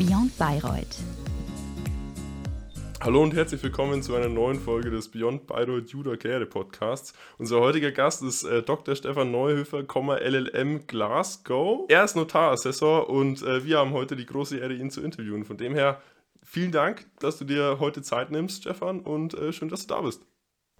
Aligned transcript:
Beyond 0.00 0.38
Bayreuth. 0.38 0.96
Hallo 3.02 3.22
und 3.22 3.34
herzlich 3.34 3.62
willkommen 3.62 4.02
zu 4.02 4.14
einer 4.14 4.30
neuen 4.30 4.58
Folge 4.58 4.88
des 4.88 5.10
Beyond 5.10 5.46
Bayreuth 5.46 5.90
Judo 5.90 6.16
Karriere 6.16 6.46
Podcasts. 6.46 7.12
Unser 7.36 7.60
heutiger 7.60 7.92
Gast 7.92 8.22
ist 8.22 8.44
äh, 8.44 8.62
Dr. 8.62 8.96
Stefan 8.96 9.30
Neuhöfer, 9.30 9.84
LLM 9.84 10.86
Glasgow. 10.86 11.84
Er 11.90 12.02
ist 12.02 12.16
Notarassessor 12.16 13.10
und 13.10 13.42
äh, 13.42 13.62
wir 13.66 13.76
haben 13.76 13.92
heute 13.92 14.16
die 14.16 14.24
große 14.24 14.56
Ehre, 14.56 14.72
ihn 14.72 14.90
zu 14.90 15.02
interviewen. 15.02 15.44
Von 15.44 15.58
dem 15.58 15.74
her, 15.74 16.00
vielen 16.42 16.72
Dank, 16.72 17.04
dass 17.18 17.36
du 17.36 17.44
dir 17.44 17.76
heute 17.78 18.00
Zeit 18.00 18.30
nimmst, 18.30 18.62
Stefan, 18.62 19.00
und 19.00 19.34
äh, 19.34 19.52
schön, 19.52 19.68
dass 19.68 19.86
du 19.86 19.94
da 19.94 20.00
bist. 20.00 20.22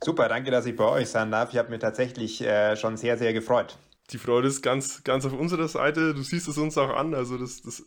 Super, 0.03 0.31
danke, 0.31 0.51
dass 0.51 0.65
ich 0.65 0.77
bei 0.77 0.89
euch 0.89 1.11
sein 1.11 1.31
darf. 1.31 1.53
Ich 1.53 1.59
habe 1.59 1.69
mich 1.69 1.81
tatsächlich 1.81 2.41
äh, 2.41 2.75
schon 2.75 2.97
sehr, 2.97 3.19
sehr 3.19 3.35
gefreut. 3.35 3.77
Die 4.13 4.19
Freude 4.19 4.49
ist 4.49 4.63
ganz, 4.63 5.05
ganz 5.05 5.27
auf 5.27 5.35
unserer 5.35 5.69
Seite. 5.69 6.15
Du 6.15 6.23
siehst 6.23 6.49
es 6.49 6.57
uns 6.57 6.79
auch 6.79 6.89
an. 6.89 7.15
Also 7.15 7.37
das, 7.37 7.61
das 7.61 7.85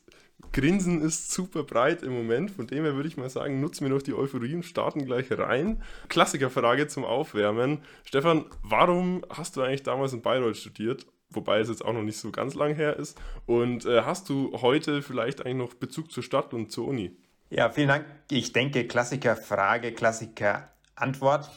Grinsen 0.54 1.02
ist 1.02 1.32
super 1.32 1.64
breit 1.64 2.04
im 2.04 2.14
Moment. 2.14 2.52
Von 2.52 2.68
dem 2.68 2.84
her 2.84 2.96
würde 2.96 3.10
ich 3.10 3.18
mal 3.18 3.30
sagen, 3.30 3.60
nutzen 3.60 3.86
wir 3.86 3.94
noch 3.94 4.02
die 4.02 4.14
Euphorie 4.14 4.56
und 4.56 4.64
starten 4.64 5.06
gleich 5.06 5.32
rein. 5.32 5.82
Klassikerfrage 6.10 6.88
zum 6.88 7.04
Aufwärmen. 7.04 7.80
Stefan, 8.06 8.46
warum 8.62 9.26
hast 9.30 9.58
du 9.58 9.62
eigentlich 9.62 9.84
damals 9.84 10.14
in 10.14 10.22
Bayreuth 10.22 10.58
studiert? 10.58 11.06
Wobei 11.30 11.60
es 11.60 11.70
jetzt 11.70 11.84
auch 11.84 11.94
noch 11.94 12.04
nicht 12.04 12.18
so 12.18 12.32
ganz 12.32 12.54
lang 12.54 12.76
her 12.76 12.96
ist. 12.98 13.20
Und 13.46 13.86
äh, 13.86 14.04
hast 14.04 14.30
du 14.30 14.52
heute 14.62 15.02
vielleicht 15.02 15.42
eigentlich 15.42 15.58
noch 15.58 15.74
Bezug 15.74 16.12
zur 16.12 16.24
Stadt 16.24 16.54
und 16.54 16.72
zur 16.72 16.88
Uni? 16.88 17.18
Ja, 17.50 17.70
vielen 17.70 17.88
Dank. 17.88 18.06
Ich 18.30 18.54
denke, 18.54 18.88
Klassikerfrage, 18.88 19.92
Klassiker-Antwort 19.94 21.50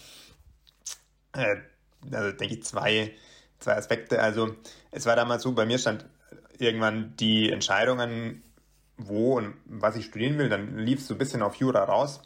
äh, 1.36 1.56
also 2.12 2.32
denke 2.32 2.54
ich, 2.54 2.64
zwei, 2.64 3.12
zwei 3.58 3.76
Aspekte. 3.76 4.20
Also 4.20 4.54
es 4.90 5.06
war 5.06 5.16
damals 5.16 5.42
so, 5.42 5.52
bei 5.52 5.66
mir 5.66 5.78
stand 5.78 6.06
irgendwann 6.58 7.14
die 7.16 7.50
Entscheidungen, 7.50 8.42
wo 8.98 9.36
und 9.36 9.54
was 9.66 9.96
ich 9.96 10.06
studieren 10.06 10.38
will, 10.38 10.48
dann 10.48 10.78
lief 10.78 11.00
es 11.00 11.06
so 11.06 11.14
ein 11.14 11.18
bisschen 11.18 11.42
auf 11.42 11.56
Jura 11.56 11.84
raus. 11.84 12.22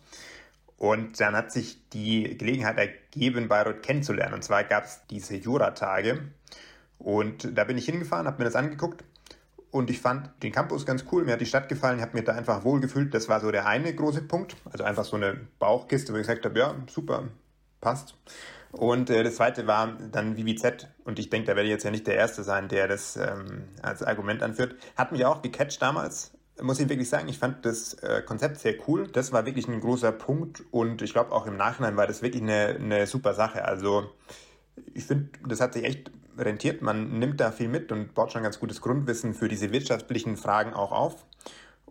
Und 0.77 1.21
dann 1.21 1.37
hat 1.37 1.53
sich 1.53 1.91
die 1.91 2.39
Gelegenheit 2.39 2.79
ergeben, 2.79 3.49
Bayreuth 3.49 3.83
kennenzulernen. 3.83 4.35
Und 4.35 4.43
zwar 4.43 4.65
gab 4.65 4.85
es 4.85 5.03
diese 5.11 5.37
Jura-Tage. 5.37 6.23
Und 6.99 7.57
da 7.57 7.65
bin 7.65 7.77
ich 7.77 7.85
hingefahren, 7.85 8.27
habe 8.27 8.39
mir 8.39 8.45
das 8.45 8.55
angeguckt. 8.55 9.05
Und 9.71 9.91
ich 9.91 10.01
fand 10.01 10.31
den 10.43 10.53
Campus 10.53 10.87
ganz 10.87 11.05
cool. 11.13 11.25
Mir 11.25 11.33
hat 11.33 11.41
die 11.41 11.47
Stadt 11.47 11.69
gefallen. 11.69 11.99
Ich 11.99 12.03
habe 12.03 12.17
mir 12.17 12.25
da 12.25 12.33
einfach 12.33 12.65
wohlgefühlt. 12.65 13.13
Das 13.13 13.29
war 13.29 13.41
so 13.41 13.51
der 13.51 13.67
eine 13.67 13.95
große 13.95 14.23
Punkt. 14.23 14.57
Also 14.71 14.85
einfach 14.85 15.05
so 15.05 15.17
eine 15.17 15.39
Bauchkiste, 15.59 16.13
wo 16.13 16.17
ich 16.17 16.23
gesagt 16.23 16.45
habe, 16.45 16.59
ja, 16.59 16.75
super, 16.89 17.25
passt. 17.81 18.17
Und 18.73 19.11
äh, 19.11 19.23
das 19.23 19.37
zweite 19.37 19.67
war 19.67 19.99
dann 20.11 20.37
VVZ. 20.37 20.89
Und 21.05 21.19
ich 21.19 21.31
denke, 21.31 21.49
da 21.49 21.57
werde 21.57 21.69
ich 21.69 21.73
jetzt 21.73 21.85
ja 21.85 21.91
nicht 21.91 22.07
der 22.07 22.17
Erste 22.17 22.43
sein, 22.43 22.69
der 22.69 22.89
das 22.89 23.17
ähm, 23.17 23.65
als 23.83 24.03
Argument 24.03 24.43
anführt. 24.43 24.77
Hat 24.97 25.13
mich 25.13 25.25
auch 25.25 25.43
gecatcht 25.43 25.83
damals. 25.83 26.33
Muss 26.63 26.81
ich 26.81 26.89
wirklich 26.89 27.09
sagen, 27.09 27.29
ich 27.29 27.39
fand 27.39 27.65
das 27.65 27.95
äh, 27.95 28.23
Konzept 28.23 28.59
sehr 28.59 28.75
cool. 28.87 29.09
Das 29.09 29.33
war 29.33 29.47
wirklich 29.47 29.69
ein 29.69 29.81
großer 29.81 30.13
Punkt 30.13 30.63
und 30.71 31.03
ich 31.03 31.13
glaube 31.13 31.33
auch 31.33 31.47
im 31.47 31.57
Nachhinein 31.57 31.97
war 31.97 32.07
das 32.07 32.23
wirklich 32.23 32.43
eine, 32.43 32.77
eine 32.79 33.07
super 33.07 33.35
Sache. 33.35 33.65
Also 33.65 34.11
ich 34.95 35.05
finde, 35.05 35.31
das 35.47 35.61
hat 35.61 35.75
sich 35.75 35.85
echt 35.85 36.11
rentiert. 36.39 36.83
Man 36.83 37.19
nimmt 37.19 37.41
da 37.41 37.53
viel 37.53 37.69
mit 37.69 37.93
und 37.93 38.15
baut 38.15 38.33
schon 38.33 38.43
ganz 38.43 38.59
gutes 38.59 38.81
Grundwissen 38.81 39.35
für 39.35 39.49
diese 39.49 39.73
wirtschaftlichen 39.73 40.37
Fragen 40.37 40.75
auch 40.75 40.93
auf. 40.93 41.27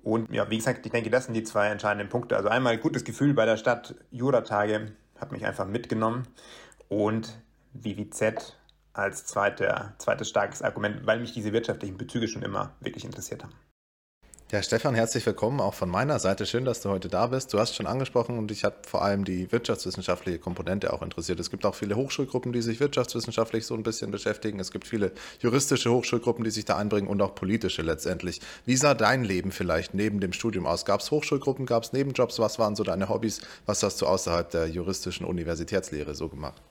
Und 0.04 0.32
ja, 0.32 0.50
wie 0.50 0.58
gesagt, 0.58 0.86
ich 0.86 0.92
denke, 0.92 1.10
das 1.10 1.26
sind 1.26 1.34
die 1.34 1.44
zwei 1.44 1.68
entscheidenden 1.68 2.10
Punkte. 2.10 2.38
Also 2.38 2.50
einmal 2.50 2.78
gutes 2.78 3.04
Gefühl 3.04 3.34
bei 3.34 3.46
der 3.46 3.58
Stadt, 3.58 3.96
Juratage 4.12 4.92
hat 5.20 5.32
mich 5.32 5.46
einfach 5.46 5.68
mitgenommen 5.68 6.28
und 6.88 7.38
VVZ 7.74 8.56
als 8.94 9.26
zweiter, 9.26 9.94
zweites 9.98 10.30
starkes 10.30 10.62
Argument, 10.62 11.06
weil 11.06 11.20
mich 11.20 11.34
diese 11.34 11.54
wirtschaftlichen 11.54 11.98
Bezüge 11.98 12.28
schon 12.28 12.42
immer 12.42 12.76
wirklich 12.80 13.06
interessiert 13.06 13.44
haben. 13.44 13.54
Ja, 14.52 14.64
Stefan, 14.64 14.96
herzlich 14.96 15.24
willkommen 15.28 15.60
auch 15.62 15.76
von 15.76 15.90
meiner 15.90 16.18
Seite. 16.18 16.48
Schön, 16.48 16.66
dass 16.66 16.82
du 16.82 16.90
heute 16.90 17.08
da 17.08 17.28
bist. 17.28 17.54
Du 17.54 17.60
hast 17.60 17.76
schon 17.76 17.86
angesprochen 17.86 18.40
und 18.40 18.50
ich 18.50 18.64
habe 18.64 18.78
vor 18.88 19.04
allem 19.04 19.24
die 19.24 19.52
wirtschaftswissenschaftliche 19.52 20.40
Komponente 20.40 20.92
auch 20.92 21.04
interessiert. 21.04 21.40
Es 21.40 21.52
gibt 21.52 21.68
auch 21.68 21.76
viele 21.76 21.96
Hochschulgruppen, 21.96 22.52
die 22.52 22.64
sich 22.64 22.80
wirtschaftswissenschaftlich 22.80 23.68
so 23.68 23.76
ein 23.76 23.84
bisschen 23.84 24.10
beschäftigen. 24.10 24.60
Es 24.60 24.72
gibt 24.72 24.88
viele 24.88 25.12
juristische 25.40 25.92
Hochschulgruppen, 25.92 26.44
die 26.44 26.50
sich 26.50 26.66
da 26.66 26.78
einbringen 26.78 27.08
und 27.08 27.22
auch 27.22 27.36
politische 27.36 27.84
letztendlich. 27.84 28.42
Wie 28.66 28.76
sah 28.76 28.96
dein 28.96 29.24
Leben 29.24 29.52
vielleicht 29.52 29.94
neben 29.94 30.20
dem 30.20 30.34
Studium 30.34 30.66
aus? 30.66 30.84
Gab 30.84 31.02
es 31.02 31.12
Hochschulgruppen, 31.12 31.68
gab 31.68 31.84
es 31.84 31.94
Nebenjobs? 31.94 32.40
Was 32.40 32.58
waren 32.58 32.76
so 32.76 32.84
deine 32.84 33.08
Hobbys? 33.08 33.42
Was 33.68 33.84
hast 33.84 34.02
du 34.02 34.08
außerhalb 34.08 34.50
der 34.50 34.68
juristischen 34.68 35.28
Universitätslehre 35.28 36.16
so 36.16 36.28
gemacht? 36.28 36.62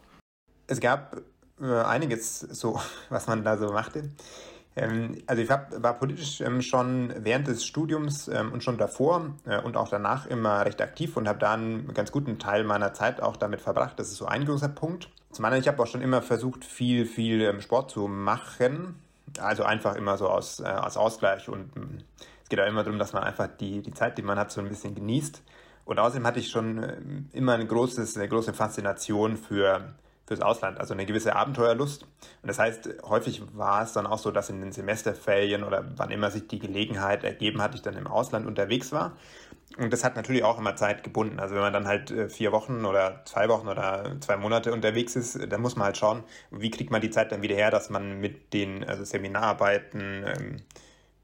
es 0.68 0.80
gab 0.80 1.20
äh, 1.60 1.80
einiges 1.82 2.40
so, 2.40 2.80
was 3.08 3.26
man 3.26 3.42
da 3.42 3.56
so 3.56 3.72
machte. 3.72 4.10
Ähm, 4.76 5.22
also 5.26 5.42
ich 5.42 5.50
hab, 5.50 5.82
war 5.82 5.94
politisch 5.94 6.40
ähm, 6.40 6.62
schon 6.62 7.12
während 7.18 7.48
des 7.48 7.64
Studiums 7.64 8.28
ähm, 8.28 8.52
und 8.52 8.62
schon 8.62 8.78
davor 8.78 9.34
äh, 9.46 9.60
und 9.60 9.76
auch 9.76 9.88
danach 9.88 10.26
immer 10.26 10.64
recht 10.64 10.80
aktiv 10.80 11.16
und 11.16 11.28
habe 11.28 11.38
da 11.38 11.54
einen 11.54 11.92
ganz 11.94 12.12
guten 12.12 12.38
Teil 12.38 12.64
meiner 12.64 12.92
Zeit 12.92 13.20
auch 13.20 13.36
damit 13.36 13.60
verbracht. 13.60 13.98
Das 13.98 14.08
ist 14.08 14.16
so 14.16 14.26
ein 14.26 14.44
großer 14.44 14.68
Punkt. 14.68 15.10
Zum 15.32 15.44
anderen, 15.44 15.62
ich 15.62 15.68
habe 15.68 15.82
auch 15.82 15.86
schon 15.86 16.02
immer 16.02 16.22
versucht, 16.22 16.64
viel, 16.64 17.06
viel 17.06 17.60
Sport 17.60 17.90
zu 17.90 18.08
machen. 18.08 18.96
Also 19.40 19.62
einfach 19.62 19.94
immer 19.94 20.16
so 20.16 20.28
aus, 20.28 20.60
äh, 20.60 20.64
aus 20.64 20.96
Ausgleich 20.96 21.48
und 21.48 21.70
es 22.42 22.48
geht 22.48 22.60
auch 22.60 22.66
immer 22.66 22.82
darum, 22.82 22.98
dass 22.98 23.12
man 23.12 23.24
einfach 23.24 23.48
die, 23.60 23.82
die 23.82 23.92
Zeit, 23.92 24.16
die 24.16 24.22
man 24.22 24.38
hat, 24.38 24.50
so 24.50 24.60
ein 24.60 24.68
bisschen 24.68 24.94
genießt. 24.94 25.42
Und 25.84 25.98
außerdem 25.98 26.26
hatte 26.26 26.38
ich 26.38 26.50
schon 26.50 27.28
immer 27.32 27.54
ein 27.54 27.68
großes, 27.68 28.16
eine 28.16 28.28
große 28.28 28.54
Faszination 28.54 29.36
für 29.36 29.94
fürs 30.28 30.42
Ausland, 30.42 30.78
also 30.78 30.92
eine 30.92 31.06
gewisse 31.06 31.34
Abenteuerlust. 31.34 32.02
Und 32.02 32.46
das 32.46 32.58
heißt, 32.58 32.88
häufig 33.02 33.42
war 33.56 33.82
es 33.82 33.94
dann 33.94 34.06
auch 34.06 34.18
so, 34.18 34.30
dass 34.30 34.50
in 34.50 34.60
den 34.60 34.72
Semesterferien 34.72 35.64
oder 35.64 35.84
wann 35.96 36.10
immer 36.10 36.30
sich 36.30 36.46
die 36.46 36.58
Gelegenheit 36.58 37.24
ergeben 37.24 37.62
hat, 37.62 37.74
ich 37.74 37.82
dann 37.82 37.96
im 37.96 38.06
Ausland 38.06 38.46
unterwegs 38.46 38.92
war. 38.92 39.16
Und 39.78 39.92
das 39.92 40.04
hat 40.04 40.16
natürlich 40.16 40.44
auch 40.44 40.58
immer 40.58 40.76
Zeit 40.76 41.02
gebunden. 41.02 41.40
Also 41.40 41.54
wenn 41.54 41.62
man 41.62 41.72
dann 41.72 41.86
halt 41.86 42.10
äh, 42.10 42.28
vier 42.28 42.52
Wochen 42.52 42.84
oder 42.84 43.22
zwei 43.24 43.48
Wochen 43.48 43.68
oder 43.68 44.16
zwei 44.20 44.36
Monate 44.36 44.72
unterwegs 44.72 45.16
ist, 45.16 45.50
dann 45.50 45.62
muss 45.62 45.76
man 45.76 45.86
halt 45.86 45.96
schauen, 45.96 46.24
wie 46.50 46.70
kriegt 46.70 46.90
man 46.90 47.00
die 47.00 47.10
Zeit 47.10 47.32
dann 47.32 47.42
wieder 47.42 47.56
her, 47.56 47.70
dass 47.70 47.88
man 47.88 48.20
mit 48.20 48.52
den 48.52 48.84
also 48.84 49.04
Seminararbeiten, 49.04 50.24
ähm, 50.26 50.56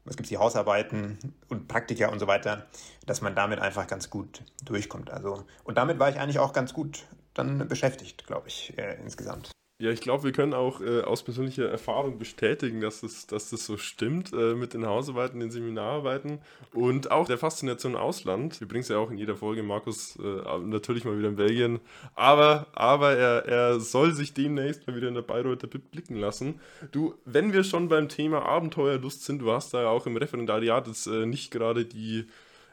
was 0.03 0.15
gibt 0.15 0.25
es 0.25 0.29
die 0.29 0.37
Hausarbeiten 0.37 1.17
und 1.49 1.67
Praktika 1.67 2.09
und 2.09 2.19
so 2.19 2.27
weiter, 2.27 2.65
dass 3.05 3.21
man 3.21 3.35
damit 3.35 3.59
einfach 3.59 3.85
ganz 3.87 4.09
gut 4.09 4.41
durchkommt. 4.63 5.11
Also 5.11 5.43
und 5.63 5.77
damit 5.77 5.99
war 5.99 6.09
ich 6.09 6.19
eigentlich 6.19 6.39
auch 6.39 6.53
ganz 6.53 6.73
gut 6.73 7.03
dann 7.35 7.67
beschäftigt, 7.67 8.25
glaube 8.25 8.47
ich, 8.47 8.73
äh, 8.77 8.97
insgesamt. 9.03 9.51
Ja, 9.77 9.91
ich 9.91 9.99
glaube, 9.99 10.23
wir 10.23 10.31
können 10.31 10.53
auch 10.53 10.79
äh, 10.79 11.01
aus 11.01 11.23
persönlicher 11.23 11.69
Erfahrung 11.69 12.17
bestätigen, 12.17 12.79
dass 12.79 13.01
das, 13.01 13.27
dass 13.27 13.49
das 13.49 13.65
so 13.65 13.75
stimmt 13.75 14.31
äh, 14.31 14.55
mit 14.55 14.73
den 14.73 14.85
Hausarbeiten, 14.85 15.41
den 15.41 15.51
Seminararbeiten 15.51 16.39
und 16.73 17.11
auch 17.11 17.27
der 17.27 17.37
Faszination 17.37 17.97
Ausland. 17.97 18.61
Es 18.61 18.87
ja 18.87 18.97
auch 18.97 19.11
in 19.11 19.17
jeder 19.17 19.35
Folge, 19.35 19.63
Markus, 19.63 20.15
äh, 20.15 20.59
natürlich 20.59 21.03
mal 21.03 21.17
wieder 21.17 21.27
in 21.27 21.35
Belgien, 21.35 21.79
aber, 22.13 22.67
aber 22.71 23.17
er, 23.17 23.45
er 23.47 23.79
soll 23.81 24.13
sich 24.13 24.33
demnächst 24.33 24.87
mal 24.87 24.95
wieder 24.95 25.09
in 25.09 25.13
der 25.13 25.23
Bayreuther 25.23 25.67
Bib 25.67 25.91
blicken 25.91 26.15
lassen. 26.15 26.61
Du, 26.93 27.15
wenn 27.25 27.51
wir 27.51 27.65
schon 27.65 27.89
beim 27.89 28.07
Thema 28.07 28.45
Abenteuerlust 28.45 29.25
sind, 29.25 29.39
du 29.39 29.51
hast 29.51 29.73
da 29.73 29.81
ja 29.81 29.89
auch 29.89 30.05
im 30.05 30.15
Referendariat 30.15 30.87
jetzt 30.87 31.07
äh, 31.07 31.25
nicht 31.25 31.51
gerade 31.51 31.83
die 31.83 32.27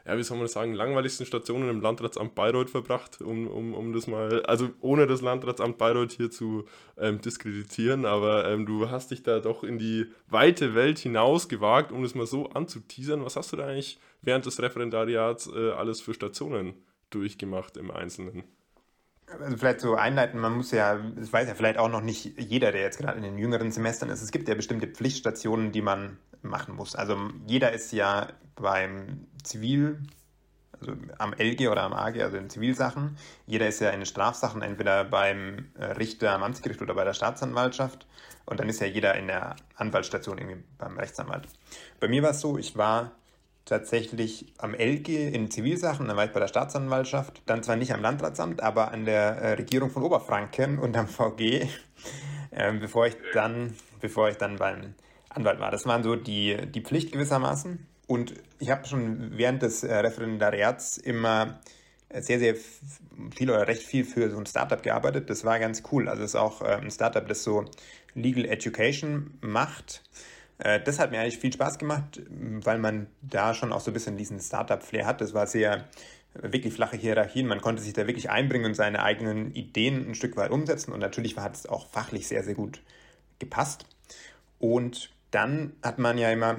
ja, 0.05 0.17
wie 0.17 0.23
soll 0.23 0.37
man 0.37 0.45
das 0.45 0.53
sagen, 0.53 0.73
langweiligsten 0.73 1.25
Stationen 1.25 1.69
im 1.69 1.81
Landratsamt 1.81 2.35
Bayreuth 2.35 2.69
verbracht, 2.69 3.21
um, 3.21 3.47
um, 3.47 3.73
um 3.73 3.93
das 3.93 4.07
mal, 4.07 4.43
also 4.43 4.69
ohne 4.81 5.07
das 5.07 5.21
Landratsamt 5.21 5.77
Bayreuth 5.77 6.11
hier 6.11 6.29
zu 6.29 6.65
ähm, 6.97 7.21
diskreditieren, 7.21 8.05
aber 8.05 8.49
ähm, 8.49 8.65
du 8.65 8.89
hast 8.89 9.11
dich 9.11 9.23
da 9.23 9.39
doch 9.39 9.63
in 9.63 9.79
die 9.79 10.07
weite 10.27 10.75
Welt 10.75 10.99
hinaus 10.99 11.47
gewagt, 11.47 11.91
um 11.91 12.03
das 12.03 12.15
mal 12.15 12.27
so 12.27 12.49
anzuteasern. 12.49 13.23
Was 13.23 13.37
hast 13.37 13.53
du 13.53 13.57
da 13.57 13.67
eigentlich 13.67 13.97
während 14.21 14.45
des 14.45 14.61
Referendariats 14.61 15.47
äh, 15.47 15.71
alles 15.71 16.01
für 16.01 16.13
Stationen 16.13 16.73
durchgemacht 17.09 17.77
im 17.77 17.89
Einzelnen? 17.89 18.43
Also 19.27 19.57
vielleicht 19.57 19.79
so 19.79 19.95
einleiten, 19.95 20.39
man 20.39 20.53
muss 20.53 20.71
ja, 20.71 20.95
das 20.95 21.33
weiß 21.33 21.47
ja 21.47 21.55
vielleicht 21.55 21.77
auch 21.77 21.89
noch 21.89 22.01
nicht 22.01 22.37
jeder, 22.39 22.71
der 22.71 22.81
jetzt 22.81 22.99
gerade 22.99 23.17
in 23.17 23.23
den 23.23 23.37
jüngeren 23.37 23.71
Semestern 23.71 24.09
ist, 24.09 24.21
es 24.21 24.31
gibt 24.31 24.47
ja 24.47 24.55
bestimmte 24.55 24.87
Pflichtstationen, 24.87 25.71
die 25.71 25.81
man 25.81 26.17
machen 26.41 26.75
muss. 26.75 26.95
Also 26.95 27.17
jeder 27.47 27.71
ist 27.71 27.91
ja 27.93 28.27
beim 28.55 29.27
Zivil, 29.43 29.99
also 30.79 30.93
am 31.17 31.33
LG 31.33 31.69
oder 31.69 31.83
am 31.83 31.93
AG, 31.93 32.21
also 32.21 32.37
in 32.37 32.49
Zivilsachen. 32.49 33.17
Jeder 33.47 33.67
ist 33.67 33.79
ja 33.79 33.89
in 33.91 34.05
Strafsachen 34.05 34.61
entweder 34.61 35.05
beim 35.05 35.69
äh, 35.75 35.85
Richter 35.85 36.33
am 36.33 36.43
Amtsgericht 36.43 36.81
oder 36.81 36.93
bei 36.93 37.05
der 37.05 37.13
Staatsanwaltschaft. 37.13 38.05
Und 38.45 38.59
dann 38.59 38.67
ist 38.67 38.81
ja 38.81 38.87
jeder 38.87 39.15
in 39.15 39.27
der 39.27 39.55
Anwaltsstation 39.75 40.37
irgendwie 40.37 40.63
beim 40.77 40.97
Rechtsanwalt. 40.97 41.47
Bei 41.99 42.07
mir 42.07 42.21
war 42.23 42.31
es 42.31 42.41
so, 42.41 42.57
ich 42.57 42.75
war 42.75 43.11
tatsächlich 43.65 44.53
am 44.57 44.73
LG 44.73 45.33
in 45.33 45.49
Zivilsachen, 45.49 46.07
dann 46.07 46.17
war 46.17 46.25
ich 46.25 46.31
bei 46.31 46.39
der 46.39 46.47
Staatsanwaltschaft, 46.47 47.41
dann 47.45 47.63
zwar 47.63 47.75
nicht 47.75 47.93
am 47.93 48.01
Landratsamt, 48.01 48.61
aber 48.61 48.91
an 48.91 49.05
der 49.05 49.37
äh, 49.37 49.53
Regierung 49.53 49.89
von 49.89 50.03
Oberfranken 50.03 50.79
und 50.79 50.97
am 50.97 51.07
VG, 51.07 51.67
äh, 52.51 52.73
bevor 52.73 53.07
ich 53.07 53.15
dann, 53.33 53.75
bevor 54.01 54.29
ich 54.29 54.37
dann 54.37 54.57
beim 54.57 54.95
Anwalt 55.29 55.59
war. 55.59 55.71
Das 55.71 55.85
waren 55.85 56.03
so 56.03 56.15
die, 56.15 56.57
die 56.67 56.81
Pflicht 56.81 57.11
gewissermaßen. 57.11 57.87
Und 58.07 58.33
ich 58.59 58.69
habe 58.69 58.85
schon 58.85 59.37
während 59.37 59.61
des 59.61 59.83
äh, 59.83 59.95
Referendariats 59.95 60.97
immer 60.97 61.59
sehr, 62.19 62.39
sehr 62.39 62.55
viel 63.35 63.49
oder 63.49 63.67
recht 63.67 63.83
viel 63.83 64.05
für 64.05 64.29
so 64.29 64.37
ein 64.37 64.45
Startup 64.45 64.81
gearbeitet. 64.81 65.29
Das 65.29 65.45
war 65.45 65.59
ganz 65.59 65.83
cool. 65.91 66.07
Also 66.07 66.23
es 66.23 66.31
ist 66.31 66.35
auch 66.35 66.61
äh, 66.61 66.75
ein 66.75 66.91
Startup, 66.91 67.27
das 67.27 67.43
so 67.43 67.65
Legal 68.13 68.45
Education 68.45 69.37
macht. 69.41 70.03
Äh, 70.57 70.81
das 70.81 70.99
hat 70.99 71.11
mir 71.11 71.19
eigentlich 71.19 71.37
viel 71.37 71.53
Spaß 71.53 71.77
gemacht, 71.79 72.21
weil 72.29 72.79
man 72.79 73.07
da 73.21 73.53
schon 73.53 73.71
auch 73.71 73.79
so 73.79 73.91
ein 73.91 73.93
bisschen 73.93 74.17
diesen 74.17 74.39
Startup-Flair 74.39 75.05
hat. 75.05 75.21
Das 75.21 75.33
war 75.33 75.47
sehr 75.47 75.85
wirklich 76.33 76.73
flache 76.73 76.97
Hierarchien. 76.97 77.47
Man 77.47 77.61
konnte 77.61 77.81
sich 77.81 77.93
da 77.93 78.07
wirklich 78.07 78.29
einbringen 78.29 78.65
und 78.65 78.73
seine 78.73 79.03
eigenen 79.03 79.53
Ideen 79.53 80.09
ein 80.09 80.15
Stück 80.15 80.35
weit 80.35 80.51
umsetzen. 80.51 80.91
Und 80.91 80.99
natürlich 80.99 81.37
hat 81.37 81.55
es 81.55 81.67
auch 81.67 81.87
fachlich 81.89 82.27
sehr, 82.27 82.43
sehr 82.43 82.55
gut 82.55 82.81
gepasst. 83.39 83.85
Und 84.59 85.11
dann 85.31 85.73
hat 85.83 85.99
man 85.99 86.17
ja 86.17 86.31
immer 86.31 86.57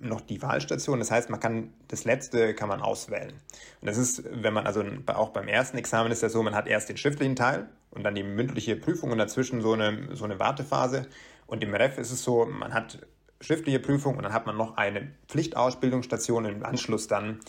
noch 0.00 0.20
die 0.20 0.42
Wahlstation. 0.42 0.98
Das 0.98 1.10
heißt, 1.10 1.30
man 1.30 1.40
kann 1.40 1.72
das 1.88 2.04
letzte 2.04 2.54
kann 2.54 2.68
man 2.68 2.82
auswählen. 2.82 3.32
Und 3.80 3.86
das 3.86 3.96
ist, 3.96 4.22
wenn 4.30 4.52
man 4.52 4.66
also 4.66 4.84
auch 5.06 5.30
beim 5.30 5.48
ersten 5.48 5.78
Examen 5.78 6.12
ist 6.12 6.22
ja 6.22 6.28
so, 6.28 6.42
man 6.42 6.54
hat 6.54 6.66
erst 6.66 6.88
den 6.88 6.96
schriftlichen 6.96 7.36
Teil 7.36 7.68
und 7.90 8.04
dann 8.04 8.14
die 8.14 8.22
mündliche 8.22 8.76
Prüfung 8.76 9.10
und 9.10 9.18
dazwischen 9.18 9.62
so 9.62 9.72
eine, 9.72 10.14
so 10.14 10.24
eine 10.24 10.38
Wartephase. 10.38 11.06
Und 11.46 11.64
im 11.64 11.74
Ref 11.74 11.96
ist 11.98 12.10
es 12.10 12.22
so, 12.22 12.44
man 12.44 12.74
hat 12.74 12.98
schriftliche 13.40 13.78
Prüfung 13.78 14.16
und 14.16 14.24
dann 14.24 14.32
hat 14.32 14.46
man 14.46 14.56
noch 14.56 14.76
eine 14.76 15.12
Pflichtausbildungsstation 15.28 16.44
im 16.44 16.64
Anschluss 16.64 17.06
dann 17.06 17.40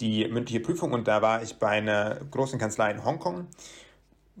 die 0.00 0.26
mündliche 0.28 0.60
Prüfung 0.60 0.92
und 0.92 1.08
da 1.08 1.22
war 1.22 1.42
ich 1.42 1.58
bei 1.58 1.68
einer 1.68 2.16
großen 2.30 2.58
Kanzlei 2.58 2.90
in 2.90 3.04
Hongkong. 3.04 3.46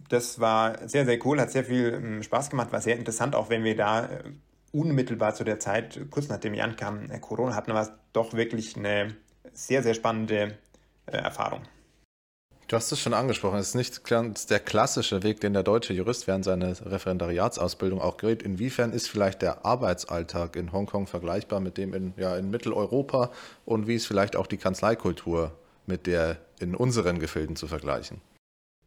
Das 0.08 0.40
war 0.40 0.86
sehr, 0.86 1.06
sehr 1.06 1.24
cool, 1.24 1.40
hat 1.40 1.50
sehr 1.50 1.64
viel 1.64 1.94
ähm, 1.94 2.22
Spaß 2.22 2.50
gemacht, 2.50 2.72
war 2.72 2.82
sehr 2.82 2.96
interessant, 2.96 3.34
auch 3.34 3.48
wenn 3.48 3.64
wir 3.64 3.76
da 3.76 4.06
äh, 4.06 4.24
unmittelbar 4.72 5.34
zu 5.34 5.44
der 5.44 5.58
Zeit, 5.58 5.98
kurz 6.10 6.28
nachdem 6.28 6.52
ich 6.52 6.62
ankam, 6.62 7.10
äh, 7.10 7.18
Corona 7.18 7.54
hatten, 7.54 7.72
war 7.72 7.82
es 7.82 7.92
doch 8.12 8.34
wirklich 8.34 8.76
eine 8.76 9.16
sehr, 9.54 9.82
sehr 9.82 9.94
spannende 9.94 10.58
äh, 11.06 11.16
Erfahrung. 11.16 11.62
Du 12.68 12.74
hast 12.74 12.90
es 12.90 12.98
schon 12.98 13.14
angesprochen, 13.14 13.60
es 13.60 13.68
ist 13.68 13.74
nicht 13.76 14.50
der 14.50 14.58
klassische 14.58 15.22
Weg, 15.22 15.40
den 15.40 15.52
der 15.52 15.62
deutsche 15.62 15.92
Jurist 15.92 16.26
während 16.26 16.44
seiner 16.44 16.74
Referendariatsausbildung 16.84 18.00
auch 18.00 18.16
geht. 18.16 18.42
Inwiefern 18.42 18.92
ist 18.92 19.08
vielleicht 19.08 19.40
der 19.40 19.64
Arbeitsalltag 19.64 20.56
in 20.56 20.72
Hongkong 20.72 21.06
vergleichbar 21.06 21.60
mit 21.60 21.78
dem 21.78 21.94
in, 21.94 22.12
ja, 22.16 22.36
in 22.36 22.50
Mitteleuropa 22.50 23.30
und 23.66 23.86
wie 23.86 23.94
ist 23.94 24.08
vielleicht 24.08 24.34
auch 24.34 24.48
die 24.48 24.56
Kanzleikultur 24.56 25.52
mit 25.86 26.08
der 26.08 26.38
in 26.58 26.74
unseren 26.74 27.20
Gefilden 27.20 27.54
zu 27.54 27.68
vergleichen? 27.68 28.20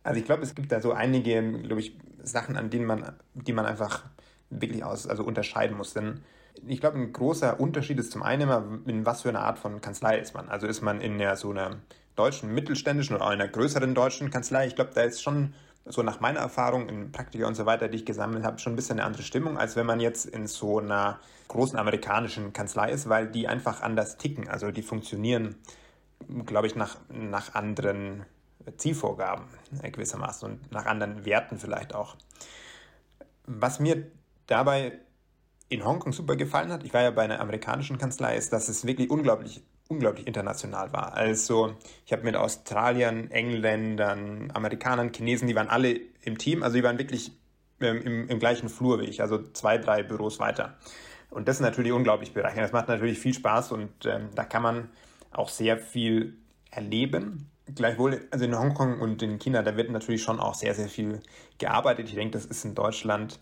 Also 0.03 0.19
ich 0.19 0.25
glaube, 0.25 0.43
es 0.43 0.55
gibt 0.55 0.73
da 0.73 0.81
so 0.81 0.91
einige, 0.91 1.41
glaube 1.61 1.79
ich, 1.79 1.97
Sachen, 2.21 2.57
an 2.57 2.69
denen 2.69 2.85
man, 2.85 3.13
die 3.33 3.53
man 3.53 3.65
einfach 3.65 4.03
wirklich 4.49 4.83
aus, 4.83 5.07
also 5.07 5.23
unterscheiden 5.23 5.77
muss. 5.77 5.93
Denn 5.93 6.19
ich 6.67 6.81
glaube, 6.81 6.97
ein 6.97 7.13
großer 7.13 7.61
Unterschied 7.61 7.97
ist 7.99 8.11
zum 8.11 8.23
einen 8.23 8.41
immer, 8.41 8.81
in 8.87 9.05
was 9.05 9.21
für 9.21 9.29
einer 9.29 9.41
Art 9.41 9.57
von 9.57 9.79
Kanzlei 9.79 10.17
ist 10.19 10.33
man. 10.33 10.49
Also 10.49 10.67
ist 10.67 10.81
man 10.81 10.99
in 10.99 11.17
der, 11.17 11.37
so 11.37 11.51
einer 11.51 11.77
deutschen 12.19 12.53
mittelständischen 12.53 13.15
oder 13.15 13.27
einer 13.27 13.47
größeren 13.47 13.95
deutschen 13.95 14.29
Kanzlei, 14.29 14.67
ich 14.67 14.75
glaube, 14.75 14.91
da 14.93 15.01
ist 15.01 15.21
schon 15.21 15.53
so 15.85 16.03
nach 16.03 16.19
meiner 16.19 16.41
Erfahrung 16.41 16.87
in 16.89 17.11
Praktika 17.11 17.47
und 17.47 17.55
so 17.55 17.65
weiter, 17.65 17.87
die 17.87 17.97
ich 17.97 18.05
gesammelt 18.05 18.43
habe, 18.43 18.59
schon 18.59 18.73
ein 18.73 18.75
bisschen 18.75 18.99
eine 18.99 19.05
andere 19.05 19.23
Stimmung, 19.23 19.57
als 19.57 19.75
wenn 19.75 19.85
man 19.85 19.99
jetzt 19.99 20.25
in 20.25 20.45
so 20.45 20.79
einer 20.79 21.19
großen 21.47 21.79
amerikanischen 21.79 22.53
Kanzlei 22.53 22.91
ist, 22.91 23.09
weil 23.09 23.27
die 23.27 23.47
einfach 23.47 23.81
anders 23.81 24.17
ticken. 24.17 24.47
Also 24.47 24.69
die 24.71 24.83
funktionieren, 24.83 25.55
glaube 26.45 26.67
ich, 26.67 26.75
nach, 26.75 26.97
nach 27.09 27.55
anderen 27.55 28.25
Zielvorgaben 28.77 29.45
gewissermaßen 29.81 30.49
und 30.49 30.71
nach 30.71 30.85
anderen 30.85 31.25
Werten 31.25 31.57
vielleicht 31.57 31.95
auch. 31.95 32.17
Was 33.45 33.79
mir 33.79 34.11
dabei 34.45 34.99
in 35.69 35.85
Hongkong 35.85 36.13
super 36.13 36.35
gefallen 36.35 36.71
hat, 36.71 36.83
ich 36.83 36.93
war 36.93 37.01
ja 37.01 37.11
bei 37.11 37.23
einer 37.23 37.39
amerikanischen 37.39 37.97
Kanzlei, 37.97 38.35
ist, 38.35 38.53
dass 38.53 38.69
es 38.69 38.85
wirklich 38.85 39.09
unglaublich 39.09 39.63
unglaublich 39.89 40.27
international 40.27 40.93
war. 40.93 41.13
Also 41.13 41.75
ich 42.05 42.13
habe 42.13 42.23
mit 42.23 42.35
Australiern, 42.35 43.31
Engländern, 43.31 44.51
Amerikanern, 44.53 45.11
Chinesen, 45.11 45.47
die 45.47 45.55
waren 45.55 45.67
alle 45.67 45.99
im 46.21 46.37
Team, 46.37 46.63
also 46.63 46.77
die 46.77 46.83
waren 46.83 46.99
wirklich 46.99 47.31
ähm, 47.81 48.01
im, 48.03 48.29
im 48.29 48.39
gleichen 48.39 48.69
Flur 48.69 49.01
wie 49.01 49.05
ich, 49.05 49.21
also 49.21 49.41
zwei, 49.51 49.77
drei 49.79 50.03
Büros 50.03 50.39
weiter. 50.39 50.77
Und 51.31 51.47
das 51.47 51.57
ist 51.57 51.61
natürlich 51.61 51.91
unglaublich 51.91 52.33
bereichernd. 52.33 52.63
Das 52.63 52.71
macht 52.71 52.87
natürlich 52.87 53.19
viel 53.19 53.33
Spaß 53.33 53.71
und 53.71 54.05
ähm, 54.05 54.29
da 54.35 54.43
kann 54.43 54.61
man 54.61 54.89
auch 55.31 55.49
sehr 55.49 55.77
viel 55.77 56.37
erleben. 56.71 57.49
Gleichwohl, 57.73 58.27
also 58.31 58.45
in 58.45 58.57
Hongkong 58.57 58.99
und 58.99 59.21
in 59.21 59.39
China, 59.39 59.63
da 59.63 59.75
wird 59.75 59.89
natürlich 59.91 60.23
schon 60.23 60.39
auch 60.39 60.53
sehr, 60.55 60.73
sehr 60.75 60.87
viel 60.87 61.21
gearbeitet. 61.57 62.09
Ich 62.09 62.15
denke, 62.15 62.31
das 62.31 62.45
ist 62.45 62.63
in 62.63 62.75
Deutschland 62.75 63.39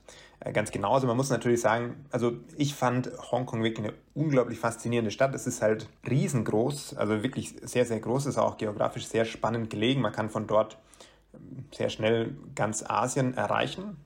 ganz 0.54 0.72
genauso. 0.72 1.08
Man 1.08 1.18
muss 1.18 1.30
natürlich 1.30 1.62
sagen, 1.62 2.06
also 2.12 2.34
ich 2.56 2.76
fand 2.76 3.12
Hongkong 3.32 3.64
wirklich 3.64 3.86
eine 3.88 3.94
unglaublich 4.14 4.60
faszinierende 4.60 5.12
Stadt. 5.12 5.34
Es 5.36 5.48
ist 5.48 5.62
halt 5.62 5.88
riesengroß, 6.10 6.96
also 6.96 7.24
wirklich 7.24 7.56
sehr, 7.62 7.86
sehr 7.86 8.00
groß, 8.00 8.24
es 8.24 8.36
ist 8.36 8.38
auch 8.38 8.58
geografisch 8.58 9.08
sehr 9.08 9.26
spannend 9.26 9.70
gelegen. 9.70 10.02
Man 10.02 10.12
kann 10.12 10.30
von 10.30 10.48
dort 10.48 10.78
ähm, 11.34 11.66
sehr 11.74 11.90
schnell 11.90 12.36
ganz 12.56 12.84
Asien 12.88 13.36
erreichen 13.36 13.98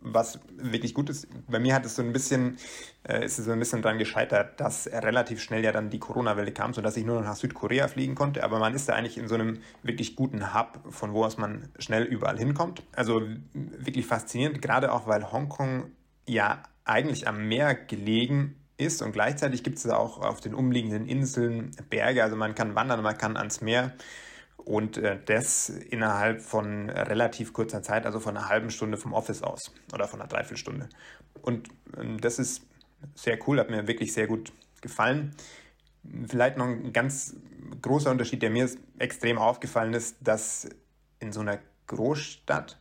was 0.00 0.38
wirklich 0.56 0.94
gut 0.94 1.10
ist. 1.10 1.26
Bei 1.48 1.58
mir 1.58 1.74
hat 1.74 1.84
es 1.84 1.96
so 1.96 2.02
ein 2.02 2.12
bisschen, 2.12 2.58
äh, 3.02 3.24
ist 3.24 3.38
es 3.38 3.46
so 3.46 3.52
ein 3.52 3.58
bisschen 3.58 3.82
daran 3.82 3.98
gescheitert, 3.98 4.60
dass 4.60 4.86
relativ 4.86 5.42
schnell 5.42 5.64
ja 5.64 5.72
dann 5.72 5.90
die 5.90 5.98
Corona-Welle 5.98 6.52
kam, 6.52 6.72
sodass 6.72 6.96
ich 6.96 7.04
nur 7.04 7.16
noch 7.16 7.24
nach 7.24 7.36
Südkorea 7.36 7.88
fliegen 7.88 8.14
konnte. 8.14 8.44
Aber 8.44 8.58
man 8.58 8.74
ist 8.74 8.88
da 8.88 8.94
eigentlich 8.94 9.18
in 9.18 9.28
so 9.28 9.34
einem 9.34 9.60
wirklich 9.82 10.16
guten 10.16 10.54
Hub, 10.54 10.80
von 10.90 11.12
wo 11.12 11.24
aus 11.24 11.36
man 11.36 11.68
schnell 11.78 12.04
überall 12.04 12.38
hinkommt. 12.38 12.82
Also 12.94 13.22
wirklich 13.52 14.06
faszinierend, 14.06 14.62
gerade 14.62 14.92
auch, 14.92 15.06
weil 15.06 15.32
Hongkong 15.32 15.90
ja 16.26 16.62
eigentlich 16.84 17.26
am 17.28 17.48
Meer 17.48 17.74
gelegen 17.74 18.54
ist 18.76 19.02
und 19.02 19.12
gleichzeitig 19.12 19.64
gibt 19.64 19.78
es 19.78 19.86
auch 19.88 20.18
auf 20.18 20.40
den 20.40 20.54
umliegenden 20.54 21.06
Inseln 21.06 21.72
Berge. 21.90 22.22
Also 22.22 22.36
man 22.36 22.54
kann 22.54 22.74
wandern, 22.74 23.02
man 23.02 23.18
kann 23.18 23.36
ans 23.36 23.60
Meer. 23.60 23.92
Und 24.68 24.98
äh, 24.98 25.18
das 25.24 25.70
innerhalb 25.70 26.42
von 26.42 26.90
relativ 26.90 27.54
kurzer 27.54 27.82
Zeit, 27.82 28.04
also 28.04 28.20
von 28.20 28.36
einer 28.36 28.50
halben 28.50 28.70
Stunde 28.70 28.98
vom 28.98 29.14
Office 29.14 29.42
aus 29.42 29.72
oder 29.94 30.06
von 30.06 30.20
einer 30.20 30.28
Dreiviertelstunde. 30.28 30.90
Und 31.40 31.70
ähm, 31.96 32.20
das 32.20 32.38
ist 32.38 32.66
sehr 33.14 33.38
cool, 33.46 33.60
hat 33.60 33.70
mir 33.70 33.88
wirklich 33.88 34.12
sehr 34.12 34.26
gut 34.26 34.52
gefallen. 34.82 35.34
Vielleicht 36.26 36.58
noch 36.58 36.66
ein 36.66 36.92
ganz 36.92 37.34
großer 37.80 38.10
Unterschied, 38.10 38.42
der 38.42 38.50
mir 38.50 38.68
extrem 38.98 39.38
aufgefallen 39.38 39.94
ist, 39.94 40.18
dass 40.20 40.68
in 41.18 41.32
so 41.32 41.40
einer 41.40 41.60
Großstadt 41.86 42.78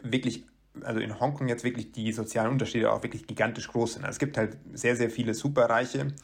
wirklich, 0.00 0.44
also 0.82 1.00
in 1.00 1.18
Hongkong 1.18 1.48
jetzt 1.48 1.64
wirklich 1.64 1.90
die 1.90 2.12
sozialen 2.12 2.52
Unterschiede 2.52 2.92
auch 2.92 3.02
wirklich 3.02 3.26
gigantisch 3.26 3.66
groß 3.66 3.94
sind. 3.94 4.04
Also 4.04 4.14
es 4.14 4.18
gibt 4.20 4.38
halt 4.38 4.56
sehr, 4.74 4.94
sehr 4.94 5.10
viele 5.10 5.34
Superreiche 5.34 6.14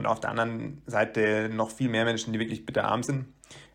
und 0.00 0.06
auf 0.06 0.18
der 0.18 0.30
anderen 0.30 0.80
Seite 0.86 1.50
noch 1.52 1.70
viel 1.70 1.90
mehr 1.90 2.06
Menschen, 2.06 2.32
die 2.32 2.38
wirklich 2.38 2.64
bitterarm 2.64 3.02
sind. 3.02 3.26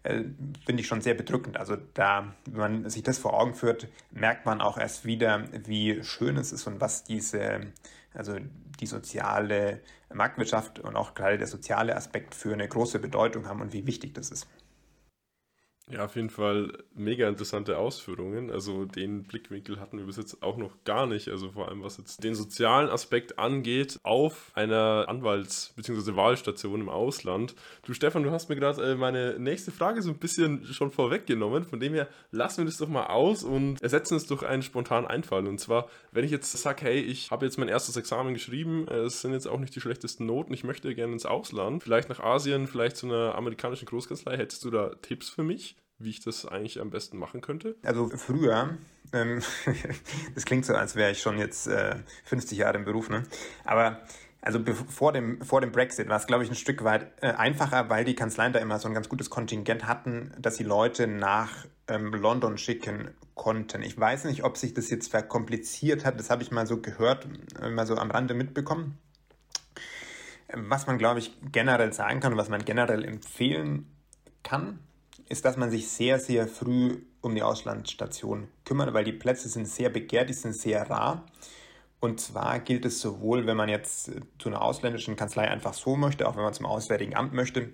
Äh, 0.02 0.24
finde 0.66 0.82
ich 0.82 0.88
schon 0.88 1.02
sehr 1.02 1.14
bedrückend. 1.14 1.56
Also 1.58 1.78
da, 1.94 2.34
wenn 2.50 2.82
man 2.84 2.90
sich 2.90 3.04
das 3.04 3.20
vor 3.20 3.40
Augen 3.40 3.54
führt, 3.54 3.88
merkt 4.10 4.44
man 4.48 4.60
auch 4.60 4.80
erst 4.80 5.06
wieder, 5.06 5.44
wie 5.68 6.04
schön 6.04 6.38
es 6.38 6.52
ist 6.52 6.66
und 6.66 6.82
was 6.82 7.04
diese, 7.04 7.68
also 8.16 8.38
die 8.80 8.88
soziale 8.88 9.82
Marktwirtschaft 10.12 10.80
und 10.80 10.96
auch 10.96 11.14
gerade 11.14 11.38
der 11.38 11.48
soziale 11.48 11.96
Aspekt 11.96 12.34
für 12.34 12.54
eine 12.54 12.68
große 12.68 12.98
Bedeutung 12.98 13.48
haben 13.48 13.62
und 13.62 13.72
wie 13.72 13.86
wichtig 13.86 14.16
das 14.16 14.32
ist. 14.32 14.48
Ja, 15.92 16.06
auf 16.06 16.16
jeden 16.16 16.32
Fall 16.32 16.84
mega 16.96 17.30
interessante 17.30 17.78
Ausführungen. 17.78 18.50
Also 18.50 18.86
den 18.86 19.22
Blickwinkel 19.22 19.80
hatten 19.80 20.00
wir 20.00 20.08
bis 20.08 20.18
jetzt 20.18 20.42
auch 20.42 20.58
noch 20.58 20.84
gar 20.84 21.06
nicht. 21.06 21.28
Also 21.28 21.52
vor 21.52 21.70
allem 21.70 21.84
was 21.84 21.98
jetzt 21.98 22.24
den 22.24 22.34
sozialen 22.34 22.90
Aspekt 22.90 23.38
angeht 23.38 24.00
auf 24.02 24.50
einer 24.56 25.06
Anwalts- 25.08 25.74
bzw. 25.76 26.16
Wahlstation 26.16 26.82
im 26.82 26.90
Ausland. 26.90 27.54
Du 27.84 27.94
Stefan, 27.94 28.24
du 28.24 28.32
hast 28.32 28.50
mir 28.50 28.56
gerade 28.56 28.82
äh, 28.82 28.96
meine 28.96 29.38
nächste 29.38 29.72
Frage 29.72 30.02
so 30.02 30.10
ein 30.10 30.18
bisschen 30.18 30.66
schon 30.66 30.90
vorweggenommen. 30.90 31.66
Von 31.66 31.80
dem 31.80 31.94
her 31.94 32.08
lassen 32.32 32.60
wir 32.62 32.66
das 32.66 32.78
doch 32.78 32.90
mal 32.90 33.06
aus 33.06 33.44
und 33.44 33.80
ersetzen 33.84 34.18
es 34.18 34.26
durch 34.26 34.42
einen 34.42 34.64
spontanen 34.64 35.06
Einfall. 35.06 35.46
Und 35.48 35.60
zwar, 35.60 35.88
wenn 36.12 36.26
ich 36.26 36.32
jetzt 36.32 36.52
sage, 36.52 36.82
hey, 36.84 37.00
ich 37.00 37.30
habe 37.30 37.46
jetzt 37.46 37.60
mein 37.60 37.68
erstes 37.68 37.96
Examen 37.96 38.34
geschrieben, 38.34 38.88
äh, 38.88 39.02
es 39.02 39.22
sind 39.22 39.34
jetzt 39.34 39.48
auch 39.48 39.60
nicht 39.60 39.76
die 39.76 39.82
schlechtesten 39.82 40.26
Noten, 40.26 40.52
ich 40.52 40.64
möchte 40.64 40.96
gerne 40.96 41.14
ins 41.14 41.28
Ausland, 41.28 41.84
vielleicht 41.84 42.10
nach 42.10 42.22
Asien, 42.22 42.66
vielleicht 42.66 42.98
zu 42.98 43.06
einer 43.06 43.36
amerikanischen 43.36 43.86
Großkanzlei. 43.86 44.36
Hättest 44.36 44.66
du 44.66 44.72
da 44.72 44.90
Tipps 45.04 45.30
für 45.30 45.44
mich? 45.44 45.75
Wie 45.98 46.10
ich 46.10 46.20
das 46.20 46.46
eigentlich 46.46 46.80
am 46.80 46.90
besten 46.90 47.18
machen 47.18 47.42
könnte? 47.42 47.76
Also 47.84 48.10
früher, 48.10 48.78
ähm, 49.14 49.42
das 50.36 50.46
klingt 50.46 50.66
so, 50.66 50.76
als 50.76 50.96
wäre 50.96 51.12
ich 51.12 51.22
schon 51.22 51.38
jetzt 51.38 51.68
äh, 51.68 51.96
50 52.26 52.58
Jahre 52.58 52.78
im 52.78 52.86
Beruf, 52.86 53.10
ne? 53.10 53.24
Aber 53.64 54.02
also 54.42 54.60
vor 54.90 55.12
dem, 55.12 55.42
vor 55.42 55.60
dem 55.60 55.72
Brexit 55.72 56.08
war 56.08 56.18
es, 56.18 56.28
glaube 56.28 56.44
ich, 56.44 56.52
ein 56.52 56.56
Stück 56.56 56.84
weit 56.84 57.12
äh, 57.22 57.32
einfacher, 57.32 57.90
weil 57.90 58.06
die 58.06 58.14
Kanzleien 58.14 58.54
da 58.54 58.60
immer 58.60 58.78
so 58.78 58.88
ein 58.88 58.94
ganz 58.94 59.10
gutes 59.10 59.32
Kontingent 59.32 59.88
hatten, 59.88 60.32
dass 60.38 60.58
sie 60.58 60.64
Leute 60.64 61.08
nach 61.08 61.66
ähm, 61.88 62.14
London 62.14 62.60
schicken 62.60 63.10
konnten. 63.34 63.82
Ich 63.82 64.00
weiß 64.00 64.26
nicht, 64.26 64.44
ob 64.44 64.58
sich 64.58 64.76
das 64.76 64.92
jetzt 64.92 65.10
verkompliziert 65.10 66.06
hat, 66.06 66.20
das 66.20 66.30
habe 66.30 66.44
ich 66.44 66.52
mal 66.52 66.68
so 66.68 66.80
gehört, 66.80 67.28
äh, 67.60 67.70
mal 67.70 67.88
so 67.88 67.96
am 67.96 68.12
Rande 68.12 68.36
mitbekommen. 68.36 69.00
Was 70.54 70.86
man, 70.86 71.00
glaube 71.00 71.20
ich, 71.20 71.36
generell 71.52 71.92
sagen 71.92 72.20
kann 72.20 72.38
was 72.38 72.50
man 72.50 72.64
generell 72.64 73.04
empfehlen 73.04 73.88
kann, 74.44 74.80
ist, 75.30 75.46
dass 75.46 75.58
man 75.58 75.72
sich 75.72 75.88
sehr, 75.90 76.20
sehr 76.20 76.48
früh 76.48 77.04
um 77.22 77.34
die 77.36 77.44
Auslandsstation 77.44 78.48
kümmert, 78.64 78.94
weil 78.94 79.04
die 79.04 79.12
Plätze 79.12 79.50
sind 79.50 79.68
sehr 79.68 79.90
begehrt, 79.90 80.30
die 80.30 80.34
sind 80.34 80.56
sehr 80.56 80.90
rar. 80.90 81.26
Und 82.00 82.20
zwar 82.20 82.60
gilt 82.60 82.86
es 82.86 83.00
sowohl, 83.00 83.48
wenn 83.48 83.58
man 83.58 83.70
jetzt 83.70 84.12
zu 84.38 84.50
einer 84.50 84.62
ausländischen 84.62 85.16
Kanzlei 85.16 85.50
einfach 85.50 85.74
so 85.74 85.96
möchte, 85.96 86.28
auch 86.28 86.36
wenn 86.36 86.44
man 86.44 86.54
zum 86.54 86.68
Auswärtigen 86.68 87.16
Amt 87.16 87.34
möchte, 87.34 87.70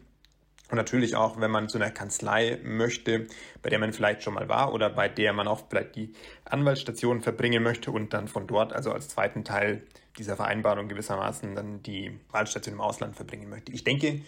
Und 0.72 0.78
natürlich 0.78 1.18
auch, 1.18 1.40
wenn 1.40 1.52
man 1.52 1.68
zu 1.68 1.78
einer 1.78 1.92
Kanzlei 1.92 2.58
möchte, 2.64 3.28
bei 3.62 3.70
der 3.70 3.78
man 3.78 3.92
vielleicht 3.92 4.24
schon 4.24 4.34
mal 4.34 4.48
war 4.48 4.74
oder 4.74 4.90
bei 4.90 5.10
der 5.10 5.34
man 5.34 5.50
auch 5.50 5.64
vielleicht 5.70 5.98
die 5.98 6.14
Anwaltsstation 6.46 7.22
verbringen 7.22 7.62
möchte 7.62 7.92
und 7.92 8.14
dann 8.14 8.30
von 8.30 8.48
dort, 8.48 8.72
also 8.72 8.94
als 8.94 9.10
zweiten 9.10 9.44
Teil 9.44 9.84
dieser 10.18 10.38
Vereinbarung 10.38 10.88
gewissermaßen, 10.88 11.56
dann 11.56 11.84
die 11.84 12.18
Wahlstation 12.32 12.76
im 12.76 12.82
Ausland 12.82 13.18
verbringen 13.18 13.50
möchte. 13.50 13.74
Ich 13.74 13.84
denke, 13.84 14.22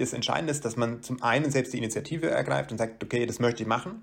das 0.00 0.12
Entscheidende 0.12 0.50
ist, 0.50 0.64
dass 0.64 0.76
man 0.76 1.02
zum 1.02 1.22
einen 1.22 1.50
selbst 1.50 1.72
die 1.72 1.78
Initiative 1.78 2.30
ergreift 2.30 2.72
und 2.72 2.78
sagt, 2.78 3.02
okay, 3.04 3.26
das 3.26 3.38
möchte 3.38 3.62
ich 3.62 3.68
machen. 3.68 4.02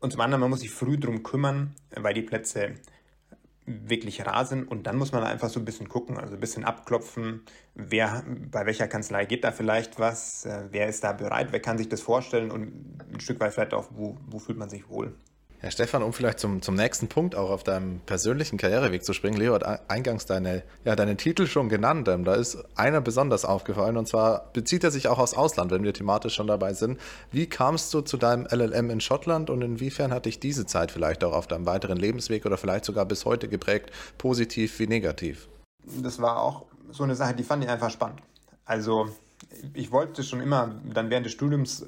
Und 0.00 0.12
zum 0.12 0.20
anderen, 0.20 0.40
man 0.40 0.50
muss 0.50 0.60
sich 0.60 0.70
früh 0.70 0.96
darum 0.96 1.22
kümmern, 1.22 1.74
weil 1.90 2.14
die 2.14 2.22
Plätze 2.22 2.74
wirklich 3.66 4.24
rar 4.24 4.46
sind. 4.46 4.64
Und 4.64 4.86
dann 4.86 4.96
muss 4.96 5.12
man 5.12 5.22
einfach 5.22 5.50
so 5.50 5.60
ein 5.60 5.64
bisschen 5.64 5.88
gucken, 5.88 6.16
also 6.16 6.34
ein 6.34 6.40
bisschen 6.40 6.64
abklopfen, 6.64 7.42
wer, 7.74 8.24
bei 8.50 8.64
welcher 8.66 8.88
Kanzlei 8.88 9.26
geht 9.26 9.44
da 9.44 9.52
vielleicht 9.52 9.98
was, 9.98 10.46
äh, 10.46 10.68
wer 10.70 10.88
ist 10.88 11.04
da 11.04 11.12
bereit, 11.12 11.48
wer 11.50 11.60
kann 11.60 11.78
sich 11.78 11.88
das 11.88 12.00
vorstellen 12.00 12.50
und 12.50 12.72
ein 13.12 13.20
Stück 13.20 13.40
weit 13.40 13.52
vielleicht 13.52 13.74
auch, 13.74 13.88
wo, 13.90 14.16
wo 14.26 14.38
fühlt 14.38 14.58
man 14.58 14.70
sich 14.70 14.88
wohl. 14.88 15.14
Herr 15.60 15.72
Stefan, 15.72 16.04
um 16.04 16.12
vielleicht 16.12 16.38
zum, 16.38 16.62
zum 16.62 16.76
nächsten 16.76 17.08
Punkt 17.08 17.34
auch 17.34 17.50
auf 17.50 17.64
deinem 17.64 17.98
persönlichen 18.06 18.58
Karriereweg 18.58 19.04
zu 19.04 19.12
springen. 19.12 19.36
Leo 19.36 19.54
hat 19.54 19.90
eingangs 19.90 20.24
deine, 20.24 20.62
ja, 20.84 20.94
deine 20.94 21.16
Titel 21.16 21.48
schon 21.48 21.68
genannt. 21.68 22.06
Ähm, 22.06 22.24
da 22.24 22.34
ist 22.34 22.58
einer 22.76 23.00
besonders 23.00 23.44
aufgefallen 23.44 23.96
und 23.96 24.06
zwar 24.06 24.52
bezieht 24.52 24.84
er 24.84 24.92
sich 24.92 25.08
auch 25.08 25.18
aus 25.18 25.34
Ausland, 25.34 25.72
wenn 25.72 25.82
wir 25.82 25.92
thematisch 25.92 26.34
schon 26.34 26.46
dabei 26.46 26.74
sind. 26.74 27.00
Wie 27.32 27.46
kamst 27.46 27.92
du 27.92 28.02
zu 28.02 28.16
deinem 28.16 28.46
LLM 28.46 28.90
in 28.90 29.00
Schottland 29.00 29.50
und 29.50 29.62
inwiefern 29.62 30.12
hat 30.12 30.26
dich 30.26 30.38
diese 30.38 30.64
Zeit 30.64 30.92
vielleicht 30.92 31.24
auch 31.24 31.32
auf 31.32 31.48
deinem 31.48 31.66
weiteren 31.66 31.98
Lebensweg 31.98 32.46
oder 32.46 32.56
vielleicht 32.56 32.84
sogar 32.84 33.04
bis 33.04 33.24
heute 33.24 33.48
geprägt, 33.48 33.90
positiv 34.16 34.78
wie 34.78 34.86
negativ? 34.86 35.48
Das 36.00 36.20
war 36.20 36.40
auch 36.40 36.66
so 36.92 37.02
eine 37.02 37.16
Sache, 37.16 37.34
die 37.34 37.42
fand 37.42 37.64
ich 37.64 37.70
einfach 37.70 37.90
spannend. 37.90 38.20
Also 38.64 39.08
ich 39.74 39.90
wollte 39.90 40.22
schon 40.22 40.40
immer 40.40 40.76
dann 40.94 41.10
während 41.10 41.26
des 41.26 41.32
Studiums 41.32 41.84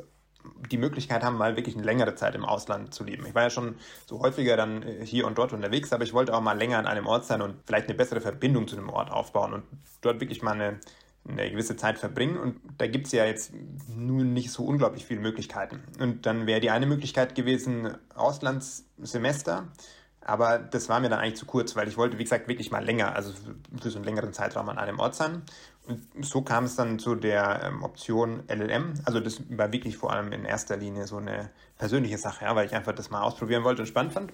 die 0.70 0.78
Möglichkeit 0.78 1.22
haben, 1.22 1.36
mal 1.36 1.56
wirklich 1.56 1.74
eine 1.74 1.84
längere 1.84 2.14
Zeit 2.14 2.34
im 2.34 2.44
Ausland 2.44 2.94
zu 2.94 3.04
leben. 3.04 3.26
Ich 3.26 3.34
war 3.34 3.42
ja 3.42 3.50
schon 3.50 3.76
so 4.06 4.20
häufiger 4.20 4.56
dann 4.56 4.82
äh, 4.82 5.04
hier 5.04 5.26
und 5.26 5.38
dort 5.38 5.52
unterwegs, 5.52 5.92
aber 5.92 6.04
ich 6.04 6.12
wollte 6.12 6.34
auch 6.34 6.40
mal 6.40 6.56
länger 6.56 6.78
an 6.78 6.86
einem 6.86 7.06
Ort 7.06 7.24
sein 7.24 7.42
und 7.42 7.56
vielleicht 7.66 7.88
eine 7.88 7.96
bessere 7.96 8.20
Verbindung 8.20 8.68
zu 8.68 8.76
dem 8.76 8.88
Ort 8.88 9.10
aufbauen 9.10 9.52
und 9.52 9.64
dort 10.00 10.20
wirklich 10.20 10.42
mal 10.42 10.52
eine, 10.52 10.80
eine 11.28 11.50
gewisse 11.50 11.76
Zeit 11.76 11.98
verbringen. 11.98 12.36
Und 12.36 12.60
da 12.78 12.86
gibt 12.86 13.06
es 13.06 13.12
ja 13.12 13.24
jetzt 13.24 13.52
nun 13.94 14.32
nicht 14.32 14.50
so 14.50 14.64
unglaublich 14.64 15.04
viele 15.04 15.20
Möglichkeiten. 15.20 15.82
Und 15.98 16.26
dann 16.26 16.46
wäre 16.46 16.60
die 16.60 16.70
eine 16.70 16.86
Möglichkeit 16.86 17.34
gewesen, 17.34 17.94
Auslandssemester. 18.14 19.68
Aber 20.22 20.58
das 20.58 20.88
war 20.88 21.00
mir 21.00 21.08
dann 21.08 21.18
eigentlich 21.18 21.36
zu 21.36 21.46
kurz, 21.46 21.76
weil 21.76 21.88
ich 21.88 21.96
wollte, 21.96 22.18
wie 22.18 22.24
gesagt, 22.24 22.46
wirklich 22.46 22.70
mal 22.70 22.84
länger, 22.84 23.16
also 23.16 23.32
für 23.80 23.90
so 23.90 23.98
einen 23.98 24.04
längeren 24.04 24.32
Zeitraum 24.32 24.68
an 24.68 24.78
einem 24.78 24.98
Ort 24.98 25.14
sein. 25.14 25.42
So 26.20 26.42
kam 26.42 26.64
es 26.64 26.76
dann 26.76 26.98
zu 26.98 27.14
der 27.14 27.62
ähm, 27.64 27.82
Option 27.82 28.42
LLM. 28.48 28.94
Also 29.04 29.20
das 29.20 29.42
war 29.50 29.72
wirklich 29.72 29.96
vor 29.96 30.12
allem 30.12 30.32
in 30.32 30.44
erster 30.44 30.76
Linie 30.76 31.06
so 31.06 31.16
eine 31.16 31.50
persönliche 31.78 32.18
Sache, 32.18 32.44
ja, 32.44 32.54
weil 32.54 32.66
ich 32.66 32.74
einfach 32.74 32.94
das 32.94 33.10
mal 33.10 33.22
ausprobieren 33.22 33.64
wollte 33.64 33.82
und 33.82 33.88
spannend 33.88 34.12
fand. 34.12 34.32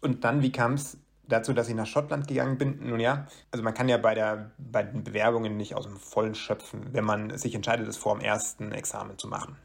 Und 0.00 0.24
dann, 0.24 0.42
wie 0.42 0.52
kam 0.52 0.74
es 0.74 0.98
dazu, 1.26 1.52
dass 1.52 1.68
ich 1.68 1.74
nach 1.74 1.86
Schottland 1.86 2.28
gegangen 2.28 2.58
bin? 2.58 2.78
Nun 2.88 3.00
ja, 3.00 3.26
also 3.50 3.62
man 3.62 3.74
kann 3.74 3.88
ja 3.88 3.98
bei, 3.98 4.14
der, 4.14 4.52
bei 4.58 4.82
den 4.82 5.04
Bewerbungen 5.04 5.56
nicht 5.56 5.74
aus 5.74 5.84
dem 5.84 5.96
Vollen 5.96 6.34
schöpfen, 6.34 6.88
wenn 6.92 7.04
man 7.04 7.36
sich 7.36 7.54
entscheidet, 7.54 7.86
es 7.88 7.96
vor 7.96 8.16
dem 8.16 8.22
ersten 8.22 8.72
Examen 8.72 9.18
zu 9.18 9.28
machen. 9.28 9.56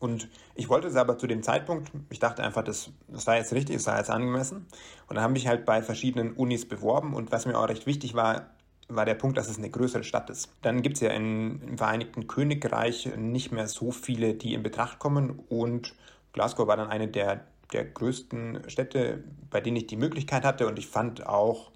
Und 0.00 0.28
ich 0.54 0.68
wollte 0.68 0.88
es 0.88 0.96
aber 0.96 1.16
zu 1.16 1.26
dem 1.26 1.42
Zeitpunkt, 1.42 1.90
ich 2.10 2.18
dachte 2.18 2.42
einfach, 2.42 2.62
das, 2.62 2.90
das 3.08 3.26
war 3.26 3.36
jetzt 3.36 3.52
richtig, 3.52 3.76
das 3.76 3.86
war 3.86 3.98
jetzt 3.98 4.10
angemessen. 4.10 4.66
Und 5.08 5.16
dann 5.16 5.24
habe 5.24 5.38
ich 5.38 5.46
halt 5.46 5.64
bei 5.64 5.82
verschiedenen 5.82 6.32
Unis 6.32 6.68
beworben 6.68 7.14
und 7.14 7.32
was 7.32 7.46
mir 7.46 7.58
auch 7.58 7.68
recht 7.68 7.86
wichtig 7.86 8.14
war, 8.14 8.50
war 8.88 9.04
der 9.04 9.14
Punkt, 9.14 9.36
dass 9.36 9.48
es 9.48 9.58
eine 9.58 9.70
größere 9.70 10.04
Stadt 10.04 10.30
ist. 10.30 10.52
Dann 10.62 10.82
gibt 10.82 10.96
es 10.96 11.00
ja 11.00 11.10
in, 11.10 11.60
im 11.62 11.78
Vereinigten 11.78 12.26
Königreich 12.26 13.10
nicht 13.16 13.52
mehr 13.52 13.66
so 13.66 13.90
viele, 13.90 14.34
die 14.34 14.54
in 14.54 14.62
Betracht 14.62 14.98
kommen 14.98 15.40
und 15.48 15.94
Glasgow 16.32 16.66
war 16.66 16.76
dann 16.76 16.88
eine 16.88 17.08
der, 17.08 17.44
der 17.72 17.84
größten 17.84 18.68
Städte, 18.68 19.24
bei 19.50 19.60
denen 19.60 19.76
ich 19.76 19.86
die 19.86 19.96
Möglichkeit 19.96 20.44
hatte 20.44 20.66
und 20.66 20.78
ich 20.78 20.86
fand 20.86 21.26
auch, 21.26 21.72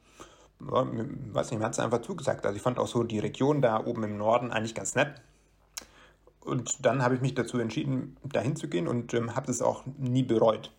ja, 0.61 0.87
weiß 1.33 1.51
nicht, 1.51 1.59
mir 1.59 1.65
hat 1.65 1.73
es 1.73 1.79
einfach 1.79 2.03
zugesagt. 2.03 2.45
Also 2.45 2.57
ich 2.57 2.63
fand 2.63 2.79
auch 2.79 2.87
so 2.87 3.03
die 3.03 3.19
Region 3.19 3.63
da 3.63 3.85
oben 3.85 4.05
im 4.05 4.19
Norden 4.19 4.51
eigentlich 4.51 4.75
ganz 4.75 4.95
nett. 4.95 5.15
Und 6.41 6.85
dann 6.85 7.03
habe 7.03 7.15
ich 7.15 7.21
mich 7.21 7.35
dazu 7.35 7.59
entschieden, 7.59 8.17
dahin 8.23 8.57
zu 8.57 8.69
gehen 8.69 8.89
und 8.89 9.15
ähm, 9.15 9.35
habe 9.35 9.51
es 9.51 9.63
auch 9.63 9.85
nie 9.99 10.23
bereut. 10.23 10.71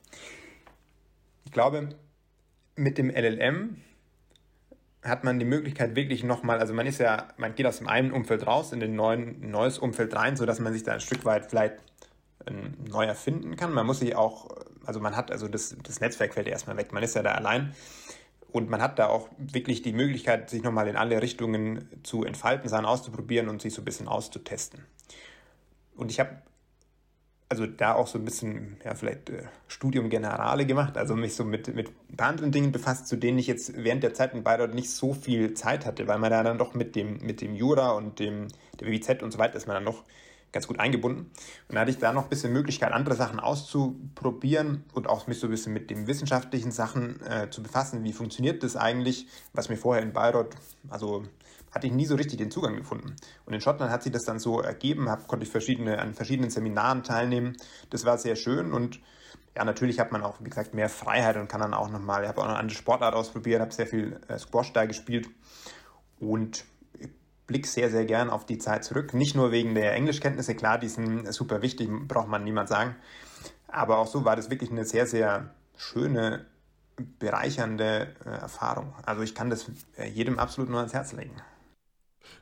Ich 1.46 1.52
glaube, 1.52 1.90
mit 2.76 2.98
dem 2.98 3.10
LLM 3.10 3.78
hat 5.04 5.24
man 5.24 5.40
die 5.40 5.46
Möglichkeit 5.46 5.96
wirklich 5.96 6.24
nochmal, 6.24 6.60
also 6.60 6.74
man 6.74 6.86
ist 6.86 7.00
ja, 7.00 7.28
man 7.38 7.56
geht 7.56 7.66
aus 7.66 7.80
dem 7.80 7.88
einen 7.88 8.12
Umfeld 8.12 8.46
raus 8.46 8.72
in 8.72 8.96
neuen, 8.96 9.50
neues 9.50 9.80
Umfeld 9.80 10.16
rein, 10.16 10.36
sodass 10.36 10.60
man 10.60 10.74
sich 10.74 10.84
da 10.84 10.94
ein 10.94 11.00
Stück 11.00 11.26
weit 11.26 11.48
vielleicht 11.48 11.76
ähm, 12.46 12.74
neu 12.88 13.06
erfinden 13.06 13.56
kann. 13.56 13.74
Man 13.74 13.86
muss 13.86 14.00
sich 14.00 14.16
auch, 14.16 14.50
also 14.86 15.00
man 15.00 15.16
hat, 15.16 15.32
also 15.32 15.48
das, 15.48 15.76
das 15.84 16.02
Netzwerk 16.02 16.34
fällt 16.34 16.48
erstmal 16.48 16.78
weg, 16.78 16.94
man 16.94 17.02
ist 17.02 17.16
ja 17.16 17.24
da 17.24 17.32
allein 17.32 17.74
und 18.52 18.70
man 18.70 18.82
hat 18.82 19.00
da 19.00 19.08
auch 19.08 19.30
wirklich 19.38 19.82
die 19.82 19.94
Möglichkeit, 19.94 20.50
sich 20.50 20.62
nochmal 20.62 20.88
in 20.88 20.96
alle 20.96 21.22
Richtungen 21.22 21.90
zu 22.04 22.24
entfalten, 22.24 22.70
Sachen 22.70 22.86
auszuprobieren 22.86 23.50
und 23.50 23.62
sich 23.62 23.74
so 23.74 23.82
ein 23.82 23.86
bisschen 23.86 24.08
auszutesten. 24.08 24.86
Und 25.96 26.12
ich 26.12 26.20
habe 26.20 26.42
also 27.52 27.68
da 27.68 27.96
auch 27.96 28.08
so 28.08 28.18
ein 28.18 28.24
bisschen, 28.24 28.78
ja, 28.86 28.96
vielleicht 28.96 29.30
äh, 29.30 29.44
Studium 29.68 30.10
Generale 30.10 30.66
gemacht, 30.66 30.98
also 30.98 31.18
mich 31.18 31.36
so 31.36 31.44
mit, 31.44 31.76
mit 31.76 31.90
ein 32.10 32.16
paar 32.16 32.30
anderen 32.30 32.54
Dingen 32.54 32.72
befasst, 32.72 33.08
zu 33.08 33.18
denen 33.18 33.40
ich 33.40 33.48
jetzt 33.48 33.74
während 33.76 34.04
der 34.04 34.14
Zeit 34.14 34.34
in 34.34 34.42
Bayreuth 34.42 34.74
nicht 34.74 34.90
so 34.90 35.14
viel 35.14 35.54
Zeit 35.54 35.86
hatte, 35.86 36.08
weil 36.08 36.18
man 36.18 36.32
da 36.32 36.44
dann 36.44 36.58
doch 36.58 36.76
mit 36.76 36.96
dem, 36.96 37.18
mit 37.18 37.42
dem 37.42 37.54
Jura 37.54 37.92
und 37.92 38.20
dem, 38.20 38.48
der 38.80 38.88
WWZ 38.88 39.22
und 39.22 39.32
so 39.32 39.38
weiter 39.38 39.58
ist 39.58 39.68
man 39.68 39.74
dann 39.74 39.84
noch 39.84 40.06
ganz 40.54 40.66
gut 40.66 40.80
eingebunden. 40.80 41.30
Und 41.68 41.76
da 41.76 41.82
hatte 41.82 41.92
ich 41.92 41.98
da 41.98 42.14
noch 42.14 42.24
ein 42.24 42.30
bisschen 42.30 42.54
Möglichkeit, 42.54 42.94
andere 42.94 43.16
Sachen 43.16 43.42
auszuprobieren 43.42 44.86
und 44.94 45.10
auch 45.10 45.28
mich 45.28 45.40
so 45.40 45.48
ein 45.48 45.52
bisschen 45.52 45.74
mit 45.74 45.90
den 45.90 46.08
wissenschaftlichen 46.08 46.72
Sachen 46.72 47.22
äh, 47.26 47.50
zu 47.50 47.62
befassen. 47.62 48.06
Wie 48.06 48.14
funktioniert 48.14 48.64
das 48.64 48.78
eigentlich, 48.78 49.28
was 49.52 49.68
mir 49.68 49.76
vorher 49.76 50.04
in 50.04 50.14
Bayreuth, 50.14 50.56
also 50.90 51.26
hatte 51.72 51.88
ich 51.88 51.94
nie 51.94 52.06
so 52.06 52.16
richtig 52.16 52.38
den 52.38 52.52
Zugang 52.52 52.76
gefunden. 52.76 53.16
Und 53.46 53.54
in 53.54 53.62
Schottland 53.62 53.92
hat 53.92 54.04
sich 54.04 54.12
das 54.12 54.24
dann 54.24 54.40
so 54.40 54.62
ergeben, 54.62 55.10
hab, 55.10 55.28
konnte 55.28 55.46
ich 55.46 55.52
verschiedene, 55.52 56.00
an 56.00 56.14
verschiedenen 56.14 56.50
Seminaren 56.50 57.04
teilnehmen. 57.04 57.56
Das 57.90 58.06
war 58.06 58.18
sehr 58.18 58.36
schön 58.36 58.74
und 58.74 59.00
ja, 59.56 59.66
natürlich 59.66 60.00
hat 60.00 60.12
man 60.12 60.24
auch, 60.24 60.40
wie 60.40 60.50
gesagt, 60.50 60.74
mehr 60.74 60.90
Freiheit 60.90 61.36
und 61.36 61.50
kann 61.50 61.62
dann 61.62 61.74
auch 61.74 61.90
nochmal, 61.90 62.24
ich 62.24 62.30
habe 62.30 62.40
auch 62.40 62.46
noch 62.46 62.52
eine 62.52 62.60
andere 62.60 62.78
Sportart 62.78 63.14
ausprobiert, 63.14 63.62
habe 63.62 63.74
sehr 63.74 63.88
viel 63.88 64.20
äh, 64.28 64.38
Squash 64.38 64.72
da 64.74 64.86
gespielt 64.86 65.30
und 66.20 66.64
blicke 67.48 67.68
sehr, 67.68 67.90
sehr 67.90 68.06
gern 68.06 68.30
auf 68.30 68.46
die 68.46 68.60
Zeit 68.60 68.86
zurück. 68.86 69.14
Nicht 69.14 69.36
nur 69.36 69.52
wegen 69.52 69.76
der 69.76 69.94
Englischkenntnisse, 69.94 70.56
klar, 70.56 70.78
die 70.78 70.88
sind 70.88 71.32
super 71.34 71.62
wichtig, 71.62 71.90
braucht 72.08 72.30
man 72.30 72.46
niemand 72.46 72.70
sagen. 72.70 72.96
Aber 73.68 73.98
auch 73.98 74.08
so 74.08 74.24
war 74.24 74.38
das 74.38 74.50
wirklich 74.50 74.72
eine 74.72 74.86
sehr, 74.86 75.06
sehr 75.06 75.54
schöne, 75.76 76.46
bereichernde 77.20 78.16
äh, 78.26 78.30
Erfahrung. 78.30 78.94
Also 79.06 79.22
ich 79.22 79.36
kann 79.36 79.50
das 79.50 79.70
äh, 79.98 80.08
jedem 80.08 80.40
absolut 80.40 80.70
nur 80.70 80.80
ans 80.80 80.94
Herz 80.94 81.14
legen. 81.14 81.36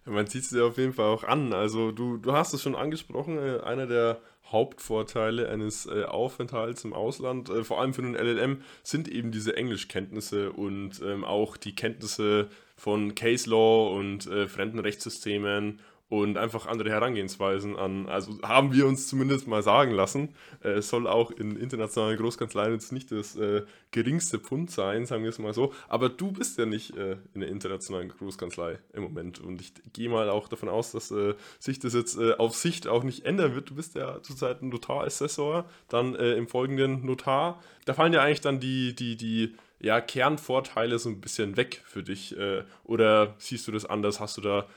Man 0.05 0.27
sieht 0.27 0.43
es 0.43 0.49
dir 0.49 0.65
auf 0.65 0.77
jeden 0.77 0.93
Fall 0.93 1.07
auch 1.07 1.23
an. 1.23 1.53
Also 1.53 1.91
du, 1.91 2.17
du 2.17 2.33
hast 2.33 2.53
es 2.53 2.61
schon 2.61 2.75
angesprochen, 2.75 3.37
äh, 3.37 3.59
einer 3.61 3.87
der 3.87 4.19
Hauptvorteile 4.51 5.49
eines 5.49 5.85
äh, 5.85 6.03
Aufenthalts 6.03 6.83
im 6.83 6.93
Ausland, 6.93 7.49
äh, 7.49 7.63
vor 7.63 7.79
allem 7.79 7.93
für 7.93 8.01
den 8.01 8.15
LLM, 8.15 8.61
sind 8.83 9.07
eben 9.07 9.31
diese 9.31 9.55
Englischkenntnisse 9.55 10.51
und 10.51 11.01
ähm, 11.03 11.23
auch 11.23 11.57
die 11.57 11.75
Kenntnisse 11.75 12.49
von 12.75 13.13
Case 13.13 13.49
Law 13.49 13.95
und 13.95 14.25
äh, 14.27 14.47
fremden 14.47 14.79
Rechtssystemen 14.79 15.79
und 16.09 16.37
einfach 16.37 16.65
andere 16.65 16.89
Herangehensweisen 16.89 17.75
an. 17.75 18.07
Also 18.07 18.41
haben 18.41 18.73
wir 18.73 18.87
uns 18.87 19.07
zumindest 19.07 19.47
mal 19.47 19.61
sagen 19.61 19.91
lassen. 19.91 20.29
Äh, 20.63 20.69
es 20.79 20.89
soll 20.89 21.07
auch 21.07 21.29
in 21.29 21.55
internationalen 21.55 22.17
Großkanzleien 22.17 22.73
jetzt 22.73 22.91
nicht 22.91 23.11
das 23.11 23.35
äh, 23.35 23.61
geringste 23.91 24.39
Pfund 24.39 24.71
sein, 24.71 25.05
sagen 25.05 25.21
wir 25.21 25.29
es 25.29 25.37
mal 25.37 25.53
so. 25.53 25.71
Aber 25.87 26.09
du 26.09 26.31
bist 26.31 26.57
ja 26.57 26.65
nicht 26.65 26.97
äh, 26.97 27.17
in 27.35 27.41
der 27.41 27.49
internationalen 27.49 28.09
Großkanzlei 28.09 28.79
im 28.93 29.03
Moment. 29.03 29.39
Und 29.39 29.61
ich 29.61 29.71
gehe 29.93 30.09
mal 30.09 30.29
auch 30.29 30.47
davon 30.47 30.67
aus, 30.67 30.91
dass 30.91 31.11
äh, 31.11 31.35
sich 31.59 31.77
das 31.77 31.93
jetzt 31.93 32.17
äh, 32.17 32.33
auf 32.33 32.55
Sicht 32.55 32.87
auch 32.87 33.03
nicht 33.03 33.25
ändern 33.25 33.53
wird. 33.53 33.69
Du 33.69 33.75
bist 33.75 33.93
ja 33.93 34.21
zurzeit 34.23 34.63
ein 34.63 34.69
Notarassessor, 34.69 35.65
dann 35.89 36.15
äh, 36.15 36.33
im 36.33 36.47
folgenden 36.47 37.05
Notar. 37.05 37.61
Da 37.85 37.93
fallen 37.93 38.13
ja 38.13 38.23
eigentlich 38.23 38.41
dann 38.41 38.59
die, 38.59 38.95
die, 38.95 39.15
die 39.15 39.55
ja, 39.79 40.01
Kernvorteile 40.01 40.97
so 40.97 41.07
ein 41.09 41.21
bisschen 41.21 41.55
weg 41.55 41.81
für 41.85 42.03
dich? 42.03 42.35
oder 42.83 43.35
siehst 43.37 43.65
du 43.65 43.71
das 43.71 43.85
anders? 43.85 44.19
Hast 44.19 44.35
du 44.35 44.41
da 44.41 44.67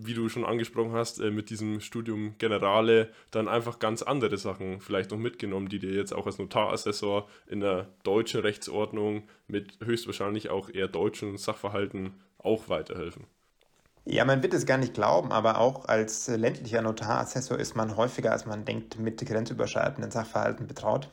wie 0.00 0.14
du 0.14 0.28
schon 0.28 0.44
angesprochen 0.44 0.92
hast, 0.92 1.20
äh, 1.20 1.30
mit 1.30 1.50
diesem 1.50 1.80
Studium 1.80 2.34
Generale 2.38 3.10
dann 3.30 3.48
einfach 3.48 3.78
ganz 3.78 4.02
andere 4.02 4.38
Sachen 4.38 4.80
vielleicht 4.80 5.10
noch 5.10 5.18
mitgenommen, 5.18 5.68
die 5.68 5.78
dir 5.78 5.92
jetzt 5.92 6.12
auch 6.12 6.26
als 6.26 6.38
Notarassessor 6.38 7.28
in 7.46 7.60
der 7.60 7.88
deutschen 8.04 8.40
Rechtsordnung 8.40 9.24
mit 9.46 9.78
höchstwahrscheinlich 9.84 10.50
auch 10.50 10.70
eher 10.70 10.88
deutschen 10.88 11.36
Sachverhalten 11.36 12.14
auch 12.38 12.68
weiterhelfen. 12.68 13.24
Ja, 14.04 14.24
man 14.24 14.42
wird 14.42 14.54
es 14.54 14.64
gar 14.64 14.78
nicht 14.78 14.94
glauben, 14.94 15.32
aber 15.32 15.58
auch 15.58 15.84
als 15.84 16.28
ländlicher 16.28 16.80
Notarassessor 16.80 17.58
ist 17.58 17.76
man 17.76 17.96
häufiger, 17.96 18.32
als 18.32 18.46
man 18.46 18.64
denkt, 18.64 18.98
mit 18.98 19.24
grenzüberschreitenden 19.24 20.10
Sachverhalten 20.10 20.66
betraut. 20.66 21.10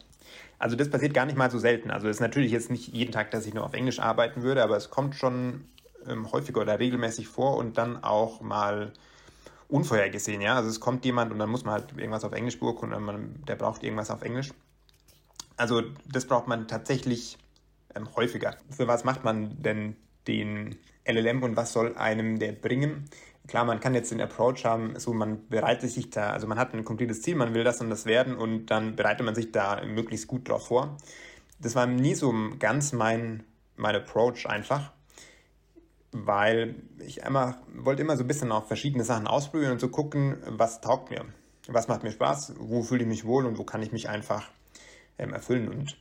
Also 0.59 0.77
das 0.77 0.89
passiert 0.89 1.13
gar 1.13 1.25
nicht 1.25 1.37
mal 1.37 1.51
so 1.51 1.59
selten. 1.59 1.91
Also 1.91 2.07
es 2.07 2.17
ist 2.17 2.21
natürlich 2.21 2.51
jetzt 2.51 2.71
nicht 2.71 2.87
jeden 2.93 3.11
Tag, 3.11 3.31
dass 3.31 3.45
ich 3.45 3.53
nur 3.53 3.65
auf 3.65 3.73
Englisch 3.73 3.99
arbeiten 3.99 4.43
würde, 4.43 4.63
aber 4.63 4.77
es 4.77 4.89
kommt 4.89 5.15
schon 5.15 5.65
ähm, 6.07 6.31
häufiger 6.31 6.61
oder 6.61 6.79
regelmäßig 6.79 7.27
vor 7.27 7.57
und 7.57 7.77
dann 7.77 8.03
auch 8.03 8.41
mal 8.41 8.93
unvorhergesehen, 9.67 10.41
ja. 10.41 10.55
Also 10.55 10.69
es 10.69 10.79
kommt 10.79 11.05
jemand 11.05 11.31
und 11.31 11.39
dann 11.39 11.49
muss 11.49 11.65
man 11.65 11.73
halt 11.73 11.97
irgendwas 11.97 12.23
auf 12.23 12.33
Englisch 12.33 12.59
beurkunden, 12.59 13.01
man, 13.03 13.43
der 13.47 13.55
braucht 13.55 13.83
irgendwas 13.83 14.11
auf 14.11 14.21
Englisch. 14.21 14.51
Also 15.57 15.81
das 16.11 16.25
braucht 16.25 16.47
man 16.47 16.67
tatsächlich 16.67 17.37
ähm, 17.95 18.07
häufiger. 18.15 18.57
Für 18.69 18.87
was 18.87 19.03
macht 19.03 19.23
man 19.23 19.61
denn 19.61 19.95
den 20.27 20.75
LLM 21.05 21.43
und 21.43 21.55
was 21.55 21.73
soll 21.73 21.95
einem 21.95 22.39
der 22.39 22.51
bringen? 22.51 23.09
Klar, 23.47 23.63
man 23.63 23.79
kann 23.79 23.93
jetzt 23.93 24.11
den 24.11 24.21
Approach 24.21 24.65
haben, 24.65 24.99
so 24.99 25.13
man 25.13 25.47
bereitet 25.49 25.91
sich 25.91 26.09
da, 26.09 26.31
also 26.31 26.47
man 26.47 26.57
hat 26.57 26.73
ein 26.73 26.83
konkretes 26.83 27.21
Ziel, 27.21 27.35
man 27.35 27.53
will 27.53 27.63
das 27.63 27.79
und 27.79 27.91
das 27.91 28.05
werden 28.05 28.35
und 28.35 28.67
dann 28.67 28.95
bereitet 28.95 29.23
man 29.23 29.35
sich 29.35 29.51
da 29.51 29.83
möglichst 29.85 30.27
gut 30.27 30.49
drauf 30.49 30.67
vor. 30.67 30.97
Das 31.59 31.75
war 31.75 31.85
nie 31.85 32.15
so 32.15 32.33
ganz 32.57 32.91
mein, 32.91 33.43
mein 33.75 33.95
Approach 33.95 34.47
einfach 34.47 34.94
weil 36.23 36.75
ich 37.05 37.17
immer, 37.17 37.57
wollte 37.75 38.01
immer 38.01 38.15
so 38.15 38.23
ein 38.23 38.27
bisschen 38.27 38.51
auch 38.51 38.65
verschiedene 38.65 39.03
Sachen 39.03 39.27
ausprobieren 39.27 39.73
und 39.73 39.81
so 39.81 39.89
gucken, 39.89 40.37
was 40.47 40.79
taugt 40.79 41.11
mir, 41.11 41.25
was 41.67 41.89
macht 41.89 42.03
mir 42.03 42.11
Spaß, 42.11 42.53
wo 42.57 42.83
fühle 42.83 43.03
ich 43.03 43.09
mich 43.09 43.25
wohl 43.25 43.45
und 43.45 43.57
wo 43.57 43.65
kann 43.65 43.81
ich 43.81 43.91
mich 43.91 44.07
einfach 44.07 44.49
ähm, 45.17 45.33
erfüllen. 45.33 45.67
Und 45.67 45.97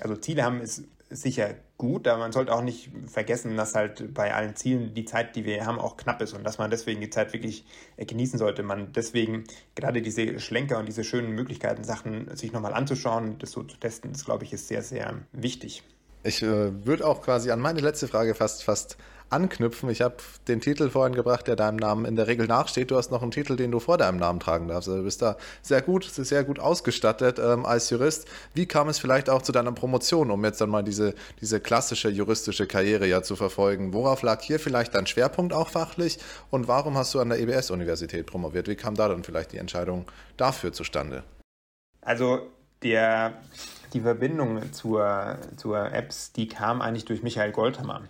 also 0.00 0.16
Ziele 0.16 0.44
haben 0.44 0.60
ist 0.60 0.84
sicher 1.10 1.54
gut, 1.78 2.06
aber 2.06 2.18
man 2.18 2.32
sollte 2.32 2.52
auch 2.52 2.62
nicht 2.62 2.90
vergessen, 3.06 3.56
dass 3.56 3.74
halt 3.74 4.14
bei 4.14 4.34
allen 4.34 4.56
Zielen 4.56 4.94
die 4.94 5.04
Zeit, 5.04 5.34
die 5.36 5.44
wir 5.44 5.66
haben, 5.66 5.78
auch 5.78 5.96
knapp 5.96 6.22
ist 6.22 6.32
und 6.32 6.44
dass 6.44 6.58
man 6.58 6.70
deswegen 6.70 7.00
die 7.00 7.10
Zeit 7.10 7.32
wirklich 7.32 7.64
äh, 7.96 8.04
genießen 8.04 8.38
sollte. 8.38 8.62
Man 8.62 8.92
deswegen 8.92 9.44
gerade 9.74 10.00
diese 10.00 10.38
Schlenker 10.38 10.78
und 10.78 10.86
diese 10.86 11.02
schönen 11.02 11.32
Möglichkeiten, 11.32 11.82
Sachen 11.82 12.34
sich 12.36 12.52
nochmal 12.52 12.74
anzuschauen, 12.74 13.38
das 13.38 13.50
so 13.50 13.64
zu 13.64 13.76
testen, 13.76 14.12
das 14.12 14.24
glaube 14.24 14.44
ich 14.44 14.52
ist 14.52 14.68
sehr, 14.68 14.82
sehr 14.82 15.22
wichtig. 15.32 15.82
Ich 16.26 16.42
äh, 16.42 16.84
würde 16.84 17.06
auch 17.06 17.22
quasi 17.22 17.50
an 17.50 17.60
meine 17.60 17.80
letzte 17.80 18.08
Frage 18.08 18.34
fast, 18.34 18.64
fast 18.64 18.96
anknüpfen. 19.30 19.88
Ich 19.90 20.02
habe 20.02 20.16
den 20.46 20.60
Titel 20.60 20.88
vorhin 20.90 21.14
gebracht, 21.14 21.46
der 21.46 21.56
deinem 21.56 21.76
Namen 21.76 22.04
in 22.04 22.16
der 22.16 22.26
Regel 22.26 22.46
nachsteht. 22.46 22.90
Du 22.90 22.96
hast 22.96 23.10
noch 23.10 23.22
einen 23.22 23.30
Titel, 23.30 23.56
den 23.56 23.70
du 23.70 23.80
vor 23.80 23.98
deinem 23.98 24.18
Namen 24.18 24.40
tragen 24.40 24.68
darfst. 24.68 24.88
Also 24.88 24.98
du 24.98 25.04
bist 25.04 25.22
da 25.22 25.36
sehr 25.62 25.82
gut, 25.82 26.04
sehr 26.04 26.44
gut 26.44 26.58
ausgestattet 26.58 27.38
ähm, 27.38 27.66
als 27.66 27.90
Jurist. 27.90 28.26
Wie 28.54 28.66
kam 28.66 28.88
es 28.88 28.98
vielleicht 28.98 29.28
auch 29.28 29.42
zu 29.42 29.52
deiner 29.52 29.72
Promotion, 29.72 30.30
um 30.30 30.44
jetzt 30.44 30.60
dann 30.60 30.70
mal 30.70 30.82
diese, 30.82 31.14
diese 31.40 31.60
klassische 31.60 32.08
juristische 32.08 32.66
Karriere 32.66 33.06
ja 33.06 33.22
zu 33.22 33.36
verfolgen? 33.36 33.92
Worauf 33.92 34.22
lag 34.22 34.42
hier 34.42 34.60
vielleicht 34.60 34.94
dein 34.94 35.06
Schwerpunkt 35.06 35.52
auch 35.52 35.68
fachlich 35.68 36.18
und 36.50 36.68
warum 36.68 36.96
hast 36.96 37.14
du 37.14 37.20
an 37.20 37.28
der 37.28 37.40
EBS-Universität 37.40 38.26
promoviert? 38.26 38.68
Wie 38.68 38.76
kam 38.76 38.94
da 38.94 39.08
dann 39.08 39.24
vielleicht 39.24 39.52
die 39.52 39.58
Entscheidung 39.58 40.06
dafür 40.36 40.72
zustande? 40.72 41.24
Also 42.00 42.46
der, 42.82 43.32
die 43.96 44.02
Verbindung 44.02 44.72
zur, 44.72 45.38
zur 45.56 45.90
Apps, 45.92 46.30
die 46.32 46.48
kam 46.48 46.82
eigentlich 46.82 47.06
durch 47.06 47.22
Michael 47.22 47.50
Goldhammer. 47.50 48.02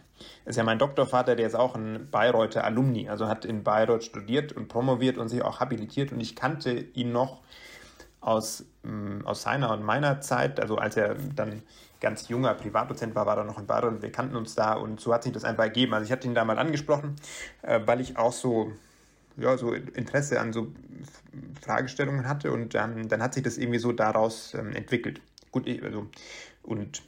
Ist 0.45 0.57
ja 0.57 0.65
mein 0.65 0.81
Doktorvater, 0.81 1.37
der 1.37 1.47
ist 1.47 1.55
auch 1.55 1.77
ein 1.77 2.09
Bayreuther 2.11 2.65
Alumni, 2.65 3.09
also 3.09 3.29
hat 3.29 3.45
in 3.45 3.63
Bayreuth 3.63 4.03
studiert 4.03 4.53
und 4.53 4.67
promoviert 4.67 5.17
und 5.17 5.29
sich 5.29 5.43
auch 5.43 5.61
habilitiert. 5.61 6.11
Und 6.11 6.21
ich 6.21 6.35
kannte 6.35 6.73
ihn 6.73 7.13
noch 7.13 7.41
aus, 8.21 8.65
ähm, 8.85 9.23
aus 9.25 9.43
seiner 9.43 9.73
und 9.73 9.85
meiner 9.85 10.21
Zeit, 10.21 10.59
also 10.59 10.77
als 10.77 10.97
er 10.97 11.15
dann 11.15 11.63
ganz 12.01 12.29
junger 12.29 12.55
Privatdozent 12.55 13.15
war, 13.15 13.27
war 13.27 13.39
er 13.39 13.45
noch 13.45 13.59
in 13.59 13.67
Bayreuth 13.67 13.95
und 13.95 14.03
wir 14.03 14.11
kannten 14.11 14.35
uns 14.35 14.57
da. 14.57 14.73
Und 14.73 15.01
so 15.01 15.15
hat 15.15 15.23
sich 15.23 15.33
das 15.33 15.45
einfach 15.45 15.65
ergeben. 15.65 15.95
Also 15.95 16.07
ich 16.07 16.11
hatte 16.11 16.27
ihn 16.27 16.35
da 16.35 16.45
mal 16.45 16.59
angesprochen, 16.59 17.15
äh, 17.63 17.81
weil 17.85 18.01
ich 18.01 18.17
auch 18.17 18.33
so, 18.33 18.73
ja, 19.37 19.57
so 19.57 19.73
Interesse 19.73 20.41
an 20.41 20.53
so 20.53 20.67
Fragestellungen 21.63 22.27
hatte. 22.27 22.51
Und 22.51 22.75
ähm, 22.75 23.09
dann 23.09 23.23
hat 23.23 23.35
sich 23.35 23.45
das 23.45 23.57
irgendwie 23.57 23.79
so 23.79 23.93
daraus 23.93 24.55
ähm, 24.55 24.73
entwickelt. 24.73 25.21
Gut, 25.57 25.67
also, 25.83 26.07
und 26.65 27.03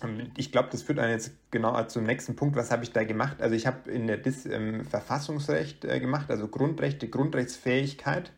ähm, 0.00 0.30
ich 0.36 0.52
glaube, 0.52 0.68
das 0.70 0.82
führt 0.82 1.00
einen 1.00 1.10
jetzt 1.10 1.32
genau 1.50 1.82
zum 1.86 2.04
nächsten 2.04 2.36
Punkt. 2.36 2.54
Was 2.54 2.70
habe 2.70 2.84
ich 2.84 2.92
da 2.92 3.02
gemacht? 3.02 3.42
Also 3.42 3.56
ich 3.56 3.66
habe 3.66 3.90
in 3.90 4.06
der 4.06 4.18
Dis 4.18 4.46
ähm, 4.46 4.84
Verfassungsrecht 4.84 5.84
äh, 5.84 5.98
gemacht, 5.98 6.30
also 6.30 6.46
Grundrechte, 6.46 7.08
Grundrechtsfähigkeit. 7.08 8.30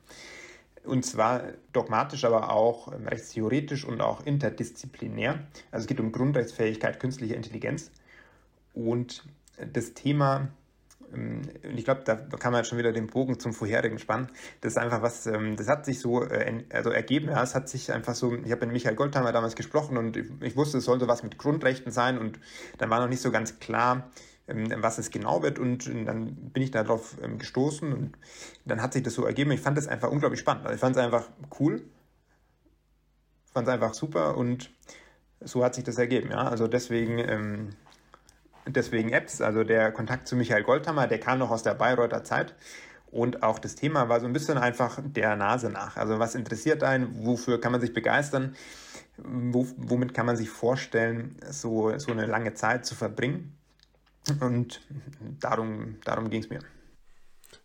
Und 0.82 1.04
zwar 1.04 1.42
dogmatisch, 1.74 2.24
aber 2.24 2.50
auch 2.50 2.90
ähm, 2.90 3.06
rechtstheoretisch 3.06 3.84
und 3.84 4.00
auch 4.00 4.24
interdisziplinär. 4.24 5.40
Also 5.72 5.84
es 5.84 5.88
geht 5.88 6.00
um 6.00 6.10
Grundrechtsfähigkeit, 6.10 6.98
künstliche 6.98 7.34
Intelligenz. 7.34 7.90
Und 8.72 9.24
das 9.74 9.92
Thema 9.92 10.48
ich 11.74 11.84
glaube, 11.84 12.02
da 12.04 12.16
kann 12.16 12.52
man 12.52 12.64
schon 12.64 12.78
wieder 12.78 12.92
den 12.92 13.06
Bogen 13.06 13.38
zum 13.40 13.52
vorherigen 13.52 13.98
spannen. 13.98 14.28
Das 14.60 14.72
ist 14.72 14.78
einfach 14.78 15.02
was, 15.02 15.26
ähm, 15.26 15.56
das 15.56 15.68
hat 15.68 15.84
sich 15.84 16.00
so 16.00 16.22
äh, 16.22 16.64
also 16.70 16.90
ergeben. 16.90 17.28
Es 17.28 17.54
hat 17.54 17.68
sich 17.68 17.92
einfach 17.92 18.14
so, 18.14 18.34
ich 18.34 18.50
habe 18.50 18.66
mit 18.66 18.74
Michael 18.74 18.94
Goldhammer 18.94 19.32
damals 19.32 19.56
gesprochen 19.56 19.96
und 19.96 20.16
ich 20.16 20.56
wusste, 20.56 20.78
es 20.78 20.84
soll 20.84 21.00
so 21.00 21.08
was 21.08 21.22
mit 21.22 21.38
Grundrechten 21.38 21.92
sein 21.92 22.18
und 22.18 22.38
dann 22.78 22.90
war 22.90 23.00
noch 23.00 23.08
nicht 23.08 23.22
so 23.22 23.30
ganz 23.30 23.58
klar, 23.58 24.10
ähm, 24.46 24.72
was 24.76 24.98
es 24.98 25.10
genau 25.10 25.42
wird 25.42 25.58
und 25.58 25.86
dann 25.86 26.34
bin 26.34 26.62
ich 26.62 26.70
darauf 26.70 27.16
gestoßen 27.38 27.92
und 27.92 28.18
dann 28.66 28.82
hat 28.82 28.92
sich 28.92 29.02
das 29.02 29.14
so 29.14 29.24
ergeben. 29.24 29.50
Ich 29.52 29.60
fand 29.60 29.78
das 29.78 29.88
einfach 29.88 30.10
unglaublich 30.10 30.40
spannend. 30.40 30.66
Also 30.66 30.74
ich 30.74 30.80
fand 30.80 30.96
es 30.96 31.02
einfach 31.02 31.28
cool, 31.58 31.82
fand 33.52 33.66
es 33.66 33.72
einfach 33.72 33.94
super 33.94 34.36
und 34.36 34.70
so 35.40 35.64
hat 35.64 35.74
sich 35.74 35.84
das 35.84 35.98
ergeben. 35.98 36.30
Ja, 36.30 36.48
also 36.48 36.66
deswegen 36.66 37.74
deswegen 38.68 39.10
Apps. 39.10 39.40
Also 39.40 39.64
der 39.64 39.92
Kontakt 39.92 40.28
zu 40.28 40.36
Michael 40.36 40.62
Goldhammer, 40.62 41.06
der 41.06 41.20
kam 41.20 41.38
noch 41.38 41.50
aus 41.50 41.62
der 41.62 41.74
Bayreuther 41.74 42.24
Zeit. 42.24 42.54
Und 43.10 43.42
auch 43.42 43.58
das 43.58 43.74
Thema 43.74 44.08
war 44.08 44.20
so 44.20 44.26
ein 44.26 44.32
bisschen 44.32 44.58
einfach 44.58 45.00
der 45.02 45.34
Nase 45.36 45.70
nach. 45.70 45.96
Also 45.96 46.18
was 46.18 46.34
interessiert 46.34 46.82
einen, 46.82 47.24
wofür 47.24 47.60
kann 47.60 47.72
man 47.72 47.80
sich 47.80 47.94
begeistern, 47.94 48.54
wo, 49.16 49.66
womit 49.76 50.12
kann 50.12 50.26
man 50.26 50.36
sich 50.36 50.50
vorstellen, 50.50 51.36
so, 51.48 51.96
so 51.98 52.12
eine 52.12 52.26
lange 52.26 52.54
Zeit 52.54 52.84
zu 52.84 52.94
verbringen. 52.94 53.56
Und 54.40 54.82
darum, 55.40 55.96
darum 56.04 56.28
ging 56.28 56.42
es 56.42 56.50
mir. 56.50 56.60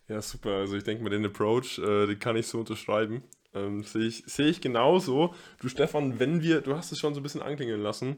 Ja, 0.08 0.22
super. 0.22 0.50
Also 0.50 0.76
ich 0.76 0.84
denke 0.84 1.02
mal, 1.02 1.10
den 1.10 1.26
Approach, 1.26 1.78
äh, 1.78 2.06
den 2.06 2.18
kann 2.18 2.36
ich 2.36 2.46
so 2.46 2.60
unterschreiben. 2.60 3.22
Ähm, 3.54 3.84
Sehe 3.84 4.06
ich, 4.06 4.24
seh 4.26 4.44
ich 4.44 4.60
genauso. 4.60 5.34
Du 5.60 5.68
Stefan, 5.68 6.18
wenn 6.18 6.42
wir, 6.42 6.62
du 6.62 6.74
hast 6.76 6.90
es 6.90 6.98
schon 6.98 7.14
so 7.14 7.20
ein 7.20 7.22
bisschen 7.22 7.42
anklingen 7.42 7.80
lassen, 7.80 8.16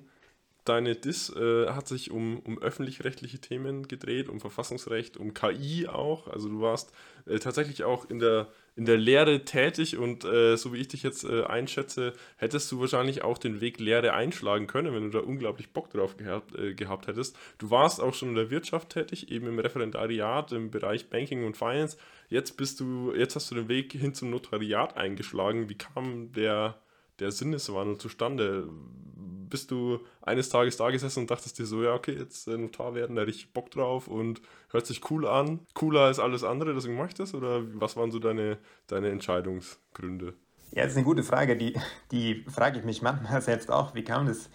deine 0.68 0.94
Dis 0.94 1.34
äh, 1.34 1.68
hat 1.68 1.88
sich 1.88 2.10
um, 2.10 2.38
um 2.40 2.60
öffentlich-rechtliche 2.60 3.38
Themen 3.38 3.88
gedreht, 3.88 4.28
um 4.28 4.40
Verfassungsrecht, 4.40 5.16
um 5.16 5.34
KI 5.34 5.88
auch. 5.88 6.28
Also 6.28 6.48
du 6.48 6.60
warst 6.60 6.92
äh, 7.26 7.38
tatsächlich 7.38 7.84
auch 7.84 8.08
in 8.08 8.18
der, 8.18 8.48
in 8.74 8.84
der 8.84 8.96
Lehre 8.96 9.44
tätig 9.44 9.96
und 9.96 10.24
äh, 10.24 10.56
so 10.56 10.72
wie 10.72 10.78
ich 10.78 10.88
dich 10.88 11.02
jetzt 11.02 11.24
äh, 11.24 11.44
einschätze, 11.44 12.12
hättest 12.36 12.70
du 12.70 12.80
wahrscheinlich 12.80 13.22
auch 13.22 13.38
den 13.38 13.60
Weg 13.60 13.78
Lehre 13.80 14.12
einschlagen 14.12 14.66
können, 14.66 14.94
wenn 14.94 15.10
du 15.10 15.18
da 15.18 15.20
unglaublich 15.20 15.72
Bock 15.72 15.90
drauf 15.90 16.16
gehabt, 16.16 16.54
äh, 16.56 16.74
gehabt 16.74 17.06
hättest. 17.06 17.36
Du 17.58 17.70
warst 17.70 18.00
auch 18.00 18.14
schon 18.14 18.30
in 18.30 18.34
der 18.34 18.50
Wirtschaft 18.50 18.90
tätig, 18.90 19.30
eben 19.30 19.46
im 19.46 19.58
Referendariat 19.58 20.52
im 20.52 20.70
Bereich 20.70 21.08
Banking 21.08 21.44
und 21.44 21.56
Finance. 21.56 21.96
Jetzt 22.28 22.56
bist 22.56 22.80
du, 22.80 23.12
jetzt 23.14 23.36
hast 23.36 23.50
du 23.50 23.54
den 23.54 23.68
Weg 23.68 23.92
hin 23.92 24.14
zum 24.14 24.30
Notariat 24.30 24.96
eingeschlagen. 24.96 25.68
Wie 25.68 25.78
kam 25.78 26.32
der, 26.32 26.76
der 27.18 27.32
Sinneswandel 27.32 27.98
zustande? 27.98 28.68
bist 29.48 29.70
du 29.70 30.00
eines 30.22 30.48
Tages 30.48 30.76
da 30.76 30.90
gesessen 30.90 31.20
und 31.20 31.30
dachtest 31.30 31.58
dir 31.58 31.66
so, 31.66 31.82
ja, 31.82 31.94
okay, 31.94 32.12
jetzt 32.12 32.48
äh, 32.48 32.56
Notar 32.56 32.94
werden, 32.94 33.16
da 33.16 33.22
richtig 33.22 33.52
Bock 33.52 33.70
drauf 33.70 34.08
und 34.08 34.40
hört 34.70 34.86
sich 34.86 35.10
cool 35.10 35.26
an, 35.26 35.60
cooler 35.74 36.02
als 36.02 36.18
alles 36.18 36.44
andere, 36.44 36.74
deswegen 36.74 36.96
mach 36.96 37.08
ich 37.08 37.14
das? 37.14 37.34
Oder 37.34 37.62
was 37.74 37.96
waren 37.96 38.10
so 38.10 38.18
deine, 38.18 38.58
deine 38.86 39.10
Entscheidungsgründe? 39.10 40.34
Ja, 40.72 40.82
das 40.82 40.92
ist 40.92 40.98
eine 40.98 41.06
gute 41.06 41.22
Frage, 41.22 41.56
die, 41.56 41.74
die 42.10 42.44
frage 42.48 42.78
ich 42.78 42.84
mich 42.84 43.02
manchmal 43.02 43.40
selbst 43.42 43.70
auch. 43.70 43.94
Wie 43.94 44.04
kam 44.04 44.26
das? 44.26 44.50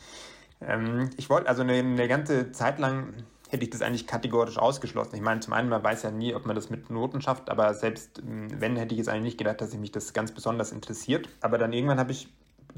Ähm, 0.62 1.10
ich 1.18 1.30
wollte, 1.30 1.48
also 1.48 1.62
eine, 1.62 1.74
eine 1.74 2.08
ganze 2.08 2.52
Zeit 2.52 2.80
lang 2.80 3.14
hätte 3.50 3.64
ich 3.64 3.70
das 3.70 3.82
eigentlich 3.82 4.08
kategorisch 4.08 4.58
ausgeschlossen. 4.58 5.16
Ich 5.16 5.22
meine, 5.22 5.42
zum 5.42 5.54
einen, 5.54 5.68
man 5.68 5.84
weiß 5.84 6.04
ja 6.04 6.12
nie, 6.12 6.34
ob 6.34 6.46
man 6.46 6.56
das 6.56 6.70
mit 6.70 6.90
Noten 6.90 7.22
schafft, 7.22 7.50
aber 7.50 7.74
selbst 7.74 8.20
ähm, 8.20 8.48
wenn, 8.60 8.76
hätte 8.76 8.94
ich 8.94 9.00
jetzt 9.00 9.10
eigentlich 9.10 9.24
nicht 9.24 9.38
gedacht, 9.38 9.62
dass 9.62 9.72
sich 9.72 9.80
mich 9.80 9.92
das 9.92 10.14
ganz 10.14 10.32
besonders 10.32 10.72
interessiert. 10.72 11.28
Aber 11.42 11.58
dann 11.58 11.74
irgendwann 11.74 12.00
habe 12.00 12.12
ich 12.12 12.30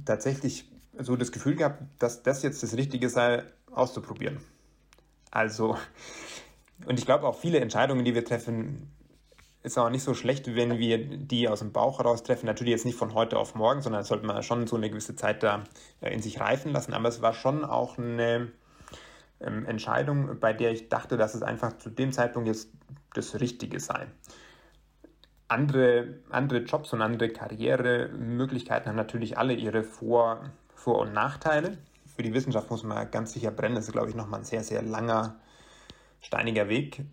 tatsächlich 0.06 0.70
so 1.00 1.16
das 1.16 1.32
Gefühl 1.32 1.56
gehabt, 1.56 1.84
dass 2.00 2.24
das 2.24 2.44
jetzt 2.44 2.64
das 2.64 2.76
Richtige 2.78 3.10
sei, 3.10 3.44
auszuprobieren. 3.72 4.40
Also, 5.32 5.78
und 6.86 7.00
ich 7.00 7.06
glaube 7.06 7.28
auch 7.28 7.36
viele 7.36 7.60
Entscheidungen, 7.60 8.06
die 8.06 8.14
wir 8.14 8.24
treffen, 8.24 8.92
ist 9.64 9.78
auch 9.78 9.90
nicht 9.90 10.04
so 10.04 10.14
schlecht, 10.14 10.56
wenn 10.56 10.78
wir 10.78 10.98
die 10.98 11.48
aus 11.48 11.60
dem 11.60 11.72
Bauch 11.72 12.00
heraus 12.00 12.22
treffen. 12.24 12.46
Natürlich 12.46 12.72
jetzt 12.72 12.86
nicht 12.86 12.98
von 12.98 13.14
heute 13.14 13.40
auf 13.40 13.56
morgen, 13.56 13.82
sondern 13.82 14.04
sollte 14.04 14.26
man 14.26 14.44
schon 14.44 14.68
so 14.68 14.76
eine 14.76 14.90
gewisse 14.90 15.16
Zeit 15.16 15.42
da 15.42 15.64
äh, 16.02 16.14
in 16.14 16.22
sich 16.22 16.40
reifen 16.40 16.74
lassen. 16.74 16.94
Aber 16.94 17.08
es 17.08 17.22
war 17.22 17.34
schon 17.34 17.64
auch 17.64 17.98
eine 17.98 18.52
ähm, 19.40 19.66
Entscheidung, 19.66 20.40
bei 20.40 20.54
der 20.54 20.72
ich 20.72 20.90
dachte, 20.90 21.18
dass 21.18 21.34
es 21.34 21.42
einfach 21.42 21.78
zu 21.78 21.90
dem 21.90 22.12
Zeitpunkt 22.12 22.48
jetzt 22.48 22.70
das 23.14 23.40
Richtige 23.40 23.80
sei. 23.80 24.08
Andere, 25.48 26.20
andere 26.30 26.60
Jobs 26.60 26.94
und 26.94 27.02
andere 27.02 27.30
Karrieremöglichkeiten 27.30 28.90
haben 28.90 28.96
natürlich 28.96 29.38
alle 29.38 29.54
ihre 29.54 29.84
Vor- 29.84 30.52
vor- 30.74 31.00
und 31.00 31.14
Nachteile. 31.14 31.78
Für 32.16 32.24
die 32.24 32.34
Wissenschaft 32.34 32.70
muss 32.70 32.84
man 32.84 33.10
ganz 33.12 33.34
sicher 33.34 33.52
brennen. 33.52 33.76
Das 33.76 33.86
ist, 33.86 33.92
glaube 33.92 34.10
ich, 34.10 34.16
nochmal 34.16 34.42
ein 34.42 34.46
sehr, 34.46 34.64
sehr 34.64 34.82
langer, 34.82 35.40
steiniger 36.22 36.70
Weg, 36.70 37.04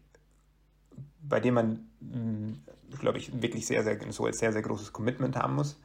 bei 1.23 1.41
dem 1.41 1.55
man, 1.55 1.91
hm, 2.01 2.63
glaube 2.99 3.19
ich, 3.19 3.43
wirklich 3.43 3.67
sehr, 3.67 3.83
sehr, 3.85 3.99
so 4.11 4.27
ein 4.27 4.33
sehr, 4.33 4.53
sehr 4.53 4.63
großes 4.63 4.93
Commitment 4.93 5.37
haben 5.37 5.55
muss. 5.55 5.81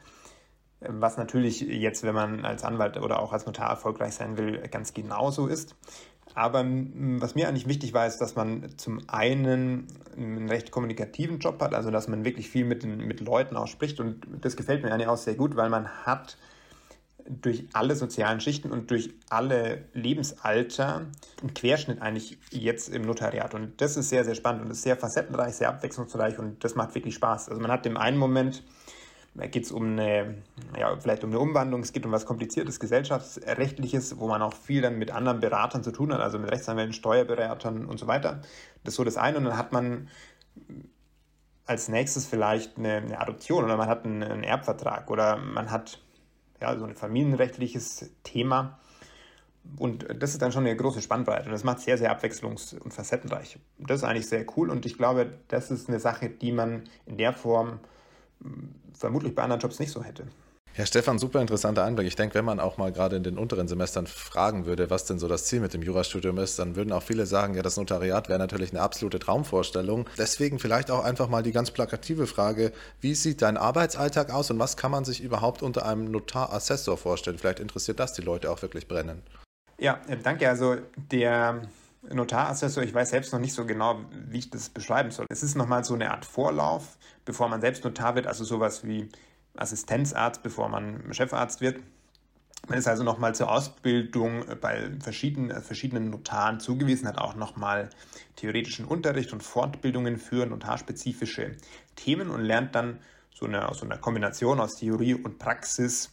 Was 0.80 1.18
natürlich 1.18 1.62
jetzt, 1.62 2.04
wenn 2.04 2.16
man 2.16 2.46
als 2.46 2.64
Anwalt 2.64 2.98
oder 2.98 3.20
auch 3.20 3.34
als 3.34 3.46
Notar 3.46 3.70
erfolgreich 3.70 4.16
sein 4.16 4.38
will, 4.38 4.60
ganz 4.68 4.94
genauso 4.94 5.48
ist. 5.48 5.76
Aber 6.36 6.66
was 6.66 7.34
mir 7.34 7.48
eigentlich 7.48 7.68
wichtig 7.68 7.94
war, 7.94 8.06
ist, 8.06 8.18
dass 8.18 8.36
man 8.36 8.78
zum 8.78 9.02
einen 9.08 9.88
einen 10.18 10.50
recht 10.50 10.70
kommunikativen 10.70 11.40
Job 11.40 11.62
hat, 11.62 11.74
also 11.74 11.92
dass 11.92 12.10
man 12.10 12.26
wirklich 12.26 12.50
viel 12.50 12.66
mit, 12.66 12.84
den, 12.84 12.98
mit 12.98 13.22
Leuten 13.22 13.56
auch 13.56 13.68
spricht. 13.68 14.02
Und 14.02 14.28
das 14.42 14.58
gefällt 14.58 14.84
mir 14.84 14.92
eigentlich 14.92 15.08
auch 15.08 15.18
sehr 15.18 15.36
gut, 15.36 15.56
weil 15.56 15.70
man 15.70 15.88
hat 15.88 16.38
durch 17.28 17.66
alle 17.74 17.96
sozialen 17.96 18.40
Schichten 18.40 18.72
und 18.72 18.92
durch 18.92 19.14
alle 19.30 19.86
Lebensalter 19.94 21.06
einen 21.42 21.54
Querschnitt 21.54 22.02
eigentlich 22.02 22.38
jetzt 22.52 22.90
im 22.90 23.04
Notariat. 23.04 23.54
Und 23.54 23.82
das 23.82 23.98
ist 23.98 24.10
sehr, 24.10 24.26
sehr 24.26 24.36
spannend 24.36 24.64
und 24.64 24.72
ist 24.72 24.84
sehr 24.84 24.98
facettenreich, 24.98 25.56
sehr 25.56 25.70
abwechslungsreich 25.70 26.38
und 26.38 26.64
das 26.64 26.76
macht 26.76 26.94
wirklich 26.96 27.16
Spaß. 27.16 27.50
Also 27.50 27.62
man 27.62 27.72
hat 27.72 27.86
im 27.86 27.98
einen 27.98 28.18
Moment, 28.18 28.62
geht 29.38 29.66
es 29.66 29.72
um 29.72 29.84
eine, 29.84 30.44
ja, 30.80 30.96
vielleicht 30.98 31.24
um 31.24 31.32
eine 31.32 31.40
Umwandlung, 31.40 31.82
es 31.82 31.92
geht 31.92 32.06
um 32.06 32.12
was 32.12 32.26
Kompliziertes, 32.26 32.80
Gesellschaftsrechtliches, 32.80 34.18
wo 34.18 34.28
man 34.28 34.42
auch 34.42 34.54
viel 34.54 34.82
dann 34.82 34.98
mit 34.98 35.12
anderen 35.12 35.42
Beratern 35.42 35.84
zu 35.84 35.92
tun 35.92 36.14
hat, 36.14 36.22
also 36.22 36.40
mit 36.40 36.52
Rechtsanwälten, 36.52 36.94
Steuerberatern 36.94 37.86
und 37.86 38.00
so 38.00 38.08
weiter. 38.08 38.42
Das 38.84 38.94
ist 38.94 38.96
so 38.96 39.04
das 39.04 39.18
eine 39.18 39.38
und 39.38 39.46
dann 39.46 39.58
hat 39.58 39.74
man 39.74 40.08
als 41.66 41.90
nächstes 41.90 42.26
vielleicht 42.26 42.78
eine, 42.78 42.98
eine 42.98 43.20
Adoption 43.20 43.66
oder 43.66 43.76
man 43.76 43.90
hat 43.90 44.06
einen, 44.06 44.24
einen 44.24 44.44
Erbvertrag 44.44 45.10
oder 45.10 45.38
man 45.38 45.70
hat 45.70 46.00
ja, 46.62 46.78
so 46.78 46.86
ein 46.86 46.96
familienrechtliches 46.96 48.12
Thema. 48.24 48.80
Und 49.78 50.06
das 50.22 50.32
ist 50.32 50.42
dann 50.44 50.52
schon 50.52 50.66
eine 50.66 50.76
große 50.76 51.02
Spannbreite 51.02 51.46
und 51.46 51.52
das 51.52 51.64
macht 51.64 51.80
sehr, 51.80 51.98
sehr 51.98 52.16
abwechslungs- 52.16 52.78
und 52.80 52.94
facettenreich. 52.94 53.58
Das 53.80 53.98
ist 53.98 54.04
eigentlich 54.04 54.28
sehr 54.28 54.46
cool 54.56 54.70
und 54.70 54.86
ich 54.86 54.96
glaube, 54.98 55.40
das 55.48 55.72
ist 55.72 55.90
eine 55.90 56.00
Sache, 56.00 56.30
die 56.30 56.52
man 56.52 56.84
in 57.08 57.18
der 57.18 57.34
Form 57.34 57.80
vermutlich 58.94 59.36
bei 59.36 59.44
anderen 59.44 59.62
Jobs 59.62 59.80
nicht 59.80 59.92
so 59.92 60.04
hätte. 60.04 60.26
Ja, 60.78 60.86
Stefan, 60.86 61.20
super 61.20 61.40
interessanter 61.40 61.86
Einblick. 61.86 62.06
Ich 62.06 62.18
denke, 62.18 62.36
wenn 62.36 62.44
man 62.44 62.60
auch 62.60 62.78
mal 62.78 62.92
gerade 62.92 63.16
in 63.16 63.24
den 63.24 63.38
unteren 63.38 63.70
Semestern 63.70 64.08
fragen 64.08 64.66
würde, 64.66 64.90
was 64.90 65.06
denn 65.06 65.20
so 65.20 65.30
das 65.30 65.46
Ziel 65.46 65.62
mit 65.62 65.74
dem 65.74 65.82
Jurastudium 65.82 66.38
ist, 66.38 66.60
dann 66.60 66.76
würden 66.76 66.92
auch 66.92 67.04
viele 67.04 67.26
sagen, 67.26 67.54
ja, 67.54 67.62
das 67.62 67.78
Notariat 67.78 68.28
wäre 68.28 68.40
natürlich 68.40 68.72
eine 68.72 68.82
absolute 68.82 69.18
Traumvorstellung. 69.20 70.06
Deswegen 70.18 70.60
vielleicht 70.60 70.92
auch 70.92 71.02
einfach 71.02 71.30
mal 71.30 71.44
die 71.44 71.54
ganz 71.54 71.72
plakative 71.72 72.28
Frage, 72.28 72.74
wie 73.00 73.16
sieht 73.16 73.42
dein 73.42 73.56
Arbeitsalltag 73.56 74.34
aus 74.34 74.52
und 74.52 74.60
was 74.60 74.76
kann 74.76 74.92
man 74.92 75.06
sich 75.06 75.24
überhaupt 75.24 75.64
unter 75.64 75.86
einem 75.86 76.12
Notarassessor 76.12 76.98
vorstellen? 76.98 77.38
Vielleicht 77.38 77.62
interessiert 77.62 78.02
das 78.02 78.12
die 78.12 78.22
Leute 78.22 78.52
auch 78.52 78.62
wirklich 78.62 78.90
brennend. 78.90 79.24
Ja, 79.80 80.02
danke. 80.24 80.50
Also 80.50 80.76
der 80.98 81.62
Notarassessor, 82.12 82.84
ich 82.84 82.94
weiß 82.94 83.10
selbst 83.10 83.34
noch 83.34 83.40
nicht 83.40 83.54
so 83.54 83.66
genau, 83.66 84.02
wie 84.12 84.40
ich 84.40 84.50
das 84.50 84.70
beschreiben 84.70 85.12
soll. 85.12 85.26
Es 85.30 85.44
ist 85.44 85.56
nochmal 85.56 85.84
so 85.84 85.94
eine 85.94 86.12
Art 86.12 86.26
Vorlauf, 86.26 86.98
bevor 87.26 87.48
man 87.50 87.62
selbst 87.62 87.84
Notar 87.84 88.16
wird, 88.16 88.28
also 88.28 88.44
sowas 88.44 88.86
wie 88.86 89.10
Assistenzarzt, 89.56 90.44
bevor 90.44 90.70
man 90.70 91.14
Chefarzt 91.14 91.62
wird. 91.62 91.80
Man 92.68 92.80
ist 92.80 92.88
also 92.88 93.04
nochmal 93.04 93.36
zur 93.36 93.52
Ausbildung 93.52 94.44
bei 94.60 94.90
verschiedenen, 95.00 95.62
verschiedenen 95.62 96.10
Notaren 96.10 96.60
zugewiesen, 96.60 97.08
hat 97.08 97.20
auch 97.20 97.36
nochmal 97.36 97.90
theoretischen 98.38 98.86
Unterricht 98.86 99.34
und 99.34 99.44
Fortbildungen 99.44 100.18
für 100.18 100.46
notarspezifische 100.46 101.52
Themen 101.96 102.30
und 102.30 102.42
lernt 102.42 102.74
dann 102.74 103.00
so 103.34 103.46
eine, 103.46 103.68
so 103.74 103.86
einer 103.86 103.98
Kombination 103.98 104.60
aus 104.60 104.78
Theorie 104.78 105.14
und 105.14 105.38
Praxis, 105.38 106.12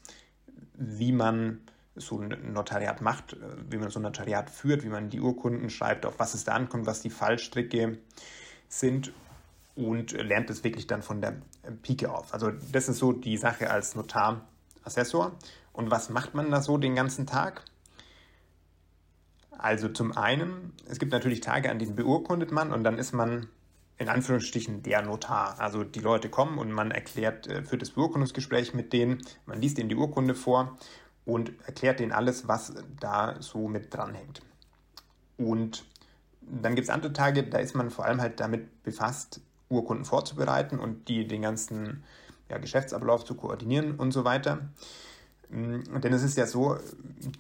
wie 0.75 1.13
man 1.13 1.61
so 1.95 2.19
ein 2.19 2.53
Notariat 2.53 3.01
macht, 3.01 3.35
äh, 3.35 3.37
wie 3.69 3.77
man 3.77 3.91
so 3.91 3.99
ein 3.99 4.03
Notariat 4.03 4.51
führt, 4.51 4.83
wie 4.85 4.89
man 4.89 5.11
die 5.11 5.21
Urkunden 5.21 5.71
schreibt, 5.71 6.07
auf 6.07 6.19
was 6.19 6.35
es 6.35 6.45
da 6.45 6.53
ankommt, 6.53 6.87
was 6.87 7.01
die 7.01 7.11
Fallstricke 7.11 7.99
sind 8.69 9.13
und 9.75 10.13
lernt 10.13 10.51
es 10.51 10.65
wirklich 10.65 10.87
dann 10.87 11.03
von 11.03 11.21
der 11.21 11.37
Pike 11.83 12.11
auf. 12.11 12.33
Also 12.35 12.51
das 12.51 12.89
ist 12.89 12.99
so 12.99 13.13
die 13.13 13.37
Sache 13.37 13.71
als 13.71 13.95
Notarassessor. 13.95 15.33
Und 15.73 15.91
was 15.91 16.11
macht 16.11 16.35
man 16.35 16.51
da 16.51 16.61
so 16.61 16.77
den 16.77 16.95
ganzen 16.95 17.27
Tag? 17.27 17.63
Also 19.51 19.89
zum 19.89 20.17
einen, 20.17 20.73
es 20.89 20.99
gibt 20.99 21.13
natürlich 21.13 21.41
Tage, 21.41 21.71
an 21.71 21.79
denen 21.79 21.95
beurkundet 21.95 22.53
man 22.53 22.73
und 22.73 22.85
dann 22.85 22.99
ist 22.99 23.13
man 23.13 23.49
in 23.97 24.09
Anführungsstrichen 24.09 24.83
der 24.83 25.03
Notar. 25.03 25.61
Also 25.61 25.85
die 25.85 26.01
Leute 26.01 26.29
kommen 26.29 26.59
und 26.59 26.73
man 26.73 26.91
erklärt, 26.91 27.47
äh, 27.47 27.63
führt 27.63 27.83
das 27.83 27.91
Beurkundungsgespräch 27.91 28.75
mit 28.75 28.93
denen, 28.93 29.23
man 29.47 29.61
liest 29.61 29.79
ihnen 29.79 29.89
die 29.89 29.95
Urkunde 29.95 30.35
vor 30.35 30.77
und 31.25 31.53
erklärt 31.67 32.01
denen 32.01 32.13
alles, 32.13 32.49
was 32.49 32.75
da 33.01 33.37
so 33.41 33.69
mit 33.69 33.95
dranhängt. 33.95 34.43
Und 35.37 35.85
dann 36.41 36.75
gibt 36.75 36.89
es 36.89 36.91
andere 36.91 37.13
Tage, 37.13 37.45
da 37.45 37.59
ist 37.59 37.75
man 37.75 37.91
vor 37.91 38.05
allem 38.05 38.21
halt 38.21 38.41
damit 38.41 38.83
befasst, 38.83 39.41
Urkunden 39.69 40.05
vorzubereiten 40.05 40.79
und 40.79 41.09
die, 41.09 41.27
den 41.27 41.43
ganzen 41.43 42.05
ja, 42.49 42.59
Geschäftsablauf 42.59 43.25
zu 43.25 43.35
koordinieren 43.35 43.97
und 43.97 44.13
so 44.13 44.25
weiter. 44.25 44.69
Mm, 45.53 46.01
denn 46.01 46.13
es 46.15 46.23
ist 46.23 46.39
ja 46.39 46.47
so, 46.47 46.79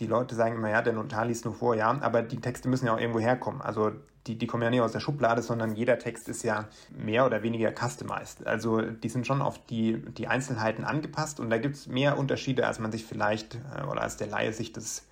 die 0.01 0.07
Leute 0.07 0.35
sagen 0.35 0.57
immer, 0.57 0.69
ja, 0.69 0.83
der 0.83 0.93
Notar 0.93 1.25
liest 1.25 1.47
nur 1.47 1.55
vor, 1.55 1.75
ja, 1.75 1.99
aber 2.03 2.23
die 2.23 2.41
Texte 2.41 2.69
müssen 2.69 2.87
ja 2.87 2.95
auch 2.95 3.01
irgendwo 3.01 3.21
herkommen. 3.21 3.63
Also 3.63 3.93
die, 4.27 4.37
die 4.37 4.47
kommen 4.47 4.63
ja 4.63 4.71
nicht 4.71 4.83
aus 4.83 4.93
der 4.93 5.01
Schublade, 5.01 5.43
sondern 5.43 5.75
jeder 5.75 5.99
Text 5.99 6.29
ist 6.29 6.43
ja 6.45 6.69
mehr 6.91 7.25
oder 7.27 7.43
weniger 7.43 7.73
customized. 7.73 8.47
Also 8.47 8.83
die 8.83 9.09
sind 9.09 9.27
schon 9.27 9.41
auf 9.41 9.65
die, 9.67 10.05
die 10.13 10.29
Einzelheiten 10.29 10.85
angepasst 10.85 11.41
und 11.41 11.49
da 11.49 11.59
gibt 11.59 11.75
es 11.77 11.87
mehr 11.87 12.19
Unterschiede, 12.19 12.67
als 12.67 12.79
man 12.79 12.93
sich 12.93 13.05
vielleicht 13.05 13.55
äh, 13.55 13.85
oder 13.91 14.03
als 14.03 14.19
der 14.19 14.27
Laie 14.27 14.53
sich 14.53 14.73
das 14.73 15.07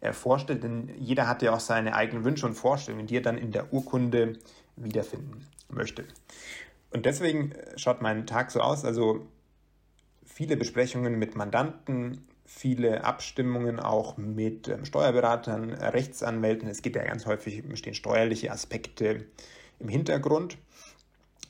äh, 0.00 0.12
vorstellt. 0.12 0.62
Denn 0.62 0.90
jeder 0.98 1.26
hat 1.26 1.42
ja 1.42 1.52
auch 1.52 1.60
seine 1.60 1.94
eigenen 1.96 2.24
Wünsche 2.24 2.46
und 2.46 2.54
Vorstellungen, 2.54 3.08
die 3.08 3.16
er 3.16 3.22
dann 3.22 3.38
in 3.38 3.50
der 3.50 3.72
Urkunde 3.72 4.34
wiederfinden 4.76 5.44
möchte. 5.68 6.04
Und 6.92 7.06
deswegen 7.06 7.52
schaut 7.76 8.00
mein 8.00 8.26
Tag 8.26 8.52
so 8.52 8.60
aus, 8.60 8.84
also 8.84 9.26
viele 10.24 10.56
Besprechungen 10.56 11.18
mit 11.18 11.34
Mandanten, 11.34 12.26
viele 12.46 13.04
Abstimmungen 13.04 13.80
auch 13.80 14.16
mit 14.16 14.68
ähm, 14.68 14.84
Steuerberatern, 14.84 15.72
Rechtsanwälten. 15.72 16.68
Es 16.68 16.80
geht 16.80 16.96
ja 16.96 17.04
ganz 17.04 17.26
häufig, 17.26 17.62
stehen 17.74 17.94
steuerliche 17.94 18.52
Aspekte 18.52 19.26
im 19.78 19.88
Hintergrund. 19.88 20.56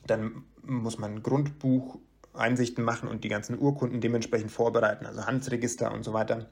Dann 0.07 0.43
muss 0.63 0.97
man 0.97 1.21
Grundbucheinsichten 1.21 2.83
machen 2.83 3.07
und 3.07 3.23
die 3.23 3.29
ganzen 3.29 3.59
Urkunden 3.59 4.01
dementsprechend 4.01 4.51
vorbereiten, 4.51 5.05
also 5.05 5.25
Handelsregister 5.25 5.93
und 5.93 6.03
so 6.03 6.13
weiter. 6.13 6.49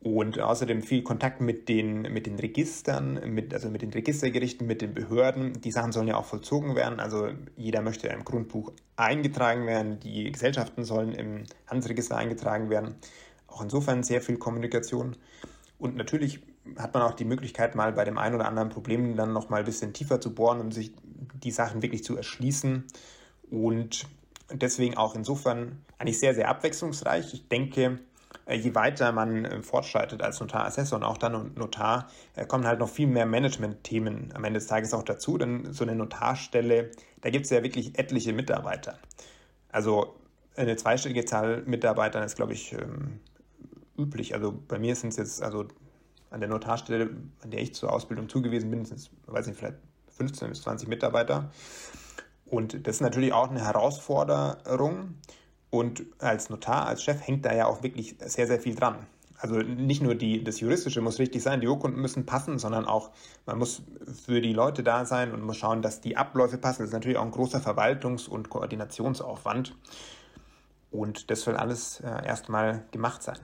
Und 0.00 0.38
außerdem 0.38 0.82
viel 0.82 1.02
Kontakt 1.02 1.40
mit 1.40 1.68
den, 1.68 2.02
mit 2.02 2.26
den 2.26 2.38
Registern, 2.38 3.18
mit, 3.32 3.52
also 3.54 3.70
mit 3.70 3.82
den 3.82 3.90
Registergerichten, 3.90 4.66
mit 4.66 4.82
den 4.82 4.94
Behörden. 4.94 5.60
Die 5.62 5.72
Sachen 5.72 5.90
sollen 5.90 6.06
ja 6.06 6.16
auch 6.16 6.26
vollzogen 6.26 6.76
werden. 6.76 7.00
Also 7.00 7.30
jeder 7.56 7.80
möchte 7.80 8.06
im 8.08 8.24
Grundbuch 8.24 8.72
eingetragen 8.94 9.66
werden. 9.66 9.98
Die 10.00 10.30
Gesellschaften 10.30 10.84
sollen 10.84 11.12
im 11.12 11.44
Handelsregister 11.66 12.16
eingetragen 12.16 12.70
werden. 12.70 12.94
Auch 13.56 13.62
insofern 13.62 14.02
sehr 14.02 14.20
viel 14.20 14.36
Kommunikation. 14.36 15.16
Und 15.78 15.96
natürlich 15.96 16.40
hat 16.76 16.92
man 16.92 17.02
auch 17.02 17.14
die 17.14 17.24
Möglichkeit, 17.24 17.74
mal 17.74 17.90
bei 17.90 18.04
dem 18.04 18.18
einen 18.18 18.34
oder 18.34 18.46
anderen 18.46 18.68
Problem 18.68 19.16
dann 19.16 19.32
noch 19.32 19.48
mal 19.48 19.60
ein 19.60 19.64
bisschen 19.64 19.94
tiefer 19.94 20.20
zu 20.20 20.34
bohren 20.34 20.60
und 20.60 20.74
sich 20.74 20.92
die 21.42 21.50
Sachen 21.50 21.80
wirklich 21.80 22.04
zu 22.04 22.18
erschließen. 22.18 22.84
Und 23.50 24.06
deswegen 24.52 24.98
auch 24.98 25.14
insofern 25.14 25.80
eigentlich 25.96 26.18
sehr, 26.18 26.34
sehr 26.34 26.50
abwechslungsreich. 26.50 27.32
Ich 27.32 27.48
denke, 27.48 27.98
äh, 28.44 28.56
je 28.56 28.74
weiter 28.74 29.10
man 29.12 29.46
äh, 29.46 29.62
fortschreitet 29.62 30.20
als 30.20 30.38
Notarassessor 30.40 30.98
und 30.98 31.04
auch 31.04 31.16
dann 31.16 31.54
Notar, 31.54 32.08
äh, 32.34 32.44
kommen 32.44 32.66
halt 32.66 32.80
noch 32.80 32.90
viel 32.90 33.06
mehr 33.06 33.24
Management-Themen 33.24 34.32
am 34.34 34.44
Ende 34.44 34.60
des 34.60 34.66
Tages 34.66 34.92
auch 34.92 35.02
dazu. 35.02 35.38
Denn 35.38 35.72
so 35.72 35.82
eine 35.82 35.94
Notarstelle, 35.94 36.90
da 37.22 37.30
gibt 37.30 37.46
es 37.46 37.50
ja 37.50 37.62
wirklich 37.62 37.98
etliche 37.98 38.34
Mitarbeiter. 38.34 38.98
Also 39.70 40.14
eine 40.56 40.76
zweistellige 40.76 41.24
Zahl 41.24 41.62
Mitarbeitern 41.64 42.22
ist, 42.22 42.36
glaube 42.36 42.52
ich, 42.52 42.74
ähm, 42.74 43.20
üblich. 43.98 44.34
Also 44.34 44.52
bei 44.52 44.78
mir 44.78 44.94
sind 44.94 45.10
es 45.10 45.16
jetzt, 45.16 45.42
also 45.42 45.66
an 46.30 46.40
der 46.40 46.48
Notarstelle, 46.48 47.10
an 47.42 47.50
der 47.50 47.60
ich 47.60 47.74
zur 47.74 47.92
Ausbildung 47.92 48.28
zugewiesen 48.28 48.70
bin, 48.70 48.84
sind 48.84 48.98
es, 48.98 49.10
weiß 49.26 49.46
nicht, 49.46 49.58
vielleicht 49.58 49.76
15 50.16 50.48
bis 50.48 50.62
20 50.62 50.88
Mitarbeiter. 50.88 51.50
Und 52.46 52.86
das 52.86 52.96
ist 52.96 53.00
natürlich 53.00 53.32
auch 53.32 53.50
eine 53.50 53.64
Herausforderung. 53.64 55.14
Und 55.70 56.04
als 56.18 56.48
Notar, 56.48 56.86
als 56.86 57.02
Chef 57.02 57.26
hängt 57.26 57.44
da 57.44 57.54
ja 57.54 57.66
auch 57.66 57.82
wirklich 57.82 58.16
sehr, 58.24 58.46
sehr 58.46 58.60
viel 58.60 58.74
dran. 58.74 59.06
Also 59.38 59.56
nicht 59.56 60.02
nur 60.02 60.14
die, 60.14 60.42
das 60.42 60.60
Juristische 60.60 61.02
muss 61.02 61.18
richtig 61.18 61.42
sein, 61.42 61.60
die 61.60 61.68
Urkunden 61.68 62.00
müssen 62.00 62.24
passen, 62.24 62.58
sondern 62.58 62.86
auch 62.86 63.10
man 63.44 63.58
muss 63.58 63.82
für 64.24 64.40
die 64.40 64.54
Leute 64.54 64.82
da 64.82 65.04
sein 65.04 65.32
und 65.32 65.42
muss 65.42 65.58
schauen, 65.58 65.82
dass 65.82 66.00
die 66.00 66.16
Abläufe 66.16 66.56
passen. 66.56 66.82
Das 66.82 66.88
ist 66.88 66.94
natürlich 66.94 67.18
auch 67.18 67.24
ein 67.24 67.32
großer 67.32 67.58
Verwaltungs- 67.58 68.28
und 68.28 68.48
Koordinationsaufwand. 68.48 69.76
Und 70.90 71.30
das 71.30 71.42
soll 71.42 71.56
alles 71.56 72.00
äh, 72.00 72.26
erstmal 72.26 72.84
gemacht 72.92 73.22
sein. 73.22 73.36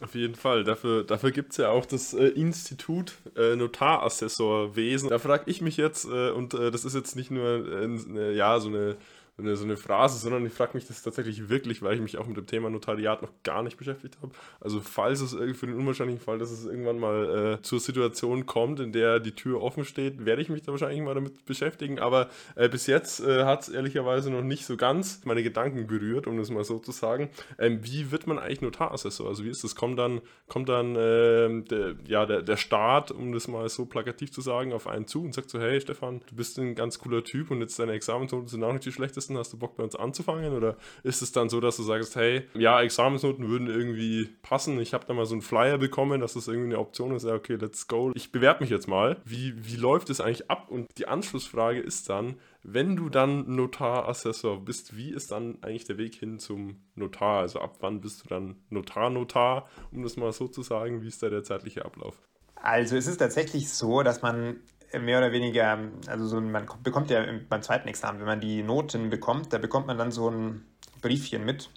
Auf 0.00 0.14
jeden 0.14 0.34
Fall. 0.34 0.62
Dafür, 0.62 1.04
dafür 1.04 1.30
gibt 1.30 1.52
es 1.52 1.56
ja 1.56 1.70
auch 1.70 1.86
das 1.86 2.12
äh, 2.12 2.26
Institut 2.26 3.14
äh, 3.34 3.56
Notarassessorwesen. 3.56 5.08
Da 5.08 5.18
frage 5.18 5.44
ich 5.46 5.62
mich 5.62 5.78
jetzt, 5.78 6.04
äh, 6.04 6.30
und 6.30 6.52
äh, 6.52 6.70
das 6.70 6.84
ist 6.84 6.94
jetzt 6.94 7.16
nicht 7.16 7.30
nur 7.30 7.66
äh, 7.66 8.36
ja, 8.36 8.60
so 8.60 8.68
eine, 8.68 8.96
so 9.38 9.64
eine 9.64 9.76
Phrase, 9.76 10.18
sondern 10.18 10.46
ich 10.46 10.52
frage 10.52 10.72
mich 10.74 10.86
das 10.86 11.02
tatsächlich 11.02 11.50
wirklich, 11.50 11.82
weil 11.82 11.94
ich 11.94 12.00
mich 12.00 12.16
auch 12.16 12.26
mit 12.26 12.38
dem 12.38 12.46
Thema 12.46 12.70
Notariat 12.70 13.20
noch 13.20 13.32
gar 13.42 13.62
nicht 13.62 13.76
beschäftigt 13.76 14.16
habe. 14.22 14.32
Also 14.60 14.80
falls 14.80 15.20
es 15.20 15.34
für 15.34 15.66
den 15.66 15.76
unwahrscheinlichen 15.76 16.22
Fall, 16.22 16.38
dass 16.38 16.50
es 16.50 16.64
irgendwann 16.64 16.98
mal 16.98 17.58
äh, 17.58 17.62
zur 17.62 17.78
Situation 17.80 18.46
kommt, 18.46 18.80
in 18.80 18.92
der 18.92 19.20
die 19.20 19.32
Tür 19.32 19.62
offen 19.62 19.84
steht, 19.84 20.24
werde 20.24 20.40
ich 20.40 20.48
mich 20.48 20.62
da 20.62 20.72
wahrscheinlich 20.72 21.02
mal 21.02 21.14
damit 21.14 21.44
beschäftigen. 21.44 21.98
Aber 21.98 22.30
äh, 22.54 22.68
bis 22.70 22.86
jetzt 22.86 23.20
äh, 23.20 23.44
hat 23.44 23.62
es 23.62 23.68
ehrlicherweise 23.68 24.30
noch 24.30 24.42
nicht 24.42 24.64
so 24.64 24.76
ganz 24.78 25.22
meine 25.24 25.42
Gedanken 25.42 25.86
berührt, 25.86 26.26
um 26.26 26.38
das 26.38 26.50
mal 26.50 26.64
so 26.64 26.78
zu 26.78 26.92
sagen. 26.92 27.28
Ähm, 27.58 27.80
wie 27.82 28.10
wird 28.10 28.26
man 28.26 28.38
eigentlich 28.38 28.62
Notarassessor? 28.62 29.28
Also 29.28 29.44
wie 29.44 29.50
ist 29.50 29.64
das? 29.64 29.74
Kommt 29.74 29.98
dann, 29.98 30.22
kommt 30.48 30.70
dann 30.70 30.96
ähm, 30.98 31.66
der, 31.66 31.96
ja, 32.06 32.24
der, 32.24 32.40
der 32.40 32.56
Staat, 32.56 33.10
um 33.10 33.32
das 33.32 33.48
mal 33.48 33.68
so 33.68 33.84
plakativ 33.84 34.32
zu 34.32 34.40
sagen, 34.40 34.72
auf 34.72 34.86
einen 34.86 35.06
zu 35.06 35.22
und 35.22 35.34
sagt 35.34 35.50
so, 35.50 35.60
hey 35.60 35.78
Stefan, 35.80 36.22
du 36.26 36.36
bist 36.36 36.58
ein 36.58 36.74
ganz 36.74 36.98
cooler 36.98 37.22
Typ 37.22 37.50
und 37.50 37.60
jetzt 37.60 37.78
deine 37.78 37.92
Examensnoten 37.92 38.48
sind 38.48 38.64
auch 38.64 38.72
nicht 38.72 38.86
die 38.86 38.92
schlechtesten, 38.92 39.25
hast 39.34 39.52
du 39.52 39.58
Bock 39.58 39.76
bei 39.76 39.82
uns 39.82 39.96
anzufangen? 39.96 40.52
Oder 40.52 40.76
ist 41.02 41.22
es 41.22 41.32
dann 41.32 41.48
so, 41.48 41.60
dass 41.60 41.76
du 41.78 41.82
sagst, 41.82 42.14
hey, 42.16 42.42
ja, 42.54 42.80
Examensnoten 42.82 43.48
würden 43.48 43.68
irgendwie 43.68 44.28
passen, 44.42 44.78
ich 44.80 44.94
habe 44.94 45.06
da 45.06 45.14
mal 45.14 45.26
so 45.26 45.34
einen 45.34 45.42
Flyer 45.42 45.78
bekommen, 45.78 46.20
dass 46.20 46.34
das 46.34 46.48
irgendwie 46.48 46.74
eine 46.74 46.78
Option 46.78 47.14
ist, 47.14 47.24
ja, 47.24 47.34
okay, 47.34 47.54
let's 47.54 47.88
go, 47.88 48.12
ich 48.14 48.30
bewerbe 48.30 48.60
mich 48.60 48.70
jetzt 48.70 48.88
mal. 48.88 49.16
Wie, 49.24 49.54
wie 49.56 49.76
läuft 49.76 50.10
es 50.10 50.20
eigentlich 50.20 50.50
ab? 50.50 50.66
Und 50.68 50.86
die 50.98 51.08
Anschlussfrage 51.08 51.80
ist 51.80 52.10
dann, 52.10 52.36
wenn 52.62 52.96
du 52.96 53.08
dann 53.08 53.54
Notarassessor 53.54 54.64
bist, 54.64 54.96
wie 54.96 55.10
ist 55.10 55.30
dann 55.30 55.58
eigentlich 55.62 55.84
der 55.84 55.98
Weg 55.98 56.16
hin 56.16 56.38
zum 56.38 56.80
Notar? 56.96 57.40
Also 57.40 57.60
ab 57.60 57.76
wann 57.80 58.00
bist 58.00 58.24
du 58.24 58.28
dann 58.28 58.56
Notar-Notar, 58.70 59.68
um 59.92 60.02
das 60.02 60.16
mal 60.16 60.32
so 60.32 60.48
zu 60.48 60.62
sagen? 60.62 61.02
Wie 61.02 61.08
ist 61.08 61.22
da 61.22 61.30
der 61.30 61.44
zeitliche 61.44 61.84
Ablauf? 61.84 62.20
Also 62.56 62.96
es 62.96 63.06
ist 63.06 63.18
tatsächlich 63.18 63.68
so, 63.68 64.02
dass 64.02 64.22
man 64.22 64.56
mehr 64.98 65.18
oder 65.18 65.32
weniger, 65.32 65.78
also 66.06 66.26
so, 66.26 66.40
man 66.40 66.66
bekommt 66.82 67.10
ja 67.10 67.24
beim 67.48 67.62
zweiten 67.62 67.88
Examen, 67.88 68.18
wenn 68.20 68.26
man 68.26 68.40
die 68.40 68.62
Noten 68.62 69.10
bekommt, 69.10 69.52
da 69.52 69.58
bekommt 69.58 69.86
man 69.86 69.98
dann 69.98 70.12
so 70.12 70.30
ein 70.30 70.64
Briefchen 71.00 71.44
mit, 71.44 71.70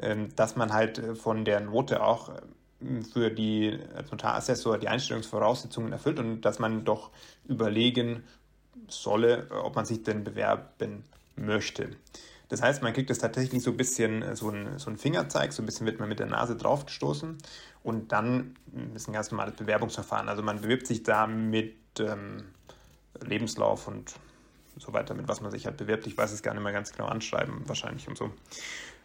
ähm, 0.00 0.34
dass 0.36 0.56
man 0.56 0.72
halt 0.72 0.98
äh, 0.98 1.14
von 1.14 1.44
der 1.44 1.60
Note 1.60 2.02
auch 2.02 2.30
äh, 2.30 3.02
für 3.12 3.30
die 3.30 3.78
Notarassessor 4.10 4.78
die 4.78 4.88
Einstellungsvoraussetzungen 4.88 5.92
erfüllt 5.92 6.18
und 6.18 6.40
dass 6.42 6.58
man 6.58 6.84
doch 6.84 7.10
überlegen 7.46 8.24
solle, 8.88 9.46
ob 9.50 9.76
man 9.76 9.84
sich 9.84 10.02
denn 10.02 10.24
bewerben 10.24 11.04
möchte. 11.36 11.90
Das 12.48 12.60
heißt, 12.60 12.82
man 12.82 12.92
kriegt 12.92 13.08
das 13.08 13.18
tatsächlich 13.18 13.62
so 13.62 13.70
ein 13.70 13.78
bisschen 13.78 14.22
äh, 14.22 14.36
so 14.36 14.50
ein, 14.50 14.78
so 14.78 14.90
ein 14.90 14.98
Fingerzeig, 14.98 15.52
so 15.52 15.62
ein 15.62 15.66
bisschen 15.66 15.86
wird 15.86 16.00
man 16.00 16.08
mit 16.08 16.18
der 16.18 16.26
Nase 16.26 16.56
draufgestoßen 16.56 17.38
und 17.82 18.12
dann 18.12 18.56
ist 18.94 19.08
ein 19.08 19.12
ganz 19.12 19.30
normales 19.30 19.54
Bewerbungsverfahren. 19.54 20.28
Also 20.28 20.42
man 20.42 20.60
bewirbt 20.60 20.86
sich 20.86 21.02
da 21.02 21.26
mit 21.26 21.76
ähm, 21.98 22.44
Lebenslauf 23.24 23.88
und 23.88 24.14
so 24.76 24.92
weiter, 24.92 25.14
mit 25.14 25.28
was 25.28 25.40
man 25.40 25.50
sich 25.50 25.66
halt 25.66 25.76
bewirbt. 25.76 26.06
Ich 26.06 26.16
weiß 26.16 26.32
es 26.32 26.42
gar 26.42 26.54
nicht 26.54 26.62
mehr 26.62 26.72
ganz 26.72 26.92
genau 26.92 27.08
anschreiben, 27.08 27.62
wahrscheinlich 27.66 28.08
und 28.08 28.16
so. 28.16 28.30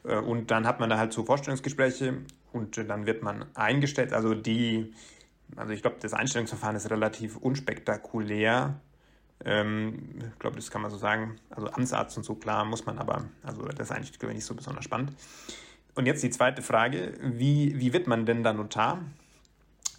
Äh, 0.03 0.17
und 0.17 0.51
dann 0.51 0.67
hat 0.67 0.79
man 0.79 0.89
da 0.89 0.97
halt 0.97 1.13
so 1.13 1.25
Vorstellungsgespräche 1.25 2.19
und 2.53 2.77
dann 2.77 3.05
wird 3.05 3.23
man 3.23 3.45
eingestellt. 3.55 4.13
Also 4.13 4.33
die, 4.33 4.93
also 5.55 5.73
ich 5.73 5.81
glaube, 5.81 5.97
das 6.01 6.13
Einstellungsverfahren 6.13 6.75
ist 6.75 6.89
relativ 6.89 7.37
unspektakulär. 7.37 8.79
Ähm, 9.43 10.19
ich 10.33 10.39
glaube, 10.39 10.55
das 10.55 10.71
kann 10.71 10.81
man 10.81 10.91
so 10.91 10.97
sagen. 10.97 11.37
Also 11.49 11.69
Amtsarzt 11.71 12.17
und 12.17 12.23
so, 12.23 12.35
klar, 12.35 12.63
muss 12.65 12.85
man 12.85 12.97
aber, 12.99 13.25
also 13.43 13.63
das 13.63 13.89
ist 13.89 13.95
eigentlich, 13.95 14.21
nicht 14.21 14.45
so 14.45 14.55
besonders 14.55 14.85
spannend. 14.85 15.13
Und 15.97 16.05
jetzt 16.05 16.21
die 16.21 16.29
zweite 16.29 16.61
Frage, 16.61 17.15
wie, 17.23 17.79
wie 17.79 17.91
wird 17.91 18.05
man 18.05 18.27
denn 18.27 18.43
da 18.43 18.53
Notar? 18.53 19.03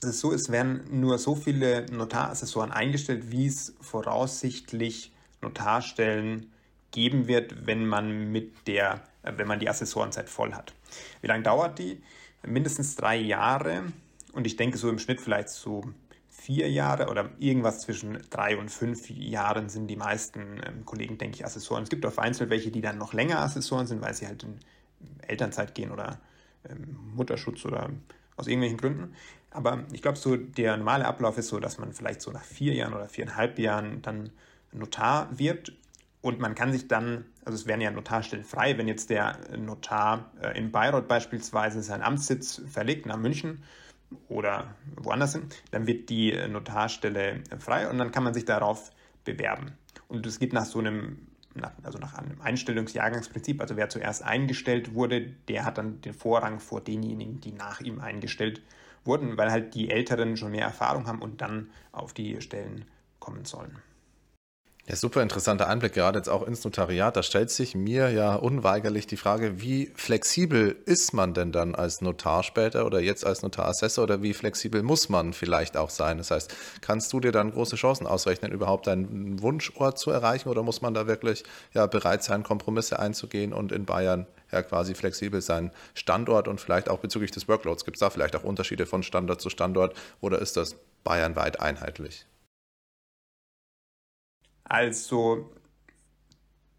Es 0.00 0.10
ist 0.10 0.20
so, 0.20 0.32
es 0.32 0.52
werden 0.52 0.84
nur 0.92 1.18
so 1.18 1.34
viele 1.34 1.86
Notarassessoren 1.90 2.70
eingestellt, 2.70 3.32
wie 3.32 3.48
es 3.48 3.74
voraussichtlich 3.80 5.10
Notarstellen 5.42 6.52
geben 6.92 7.26
wird, 7.26 7.66
wenn 7.66 7.84
man 7.84 8.30
mit 8.30 8.68
der, 8.68 9.02
wenn 9.24 9.48
man 9.48 9.58
die 9.58 9.68
Assessorenzeit 9.68 10.28
voll 10.28 10.54
hat. 10.54 10.72
Wie 11.20 11.26
lange 11.26 11.42
dauert 11.42 11.80
die? 11.80 12.00
Mindestens 12.46 12.94
drei 12.94 13.16
Jahre 13.16 13.82
und 14.32 14.46
ich 14.46 14.54
denke 14.54 14.78
so 14.78 14.88
im 14.88 15.00
Schnitt 15.00 15.20
vielleicht 15.20 15.48
so 15.48 15.82
vier 16.28 16.70
Jahre 16.70 17.08
oder 17.08 17.30
irgendwas 17.40 17.80
zwischen 17.80 18.22
drei 18.30 18.56
und 18.56 18.70
fünf 18.70 19.10
Jahren 19.10 19.68
sind 19.68 19.88
die 19.88 19.96
meisten 19.96 20.60
ähm, 20.64 20.84
Kollegen, 20.84 21.18
denke 21.18 21.38
ich, 21.38 21.44
Assessoren. 21.44 21.82
Es 21.82 21.90
gibt 21.90 22.06
auch 22.06 22.12
vereinzelt 22.12 22.50
welche, 22.50 22.70
die 22.70 22.82
dann 22.82 22.98
noch 22.98 23.14
länger 23.14 23.40
Assessoren 23.40 23.88
sind, 23.88 24.00
weil 24.00 24.14
sie 24.14 24.28
halt 24.28 24.44
in 24.44 24.60
Elternzeit 25.26 25.74
gehen 25.74 25.90
oder 25.90 26.20
ähm, 26.68 26.98
Mutterschutz 27.14 27.64
oder 27.64 27.90
aus 28.36 28.46
irgendwelchen 28.46 28.78
Gründen. 28.78 29.14
Aber 29.50 29.84
ich 29.92 30.02
glaube, 30.02 30.18
so 30.18 30.36
der 30.36 30.76
normale 30.76 31.06
Ablauf 31.06 31.38
ist 31.38 31.48
so, 31.48 31.58
dass 31.58 31.78
man 31.78 31.92
vielleicht 31.92 32.20
so 32.20 32.30
nach 32.30 32.44
vier 32.44 32.74
Jahren 32.74 32.94
oder 32.94 33.08
viereinhalb 33.08 33.58
Jahren 33.58 34.02
dann 34.02 34.30
Notar 34.72 35.28
wird 35.38 35.72
und 36.20 36.40
man 36.40 36.54
kann 36.54 36.72
sich 36.72 36.88
dann, 36.88 37.24
also 37.44 37.56
es 37.56 37.66
wären 37.66 37.80
ja 37.80 37.90
Notarstellen 37.90 38.44
frei, 38.44 38.76
wenn 38.76 38.88
jetzt 38.88 39.10
der 39.10 39.38
Notar 39.56 40.30
äh, 40.42 40.58
in 40.58 40.72
Bayreuth 40.72 41.08
beispielsweise 41.08 41.82
seinen 41.82 42.02
Amtssitz 42.02 42.60
verlegt 42.66 43.06
nach 43.06 43.16
München 43.16 43.62
oder 44.28 44.74
woanders 44.96 45.34
hin, 45.34 45.48
dann 45.70 45.86
wird 45.86 46.08
die 46.08 46.32
Notarstelle 46.48 47.42
frei 47.58 47.88
und 47.88 47.98
dann 47.98 48.10
kann 48.10 48.24
man 48.24 48.34
sich 48.34 48.44
darauf 48.44 48.90
bewerben. 49.24 49.72
Und 50.08 50.26
es 50.26 50.38
geht 50.38 50.52
nach 50.52 50.64
so 50.64 50.78
einem, 50.78 51.28
also 51.82 51.98
nach 51.98 52.14
einem 52.14 52.40
Einstellungsjahrgangsprinzip. 52.40 53.60
Also 53.60 53.76
wer 53.76 53.88
zuerst 53.88 54.22
eingestellt 54.22 54.94
wurde, 54.94 55.22
der 55.48 55.64
hat 55.64 55.78
dann 55.78 56.00
den 56.00 56.14
Vorrang 56.14 56.60
vor 56.60 56.80
denjenigen, 56.80 57.40
die 57.40 57.52
nach 57.52 57.80
ihm 57.80 58.00
eingestellt 58.00 58.62
wurden, 59.04 59.36
weil 59.36 59.50
halt 59.50 59.74
die 59.74 59.90
Älteren 59.90 60.36
schon 60.36 60.52
mehr 60.52 60.64
Erfahrung 60.64 61.06
haben 61.06 61.22
und 61.22 61.40
dann 61.40 61.70
auf 61.92 62.12
die 62.12 62.40
Stellen 62.40 62.84
kommen 63.18 63.44
sollen. 63.44 63.78
Ja, 64.88 64.96
super 64.96 65.20
interessanter 65.20 65.68
Einblick, 65.68 65.92
gerade 65.92 66.18
jetzt 66.18 66.30
auch 66.30 66.46
ins 66.46 66.64
Notariat. 66.64 67.14
Da 67.14 67.22
stellt 67.22 67.50
sich 67.50 67.74
mir 67.74 68.08
ja 68.08 68.34
unweigerlich 68.34 69.06
die 69.06 69.18
Frage, 69.18 69.60
wie 69.60 69.92
flexibel 69.94 70.76
ist 70.86 71.12
man 71.12 71.34
denn 71.34 71.52
dann 71.52 71.74
als 71.74 72.00
Notar 72.00 72.42
später 72.42 72.86
oder 72.86 72.98
jetzt 72.98 73.26
als 73.26 73.42
Notarassessor 73.42 74.04
oder 74.04 74.22
wie 74.22 74.32
flexibel 74.32 74.82
muss 74.82 75.10
man 75.10 75.34
vielleicht 75.34 75.76
auch 75.76 75.90
sein? 75.90 76.16
Das 76.16 76.30
heißt, 76.30 76.54
kannst 76.80 77.12
du 77.12 77.20
dir 77.20 77.32
dann 77.32 77.50
große 77.52 77.76
Chancen 77.76 78.06
ausrechnen, 78.06 78.50
überhaupt 78.50 78.86
deinen 78.86 79.42
Wunschort 79.42 79.98
zu 79.98 80.10
erreichen 80.10 80.48
oder 80.48 80.62
muss 80.62 80.80
man 80.80 80.94
da 80.94 81.06
wirklich 81.06 81.44
ja 81.74 81.84
bereit 81.84 82.24
sein, 82.24 82.42
Kompromisse 82.42 82.98
einzugehen 82.98 83.52
und 83.52 83.72
in 83.72 83.84
Bayern 83.84 84.26
ja 84.50 84.62
quasi 84.62 84.94
flexibel 84.94 85.42
sein 85.42 85.70
Standort 85.92 86.48
und 86.48 86.62
vielleicht 86.62 86.88
auch 86.88 87.00
bezüglich 87.00 87.30
des 87.30 87.46
Workloads? 87.46 87.84
Gibt 87.84 87.98
es 87.98 88.00
da 88.00 88.08
vielleicht 88.08 88.34
auch 88.36 88.44
Unterschiede 88.44 88.86
von 88.86 89.02
Standort 89.02 89.42
zu 89.42 89.50
Standort 89.50 89.94
oder 90.22 90.38
ist 90.38 90.56
das 90.56 90.76
bayernweit 91.04 91.60
einheitlich? 91.60 92.24
Also 94.68 95.50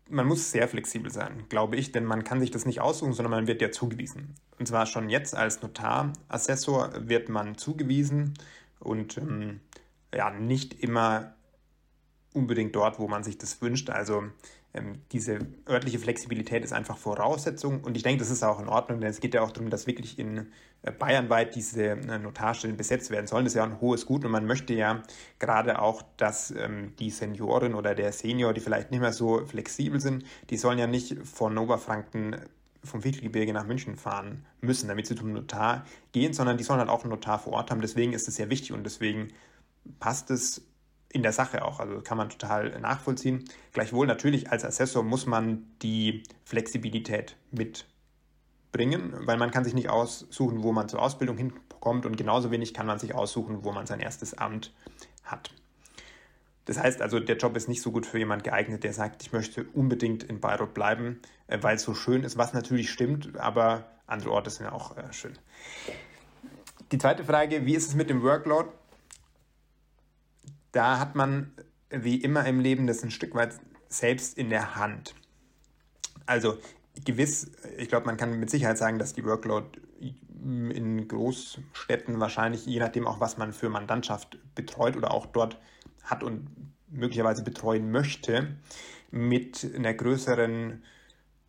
man 0.10 0.26
muss 0.26 0.52
sehr 0.52 0.68
flexibel 0.68 1.12
sein, 1.12 1.46
glaube 1.50 1.76
ich, 1.76 1.92
denn 1.92 2.06
man 2.06 2.24
kann 2.24 2.40
sich 2.40 2.52
das 2.52 2.66
nicht 2.66 2.82
aussuchen, 2.82 3.14
sondern 3.14 3.32
man 3.32 3.48
wird 3.48 3.62
ja 3.62 3.72
zugewiesen. 3.72 4.36
Und 4.58 4.68
zwar 4.68 4.86
schon 4.86 5.10
jetzt 5.10 5.36
als 5.36 5.62
Notarassessor 5.62 6.92
wird 7.08 7.30
man 7.30 7.58
zugewiesen 7.58 8.34
und 8.80 9.18
ähm, 9.18 9.60
ja, 10.14 10.32
nicht 10.32 10.74
immer 10.74 11.36
unbedingt 12.34 12.76
dort, 12.76 13.00
wo 13.00 13.08
man 13.08 13.24
sich 13.24 13.38
das 13.38 13.62
wünscht. 13.62 13.90
Also 13.90 14.24
ähm, 14.74 15.02
diese 15.12 15.40
örtliche 15.68 15.98
Flexibilität 15.98 16.64
ist 16.64 16.74
einfach 16.74 16.98
Voraussetzung 16.98 17.82
und 17.84 17.98
ich 17.98 18.04
denke, 18.04 18.20
das 18.20 18.30
ist 18.30 18.44
auch 18.44 18.60
in 18.60 18.68
Ordnung, 18.68 19.00
denn 19.02 19.10
es 19.10 19.20
geht 19.20 19.34
ja 19.34 19.42
auch 19.42 19.52
darum, 19.52 19.70
dass 19.70 19.88
wirklich 19.88 20.20
in 20.20 20.48
äh, 20.84 20.92
bayernweit 20.92 21.56
diese 21.56 21.84
äh, 21.84 22.20
Notarstellen 22.20 22.78
besetzt 22.78 23.10
werden 23.10 23.26
sollen. 23.26 23.46
Das 23.46 23.54
ist 23.54 23.58
ja 23.58 23.64
ein 23.64 23.82
hohes 23.82 24.06
Gut 24.06 24.26
und 24.26 24.32
man 24.32 24.46
möchte 24.46 24.74
ja 24.74 25.02
gerade 25.40 25.82
auch, 25.82 26.04
dass 26.18 26.52
ähm, 26.52 26.94
die 27.00 27.10
Seniorin 27.10 27.74
oder 27.74 27.96
der 27.96 28.12
Senior, 28.12 28.54
die 28.54 28.62
vielleicht 28.62 28.92
nicht 28.92 29.00
mehr 29.02 29.14
so 29.14 29.44
flexibel 29.46 30.00
sind, 30.00 30.24
die 30.52 30.58
sollen 30.58 30.78
ja 30.78 30.88
nicht 30.88 31.18
von 31.28 31.58
Oberfranken 31.58 32.36
vom 32.84 33.02
Fichtelgebirge 33.02 33.54
nach 33.54 33.66
München 33.66 33.98
fahren 33.98 34.46
müssen, 34.62 34.88
damit 34.88 35.08
sie 35.08 35.16
zum 35.16 35.34
Notar 35.34 35.86
gehen, 36.12 36.34
sondern 36.34 36.58
die 36.58 36.64
sollen 36.64 36.80
halt 36.80 36.90
auch 36.90 37.02
einen 37.02 37.10
Notar 37.10 37.40
vor 37.40 37.54
Ort 37.54 37.72
haben. 37.72 37.82
Deswegen 37.82 38.14
ist 38.14 38.28
es 38.28 38.36
sehr 38.36 38.50
wichtig 38.50 38.72
und 38.72 38.84
deswegen 38.84 39.30
passt 40.00 40.32
es 40.32 40.62
in 41.12 41.24
der 41.24 41.34
Sache 41.34 41.64
auch. 41.66 41.80
Also 41.80 42.02
kann 42.02 42.18
man 42.18 42.30
total 42.30 42.80
nachvollziehen. 42.80 43.46
Gleichwohl 43.74 44.08
natürlich 44.08 44.52
als 44.52 44.64
Assessor 44.64 45.04
muss 45.04 45.26
man 45.26 45.66
die 45.82 46.24
Flexibilität 46.46 47.36
mitbringen, 47.52 49.14
weil 49.26 49.38
man 49.38 49.52
kann 49.52 49.64
sich 49.64 49.74
nicht 49.74 49.90
aussuchen, 49.90 50.64
wo 50.64 50.72
man 50.72 50.88
zur 50.88 51.02
Ausbildung 51.02 51.38
hinkommt 51.38 52.06
und 52.06 52.16
genauso 52.18 52.52
wenig 52.52 52.74
kann 52.74 52.86
man 52.86 53.00
sich 53.00 53.16
aussuchen, 53.16 53.64
wo 53.64 53.72
man 53.72 53.88
sein 53.88 54.00
erstes 54.00 54.38
Amt 54.38 54.74
hat. 55.24 55.52
Das 56.66 56.78
heißt 56.78 57.02
also, 57.02 57.20
der 57.20 57.38
Job 57.38 57.58
ist 57.58 57.68
nicht 57.68 57.82
so 57.82 57.92
gut 57.92 58.06
für 58.06 58.20
jemand 58.20 58.44
geeignet, 58.44 58.84
der 58.84 58.94
sagt, 58.94 59.24
ich 59.24 59.32
möchte 59.32 59.66
unbedingt 59.74 60.22
in 60.22 60.40
Bayreuth 60.40 60.76
bleiben, 60.76 61.20
äh, 61.48 61.58
weil 61.62 61.78
es 61.78 61.82
so 61.82 61.96
schön 61.96 62.24
ist, 62.24 62.38
was 62.38 62.54
natürlich 62.54 62.92
stimmt, 62.92 63.36
aber 63.40 63.86
andere 64.06 64.32
Orte 64.32 64.52
sind 64.52 64.68
ja 64.68 64.72
auch 64.72 64.96
äh, 64.96 65.12
schön. 65.12 65.34
Die 66.92 67.00
zweite 67.00 67.24
Frage, 67.24 67.66
wie 67.66 67.74
ist 67.74 67.88
es 67.88 67.96
mit 67.96 68.12
dem 68.12 68.22
Workload? 68.22 68.70
Da 70.72 71.00
hat 71.00 71.16
man 71.16 71.52
wie 71.90 72.18
immer 72.18 72.46
im 72.46 72.60
Leben 72.60 72.88
das 72.88 73.04
ein 73.04 73.12
Stück 73.12 73.34
weit 73.36 73.60
selbst 73.88 74.38
in 74.38 74.50
der 74.50 74.76
Hand. 74.76 75.16
Also 76.26 76.58
gewiss, 77.06 77.52
ich 77.78 77.90
glaube, 77.90 78.06
man 78.06 78.18
kann 78.18 78.40
mit 78.40 78.50
Sicherheit 78.50 78.78
sagen, 78.78 79.00
dass 79.00 79.14
die 79.14 79.26
Workload 79.26 79.80
in 80.42 81.08
Großstädten 81.08 82.20
wahrscheinlich, 82.20 82.66
je 82.66 82.80
nachdem 82.80 83.08
auch, 83.08 83.20
was 83.20 83.38
man 83.38 83.52
für 83.52 83.70
Mandantschaft 83.70 84.38
betreut 84.56 84.96
oder 84.96 85.12
auch 85.12 85.26
dort 85.26 85.58
hat 86.04 86.24
und 86.24 86.48
möglicherweise 86.90 87.44
betreuen 87.44 87.92
möchte, 87.92 88.56
mit 89.12 89.70
einer 89.76 89.94
größeren 89.94 90.84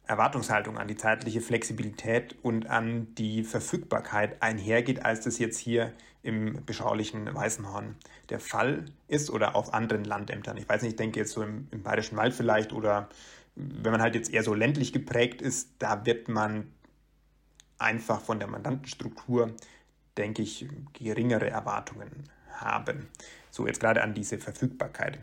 Erwartungshaltung 0.05 0.77
an 0.77 0.89
die 0.89 0.97
zeitliche 0.97 1.41
Flexibilität 1.41 2.37
und 2.43 2.67
an 2.69 3.15
die 3.15 3.45
Verfügbarkeit 3.45 4.43
einhergeht, 4.43 5.05
als 5.05 5.21
das 5.21 5.39
jetzt 5.39 5.59
hier 5.59 5.93
im 6.23 6.65
beschaulichen 6.65 7.33
Weißenhorn 7.35 7.97
der 8.29 8.41
Fall 8.41 8.85
ist 9.09 9.31
oder 9.31 9.57
auf 9.57 9.73
anderen 9.73 10.05
Landämtern. 10.05 10.57
Ich 10.57 10.69
weiß 10.69 10.83
nicht, 10.83 10.93
ich 10.93 10.97
denke 10.97 11.21
jetzt 11.21 11.33
so 11.33 11.43
im, 11.43 11.69
im 11.71 11.83
Bayerischen 11.83 12.17
Wald 12.17 12.35
vielleicht 12.35 12.73
oder 12.73 13.09
wenn 13.55 13.93
man 13.93 14.03
halt 14.03 14.15
jetzt 14.15 14.33
eher 14.33 14.43
so 14.43 14.55
ländlich 14.55 14.93
geprägt 14.93 15.43
ist, 15.43 15.71
da 15.79 16.05
wird 16.07 16.29
man 16.29 16.71
einfach 17.79 18.21
von 18.21 18.39
der 18.39 18.49
Mandantenstruktur, 18.49 19.55
denke 20.17 20.43
ich, 20.43 20.69
geringere 20.93 21.49
Erwartungen 21.49 22.29
haben. 22.53 23.09
So 23.51 23.67
jetzt 23.67 23.81
gerade 23.81 24.03
an 24.03 24.15
diese 24.15 24.39
Verfügbarkeit. 24.39 25.19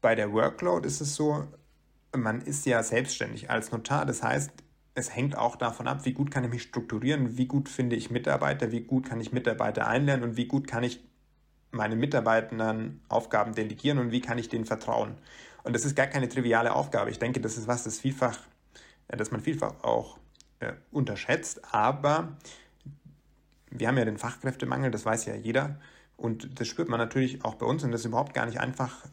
Bei 0.00 0.14
der 0.14 0.32
Workload 0.32 0.86
ist 0.86 1.00
es 1.00 1.14
so, 1.14 1.46
man 2.16 2.40
ist 2.40 2.64
ja 2.66 2.82
selbstständig 2.82 3.50
als 3.50 3.70
Notar. 3.72 4.06
Das 4.06 4.22
heißt, 4.22 4.50
es 4.96 5.14
hängt 5.14 5.36
auch 5.36 5.56
davon 5.56 5.86
ab, 5.86 6.04
wie 6.04 6.14
gut 6.14 6.30
kann 6.30 6.42
ich 6.44 6.50
mich 6.50 6.62
strukturieren, 6.62 7.36
wie 7.36 7.46
gut 7.46 7.68
finde 7.68 7.96
ich 7.96 8.10
Mitarbeiter, 8.10 8.72
wie 8.72 8.80
gut 8.80 9.06
kann 9.06 9.20
ich 9.20 9.30
Mitarbeiter 9.30 9.86
einlernen 9.86 10.24
und 10.24 10.36
wie 10.38 10.46
gut 10.46 10.66
kann 10.66 10.82
ich 10.82 11.00
meinen 11.70 12.00
Mitarbeitern 12.00 13.00
Aufgaben 13.10 13.54
delegieren 13.54 13.98
und 13.98 14.10
wie 14.10 14.22
kann 14.22 14.38
ich 14.38 14.48
denen 14.48 14.64
vertrauen. 14.64 15.18
Und 15.64 15.74
das 15.74 15.84
ist 15.84 15.96
gar 15.96 16.06
keine 16.06 16.30
triviale 16.30 16.74
Aufgabe. 16.74 17.10
Ich 17.10 17.18
denke, 17.18 17.40
das 17.40 17.58
ist 17.58 17.68
was, 17.68 17.84
das 17.84 18.00
vielfach, 18.00 18.38
dass 19.08 19.30
man 19.30 19.42
vielfach 19.42 19.84
auch 19.84 20.16
äh, 20.60 20.72
unterschätzt. 20.90 21.74
Aber 21.74 22.36
wir 23.70 23.88
haben 23.88 23.98
ja 23.98 24.06
den 24.06 24.16
Fachkräftemangel, 24.16 24.90
das 24.90 25.04
weiß 25.04 25.26
ja 25.26 25.34
jeder. 25.34 25.78
Und 26.16 26.58
das 26.58 26.68
spürt 26.68 26.88
man 26.88 26.98
natürlich 26.98 27.44
auch 27.44 27.56
bei 27.56 27.66
uns. 27.66 27.84
Und 27.84 27.92
das 27.92 28.00
ist 28.00 28.06
überhaupt 28.06 28.32
gar 28.32 28.46
nicht 28.46 28.60
einfach, 28.60 29.04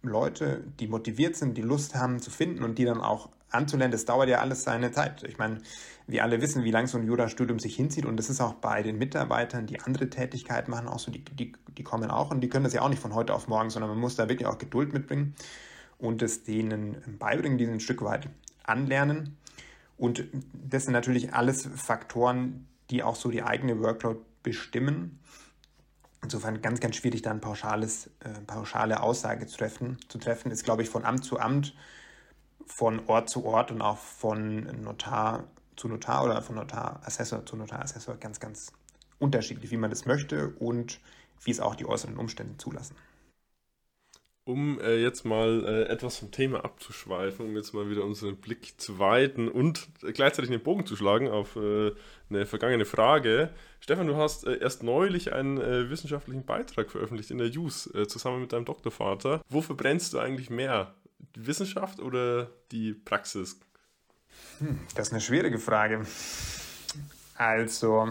Leute, 0.00 0.64
die 0.78 0.88
motiviert 0.88 1.36
sind, 1.36 1.58
die 1.58 1.62
Lust 1.62 1.94
haben 1.94 2.20
zu 2.20 2.30
finden 2.30 2.64
und 2.64 2.78
die 2.78 2.86
dann 2.86 3.02
auch 3.02 3.28
anzulernen. 3.50 3.92
Das 3.92 4.04
dauert 4.04 4.28
ja 4.28 4.38
alles 4.38 4.62
seine 4.62 4.92
Zeit. 4.92 5.22
Ich 5.24 5.38
meine, 5.38 5.60
wir 6.06 6.24
alle 6.24 6.40
wissen, 6.40 6.64
wie 6.64 6.70
lang 6.70 6.86
so 6.86 6.98
ein 6.98 7.04
Jurastudium 7.04 7.58
sich 7.58 7.76
hinzieht. 7.76 8.04
Und 8.04 8.16
das 8.16 8.30
ist 8.30 8.40
auch 8.40 8.54
bei 8.54 8.82
den 8.82 8.98
Mitarbeitern, 8.98 9.66
die 9.66 9.80
andere 9.80 10.10
Tätigkeiten 10.10 10.70
machen, 10.70 10.88
auch 10.88 10.98
so, 10.98 11.10
die, 11.10 11.24
die, 11.24 11.52
die 11.76 11.82
kommen 11.82 12.10
auch. 12.10 12.30
Und 12.30 12.40
die 12.40 12.48
können 12.48 12.64
das 12.64 12.72
ja 12.72 12.82
auch 12.82 12.88
nicht 12.88 13.02
von 13.02 13.14
heute 13.14 13.34
auf 13.34 13.48
morgen, 13.48 13.70
sondern 13.70 13.90
man 13.90 13.98
muss 13.98 14.16
da 14.16 14.28
wirklich 14.28 14.46
auch 14.46 14.58
Geduld 14.58 14.92
mitbringen 14.92 15.34
und 15.98 16.22
es 16.22 16.44
denen 16.44 16.96
beibringen, 17.18 17.58
die 17.58 17.66
ein 17.66 17.80
Stück 17.80 18.02
weit 18.02 18.28
anlernen. 18.64 19.36
Und 19.96 20.24
das 20.52 20.84
sind 20.84 20.92
natürlich 20.92 21.34
alles 21.34 21.68
Faktoren, 21.74 22.66
die 22.90 23.02
auch 23.02 23.16
so 23.16 23.30
die 23.30 23.42
eigene 23.42 23.80
Workload 23.80 24.20
bestimmen. 24.42 25.20
Insofern 26.22 26.60
ganz, 26.62 26.80
ganz 26.80 26.96
schwierig, 26.96 27.22
da 27.22 27.30
eine 27.30 27.40
äh, 27.40 28.40
pauschale 28.46 29.02
Aussage 29.02 29.46
zu 29.46 29.58
treffen. 29.58 29.98
Zu 30.08 30.18
treffen 30.18 30.50
ist, 30.50 30.64
glaube 30.64 30.82
ich, 30.82 30.88
von 30.90 31.04
Amt 31.04 31.24
zu 31.24 31.38
Amt, 31.38 31.74
von 32.70 33.06
Ort 33.06 33.28
zu 33.28 33.44
Ort 33.44 33.70
und 33.70 33.82
auch 33.82 33.98
von 33.98 34.62
Notar 34.82 35.44
zu 35.76 35.88
Notar 35.88 36.24
oder 36.24 36.42
von 36.42 36.56
Notarassessor 36.56 37.44
zu 37.46 37.56
Notarassessor 37.56 38.16
ganz, 38.16 38.38
ganz 38.38 38.72
unterschiedlich, 39.18 39.70
wie 39.70 39.76
man 39.76 39.90
das 39.90 40.06
möchte 40.06 40.50
und 40.58 41.00
wie 41.42 41.50
es 41.50 41.60
auch 41.60 41.74
die 41.74 41.86
äußeren 41.86 42.16
Umstände 42.16 42.56
zulassen 42.58 42.96
um 44.50 44.80
äh, 44.80 44.96
jetzt 44.96 45.24
mal 45.24 45.64
äh, 45.64 45.92
etwas 45.92 46.18
vom 46.18 46.30
Thema 46.30 46.64
abzuschweifen, 46.64 47.46
um 47.46 47.56
jetzt 47.56 47.72
mal 47.72 47.88
wieder 47.88 48.04
unseren 48.04 48.36
Blick 48.36 48.80
zu 48.80 48.98
weiten 48.98 49.48
und 49.48 49.88
äh, 50.02 50.12
gleichzeitig 50.12 50.50
einen 50.50 50.62
Bogen 50.62 50.86
zu 50.86 50.96
schlagen 50.96 51.28
auf 51.28 51.56
äh, 51.56 51.92
eine 52.28 52.46
vergangene 52.46 52.84
Frage. 52.84 53.50
Stefan, 53.80 54.06
du 54.06 54.16
hast 54.16 54.46
äh, 54.46 54.58
erst 54.58 54.82
neulich 54.82 55.32
einen 55.32 55.58
äh, 55.58 55.88
wissenschaftlichen 55.90 56.44
Beitrag 56.44 56.90
veröffentlicht 56.90 57.30
in 57.30 57.38
der 57.38 57.48
JUS 57.48 57.90
zusammen 58.08 58.42
mit 58.42 58.52
deinem 58.52 58.64
Doktorvater. 58.64 59.42
Wofür 59.48 59.76
brennst 59.76 60.14
du 60.14 60.18
eigentlich 60.18 60.50
mehr? 60.50 60.94
Wissenschaft 61.34 62.00
oder 62.00 62.50
die 62.72 62.94
Praxis? 62.94 63.60
Hm, 64.58 64.80
das 64.94 65.08
ist 65.08 65.12
eine 65.12 65.20
schwierige 65.20 65.58
Frage. 65.58 66.06
Also, 67.36 68.08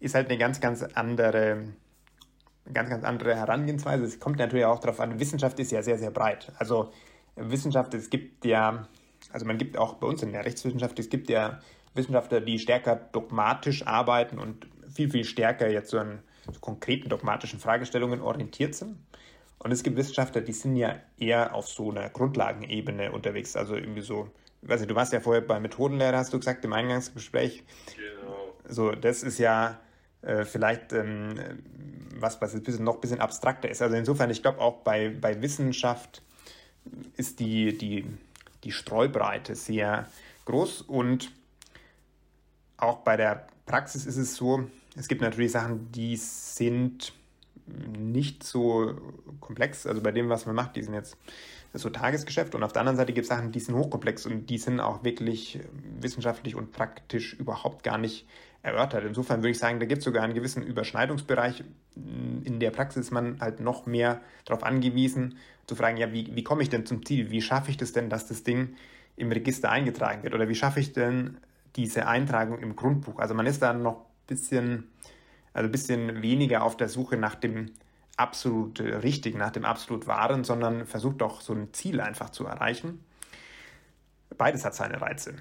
ist 0.00 0.14
halt 0.14 0.28
eine 0.28 0.38
ganz, 0.38 0.60
ganz 0.60 0.82
andere 0.82 1.74
ganz, 2.72 2.88
ganz 2.88 3.04
andere 3.04 3.36
Herangehensweise. 3.36 4.04
Es 4.04 4.20
kommt 4.20 4.38
natürlich 4.38 4.64
auch 4.64 4.78
darauf 4.78 5.00
an, 5.00 5.20
Wissenschaft 5.20 5.58
ist 5.60 5.70
ja 5.72 5.82
sehr, 5.82 5.98
sehr 5.98 6.10
breit. 6.10 6.52
Also 6.58 6.92
Wissenschaft, 7.36 7.92
es 7.94 8.10
gibt 8.10 8.44
ja, 8.44 8.88
also 9.32 9.44
man 9.44 9.58
gibt 9.58 9.76
auch 9.76 9.94
bei 9.94 10.06
uns 10.06 10.22
in 10.22 10.32
der 10.32 10.44
Rechtswissenschaft, 10.44 10.98
es 10.98 11.10
gibt 11.10 11.28
ja 11.28 11.60
Wissenschaftler, 11.94 12.40
die 12.40 12.58
stärker 12.58 12.96
dogmatisch 12.96 13.86
arbeiten 13.86 14.38
und 14.38 14.66
viel, 14.88 15.10
viel 15.10 15.24
stärker 15.24 15.70
jetzt 15.70 15.90
so 15.90 15.98
an 15.98 16.22
so 16.52 16.60
konkreten 16.60 17.08
dogmatischen 17.08 17.58
Fragestellungen 17.58 18.20
orientiert 18.20 18.74
sind. 18.74 18.98
Und 19.64 19.72
es 19.72 19.82
gibt 19.82 19.96
Wissenschaftler, 19.96 20.42
die 20.42 20.52
sind 20.52 20.76
ja 20.76 20.96
eher 21.18 21.54
auf 21.54 21.66
so 21.66 21.90
einer 21.90 22.10
Grundlagenebene 22.10 23.10
unterwegs. 23.10 23.56
Also 23.56 23.74
irgendwie 23.74 24.02
so, 24.02 24.28
ich 24.60 24.68
weiß 24.68 24.80
nicht, 24.80 24.90
du 24.90 24.94
warst 24.94 25.14
ja 25.14 25.20
vorher 25.20 25.40
bei 25.40 25.58
Methodenlehrer, 25.58 26.18
hast 26.18 26.34
du 26.34 26.38
gesagt, 26.38 26.66
im 26.66 26.74
Eingangsgespräch. 26.74 27.64
Genau. 27.96 28.52
So, 28.68 28.92
das 28.92 29.22
ist 29.22 29.38
ja 29.38 29.80
äh, 30.20 30.44
vielleicht 30.44 30.92
ähm, 30.92 31.62
was, 32.14 32.42
was 32.42 32.52
bisschen, 32.62 32.84
noch 32.84 32.96
ein 32.96 33.00
bisschen 33.00 33.22
abstrakter 33.22 33.70
ist. 33.70 33.80
Also 33.80 33.96
insofern, 33.96 34.28
ich 34.28 34.42
glaube 34.42 34.60
auch 34.60 34.82
bei, 34.82 35.08
bei 35.08 35.40
Wissenschaft 35.40 36.20
ist 37.16 37.40
die, 37.40 37.78
die, 37.78 38.04
die 38.64 38.72
Streubreite 38.72 39.54
sehr 39.54 40.06
groß 40.44 40.82
und 40.82 41.32
auch 42.76 42.98
bei 42.98 43.16
der 43.16 43.46
Praxis 43.64 44.04
ist 44.04 44.18
es 44.18 44.36
so, 44.36 44.64
es 44.94 45.08
gibt 45.08 45.22
natürlich 45.22 45.52
Sachen, 45.52 45.90
die 45.90 46.16
sind 46.16 47.14
nicht 47.66 48.42
so 48.42 48.94
komplex, 49.40 49.86
also 49.86 50.02
bei 50.02 50.12
dem, 50.12 50.28
was 50.28 50.46
man 50.46 50.54
macht, 50.54 50.76
die 50.76 50.82
sind 50.82 50.94
jetzt 50.94 51.16
so 51.72 51.90
Tagesgeschäft 51.90 52.54
und 52.54 52.62
auf 52.62 52.72
der 52.72 52.80
anderen 52.80 52.96
Seite 52.96 53.12
gibt 53.12 53.24
es 53.24 53.28
Sachen, 53.28 53.50
die 53.50 53.60
sind 53.60 53.74
hochkomplex 53.74 54.26
und 54.26 54.48
die 54.48 54.58
sind 54.58 54.80
auch 54.80 55.02
wirklich 55.02 55.60
wissenschaftlich 56.00 56.54
und 56.54 56.72
praktisch 56.72 57.34
überhaupt 57.34 57.82
gar 57.82 57.98
nicht 57.98 58.26
erörtert. 58.62 59.04
Insofern 59.04 59.40
würde 59.40 59.50
ich 59.50 59.58
sagen, 59.58 59.80
da 59.80 59.86
gibt 59.86 59.98
es 59.98 60.04
sogar 60.04 60.22
einen 60.22 60.34
gewissen 60.34 60.62
Überschneidungsbereich. 60.62 61.64
In 62.44 62.60
der 62.60 62.70
Praxis 62.70 63.06
ist 63.06 63.10
man 63.10 63.40
halt 63.40 63.60
noch 63.60 63.86
mehr 63.86 64.20
darauf 64.44 64.62
angewiesen, 64.62 65.36
zu 65.66 65.76
fragen, 65.76 65.96
ja, 65.96 66.12
wie, 66.12 66.34
wie 66.34 66.44
komme 66.44 66.62
ich 66.62 66.70
denn 66.70 66.86
zum 66.86 67.04
Ziel? 67.04 67.30
Wie 67.30 67.42
schaffe 67.42 67.70
ich 67.70 67.76
das 67.76 67.92
denn, 67.92 68.10
dass 68.10 68.26
das 68.26 68.42
Ding 68.42 68.76
im 69.16 69.32
Register 69.32 69.70
eingetragen 69.70 70.22
wird? 70.22 70.34
Oder 70.34 70.48
wie 70.48 70.54
schaffe 70.54 70.80
ich 70.80 70.92
denn 70.92 71.38
diese 71.76 72.06
Eintragung 72.06 72.58
im 72.58 72.76
Grundbuch? 72.76 73.18
Also 73.18 73.34
man 73.34 73.46
ist 73.46 73.62
da 73.62 73.72
noch 73.72 73.96
ein 73.96 74.26
bisschen, 74.26 74.84
also 75.54 75.68
ein 75.68 75.72
bisschen 75.72 76.20
weniger 76.20 76.62
auf 76.62 76.76
der 76.76 76.88
Suche 76.88 77.16
nach 77.16 77.36
dem 77.36 77.70
absolut 78.16 78.80
Richtigen, 78.80 79.38
nach 79.38 79.50
dem 79.50 79.64
absolut 79.64 80.06
Wahren, 80.06 80.44
sondern 80.44 80.86
versucht 80.86 81.20
doch 81.20 81.40
so 81.40 81.54
ein 81.54 81.72
Ziel 81.72 82.00
einfach 82.00 82.30
zu 82.30 82.44
erreichen. 82.44 83.04
Beides 84.36 84.64
hat 84.64 84.74
seine 84.74 85.00
Reize. 85.00 85.36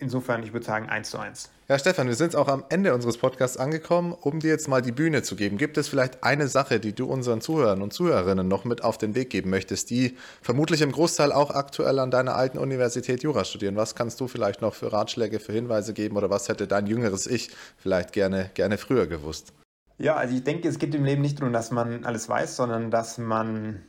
Insofern, 0.00 0.42
ich 0.42 0.52
würde 0.52 0.66
sagen, 0.66 0.88
eins 0.88 1.10
zu 1.10 1.18
eins. 1.18 1.50
Ja, 1.68 1.78
Stefan, 1.78 2.08
wir 2.08 2.14
sind 2.14 2.36
auch 2.36 2.48
am 2.48 2.64
Ende 2.68 2.92
unseres 2.92 3.16
Podcasts 3.16 3.56
angekommen, 3.56 4.12
um 4.12 4.40
dir 4.40 4.50
jetzt 4.50 4.68
mal 4.68 4.82
die 4.82 4.92
Bühne 4.92 5.22
zu 5.22 5.36
geben. 5.36 5.56
Gibt 5.56 5.78
es 5.78 5.88
vielleicht 5.88 6.22
eine 6.22 6.48
Sache, 6.48 6.80
die 6.80 6.92
du 6.92 7.06
unseren 7.06 7.40
Zuhörern 7.40 7.80
und 7.80 7.92
Zuhörerinnen 7.92 8.46
noch 8.46 8.64
mit 8.64 8.82
auf 8.82 8.98
den 8.98 9.14
Weg 9.14 9.30
geben 9.30 9.50
möchtest, 9.50 9.88
die 9.90 10.16
vermutlich 10.42 10.82
im 10.82 10.92
Großteil 10.92 11.32
auch 11.32 11.50
aktuell 11.50 12.00
an 12.00 12.10
deiner 12.10 12.34
alten 12.34 12.58
Universität 12.58 13.22
Jura 13.22 13.44
studieren? 13.44 13.76
Was 13.76 13.94
kannst 13.94 14.20
du 14.20 14.28
vielleicht 14.28 14.60
noch 14.60 14.74
für 14.74 14.92
Ratschläge, 14.92 15.38
für 15.40 15.52
Hinweise 15.52 15.94
geben 15.94 16.16
oder 16.16 16.28
was 16.28 16.48
hätte 16.48 16.66
dein 16.66 16.86
jüngeres 16.86 17.26
Ich 17.26 17.50
vielleicht 17.78 18.12
gerne, 18.12 18.50
gerne 18.54 18.76
früher 18.76 19.06
gewusst? 19.06 19.52
Ja, 19.98 20.16
also 20.16 20.34
ich 20.34 20.42
denke, 20.42 20.68
es 20.68 20.78
geht 20.78 20.94
im 20.94 21.04
Leben 21.04 21.22
nicht 21.22 21.40
darum, 21.40 21.52
dass 21.52 21.70
man 21.70 22.04
alles 22.04 22.28
weiß, 22.28 22.56
sondern 22.56 22.90
dass 22.90 23.16
man 23.16 23.80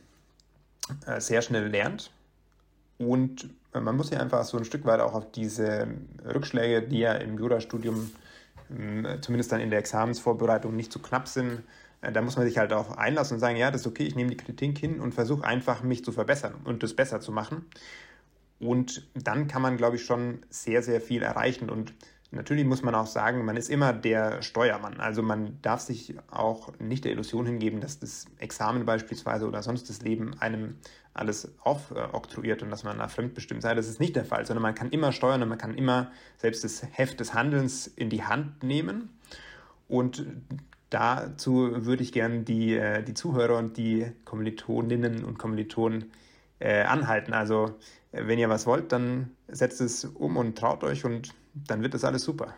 äh, 1.06 1.20
sehr 1.20 1.42
schnell 1.42 1.66
lernt 1.66 2.12
und 2.96 3.50
man 3.80 3.96
muss 3.96 4.10
ja 4.10 4.20
einfach 4.20 4.44
so 4.44 4.58
ein 4.58 4.64
Stück 4.64 4.84
weit 4.84 5.00
auch 5.00 5.14
auf 5.14 5.30
diese 5.32 5.88
Rückschläge, 6.24 6.82
die 6.82 7.00
ja 7.00 7.14
im 7.14 7.38
Jurastudium 7.38 8.10
ähm, 8.70 9.06
zumindest 9.20 9.52
dann 9.52 9.60
in 9.60 9.70
der 9.70 9.78
Examensvorbereitung 9.78 10.74
nicht 10.74 10.92
zu 10.92 10.98
so 10.98 11.04
knapp 11.04 11.28
sind, 11.28 11.62
äh, 12.02 12.12
da 12.12 12.22
muss 12.22 12.36
man 12.36 12.46
sich 12.46 12.58
halt 12.58 12.72
auch 12.72 12.96
einlassen 12.96 13.34
und 13.34 13.40
sagen, 13.40 13.56
ja, 13.56 13.70
das 13.70 13.82
ist 13.82 13.86
okay, 13.86 14.04
ich 14.04 14.16
nehme 14.16 14.30
die 14.30 14.36
Kritik 14.36 14.78
hin 14.78 15.00
und 15.00 15.14
versuche 15.14 15.44
einfach, 15.44 15.82
mich 15.82 16.04
zu 16.04 16.12
verbessern 16.12 16.54
und 16.64 16.82
das 16.82 16.94
besser 16.94 17.20
zu 17.20 17.32
machen. 17.32 17.64
Und 18.58 19.06
dann 19.14 19.48
kann 19.48 19.62
man, 19.62 19.76
glaube 19.76 19.96
ich, 19.96 20.04
schon 20.04 20.42
sehr, 20.48 20.82
sehr 20.82 21.00
viel 21.00 21.22
erreichen. 21.22 21.68
Und 21.68 21.92
Natürlich 22.36 22.64
muss 22.64 22.82
man 22.82 22.94
auch 22.94 23.06
sagen, 23.06 23.44
man 23.44 23.56
ist 23.56 23.68
immer 23.68 23.92
der 23.92 24.42
Steuermann. 24.42 25.00
Also 25.00 25.22
man 25.22 25.58
darf 25.62 25.80
sich 25.80 26.14
auch 26.30 26.72
nicht 26.78 27.04
der 27.04 27.12
Illusion 27.12 27.46
hingeben, 27.46 27.80
dass 27.80 27.98
das 27.98 28.26
Examen 28.38 28.84
beispielsweise 28.84 29.46
oder 29.46 29.62
sonst 29.62 29.88
das 29.88 30.02
Leben 30.02 30.38
einem 30.40 30.76
alles 31.14 31.52
aufoktroyiert 31.60 32.62
und 32.62 32.70
dass 32.70 32.84
man 32.84 32.98
da 32.98 33.08
fremdbestimmt 33.08 33.62
sei. 33.62 33.74
Das 33.74 33.88
ist 33.88 34.00
nicht 34.00 34.16
der 34.16 34.24
Fall, 34.24 34.46
sondern 34.46 34.62
man 34.62 34.74
kann 34.74 34.90
immer 34.90 35.12
steuern 35.12 35.42
und 35.42 35.48
man 35.48 35.58
kann 35.58 35.74
immer 35.74 36.12
selbst 36.36 36.62
das 36.62 36.84
Heft 36.92 37.20
des 37.20 37.34
Handelns 37.34 37.86
in 37.86 38.10
die 38.10 38.22
Hand 38.22 38.62
nehmen. 38.62 39.08
Und 39.88 40.26
dazu 40.90 41.84
würde 41.86 42.02
ich 42.02 42.12
gerne 42.12 42.42
die, 42.42 42.76
äh, 42.76 43.02
die 43.02 43.14
Zuhörer 43.14 43.58
und 43.58 43.76
die 43.76 44.06
Kommilitoninnen 44.24 45.24
und 45.24 45.38
Kommilitonen 45.38 46.12
äh, 46.58 46.82
anhalten. 46.82 47.32
Also 47.32 47.74
wenn 48.12 48.38
ihr 48.38 48.48
was 48.48 48.66
wollt, 48.66 48.92
dann 48.92 49.36
setzt 49.48 49.80
es 49.80 50.04
um 50.04 50.36
und 50.36 50.56
traut 50.56 50.84
euch 50.84 51.04
und 51.04 51.34
dann 51.54 51.82
wird 51.82 51.94
das 51.94 52.04
alles 52.04 52.22
super. 52.22 52.54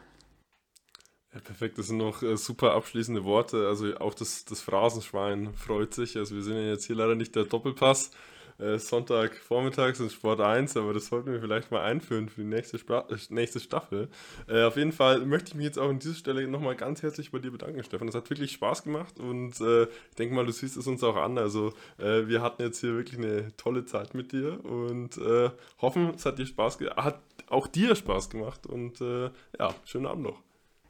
Ja, 1.32 1.40
perfekt, 1.40 1.78
das 1.78 1.88
sind 1.88 1.98
noch 1.98 2.22
äh, 2.22 2.36
super 2.36 2.72
abschließende 2.72 3.24
Worte. 3.24 3.68
Also 3.68 3.96
auch 3.98 4.14
das, 4.14 4.44
das 4.44 4.60
Phrasenschwein 4.60 5.52
freut 5.54 5.94
sich. 5.94 6.16
Also 6.16 6.34
wir 6.34 6.42
sind 6.42 6.54
ja 6.54 6.62
jetzt 6.62 6.86
hier 6.86 6.96
leider 6.96 7.14
nicht 7.14 7.36
der 7.36 7.44
Doppelpass. 7.44 8.10
Äh, 8.58 8.78
Sonntagvormittags 8.78 10.00
in 10.00 10.10
Sport 10.10 10.40
1, 10.40 10.76
aber 10.76 10.92
das 10.92 11.06
sollten 11.06 11.32
wir 11.32 11.40
vielleicht 11.40 11.70
mal 11.70 11.82
einführen 11.82 12.28
für 12.28 12.42
die 12.42 12.46
nächste, 12.46 12.78
Spra 12.78 13.06
äh, 13.10 13.16
nächste 13.30 13.60
Staffel. 13.60 14.08
Äh, 14.48 14.64
auf 14.64 14.76
jeden 14.76 14.92
Fall 14.92 15.20
möchte 15.20 15.50
ich 15.50 15.54
mich 15.54 15.64
jetzt 15.64 15.78
auch 15.78 15.88
an 15.88 15.98
dieser 15.98 16.14
Stelle 16.14 16.46
nochmal 16.48 16.76
ganz 16.76 17.02
herzlich 17.02 17.30
bei 17.30 17.38
dir 17.38 17.50
bedanken, 17.50 17.82
Stefan. 17.84 18.08
Es 18.08 18.14
hat 18.14 18.28
wirklich 18.30 18.52
Spaß 18.52 18.84
gemacht 18.84 19.18
und 19.18 19.60
äh, 19.60 19.84
ich 19.84 20.16
denke 20.18 20.34
mal, 20.34 20.44
du 20.44 20.52
siehst 20.52 20.76
es 20.76 20.86
uns 20.86 21.02
auch 21.04 21.16
an. 21.16 21.38
Also 21.38 21.72
äh, 21.98 22.26
wir 22.26 22.42
hatten 22.42 22.62
jetzt 22.62 22.80
hier 22.80 22.94
wirklich 22.94 23.18
eine 23.18 23.56
tolle 23.56 23.84
Zeit 23.84 24.14
mit 24.14 24.32
dir 24.32 24.64
und 24.64 25.16
äh, 25.18 25.50
hoffen, 25.80 26.12
es 26.14 26.26
hat 26.26 26.38
dir 26.38 26.46
Spaß 26.46 26.78
hat 26.96 27.20
auch 27.48 27.66
dir 27.66 27.94
Spaß 27.94 28.30
gemacht 28.30 28.66
und 28.66 29.00
ja, 29.00 29.74
schönen 29.84 30.06
Abend 30.06 30.24
noch. 30.24 30.42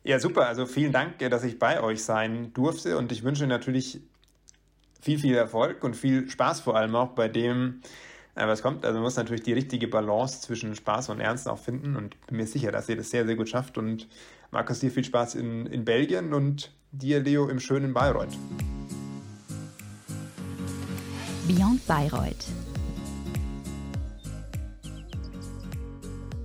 Ja, 0.02 0.18
super. 0.18 0.46
Also 0.46 0.66
vielen 0.66 0.92
Dank, 0.92 1.18
dass 1.18 1.44
ich 1.44 1.58
bei 1.58 1.80
euch 1.82 2.02
sein 2.02 2.52
durfte 2.52 2.98
und 2.98 3.12
ich 3.12 3.22
wünsche 3.22 3.46
natürlich 3.46 4.00
viel, 5.00 5.18
viel 5.18 5.34
Erfolg 5.34 5.84
und 5.84 5.94
viel 5.94 6.28
Spaß 6.28 6.60
vor 6.60 6.76
allem 6.76 6.94
auch 6.94 7.10
bei 7.10 7.28
dem, 7.28 7.80
äh, 8.34 8.46
was 8.46 8.62
kommt. 8.62 8.84
Also 8.84 8.96
man 8.96 9.04
muss 9.04 9.16
natürlich 9.16 9.42
die 9.42 9.52
richtige 9.52 9.88
Balance 9.88 10.40
zwischen 10.40 10.74
Spaß 10.74 11.10
und 11.10 11.20
Ernst 11.20 11.48
auch 11.48 11.58
finden 11.58 11.96
und 11.96 12.16
bin 12.26 12.36
mir 12.36 12.46
sicher, 12.46 12.72
dass 12.72 12.88
ihr 12.88 12.96
das 12.96 13.10
sehr, 13.10 13.26
sehr 13.26 13.36
gut 13.36 13.48
schafft. 13.48 13.78
Und 13.78 14.08
Markus, 14.50 14.80
dir 14.80 14.90
viel 14.90 15.04
Spaß 15.04 15.34
in, 15.34 15.66
in 15.66 15.84
Belgien 15.84 16.32
und 16.32 16.72
dir, 16.92 17.20
Leo, 17.20 17.48
im 17.48 17.60
schönen 17.60 17.92
Bayreuth. 17.92 18.36
Beyond 21.46 21.86
Bayreuth 21.86 22.46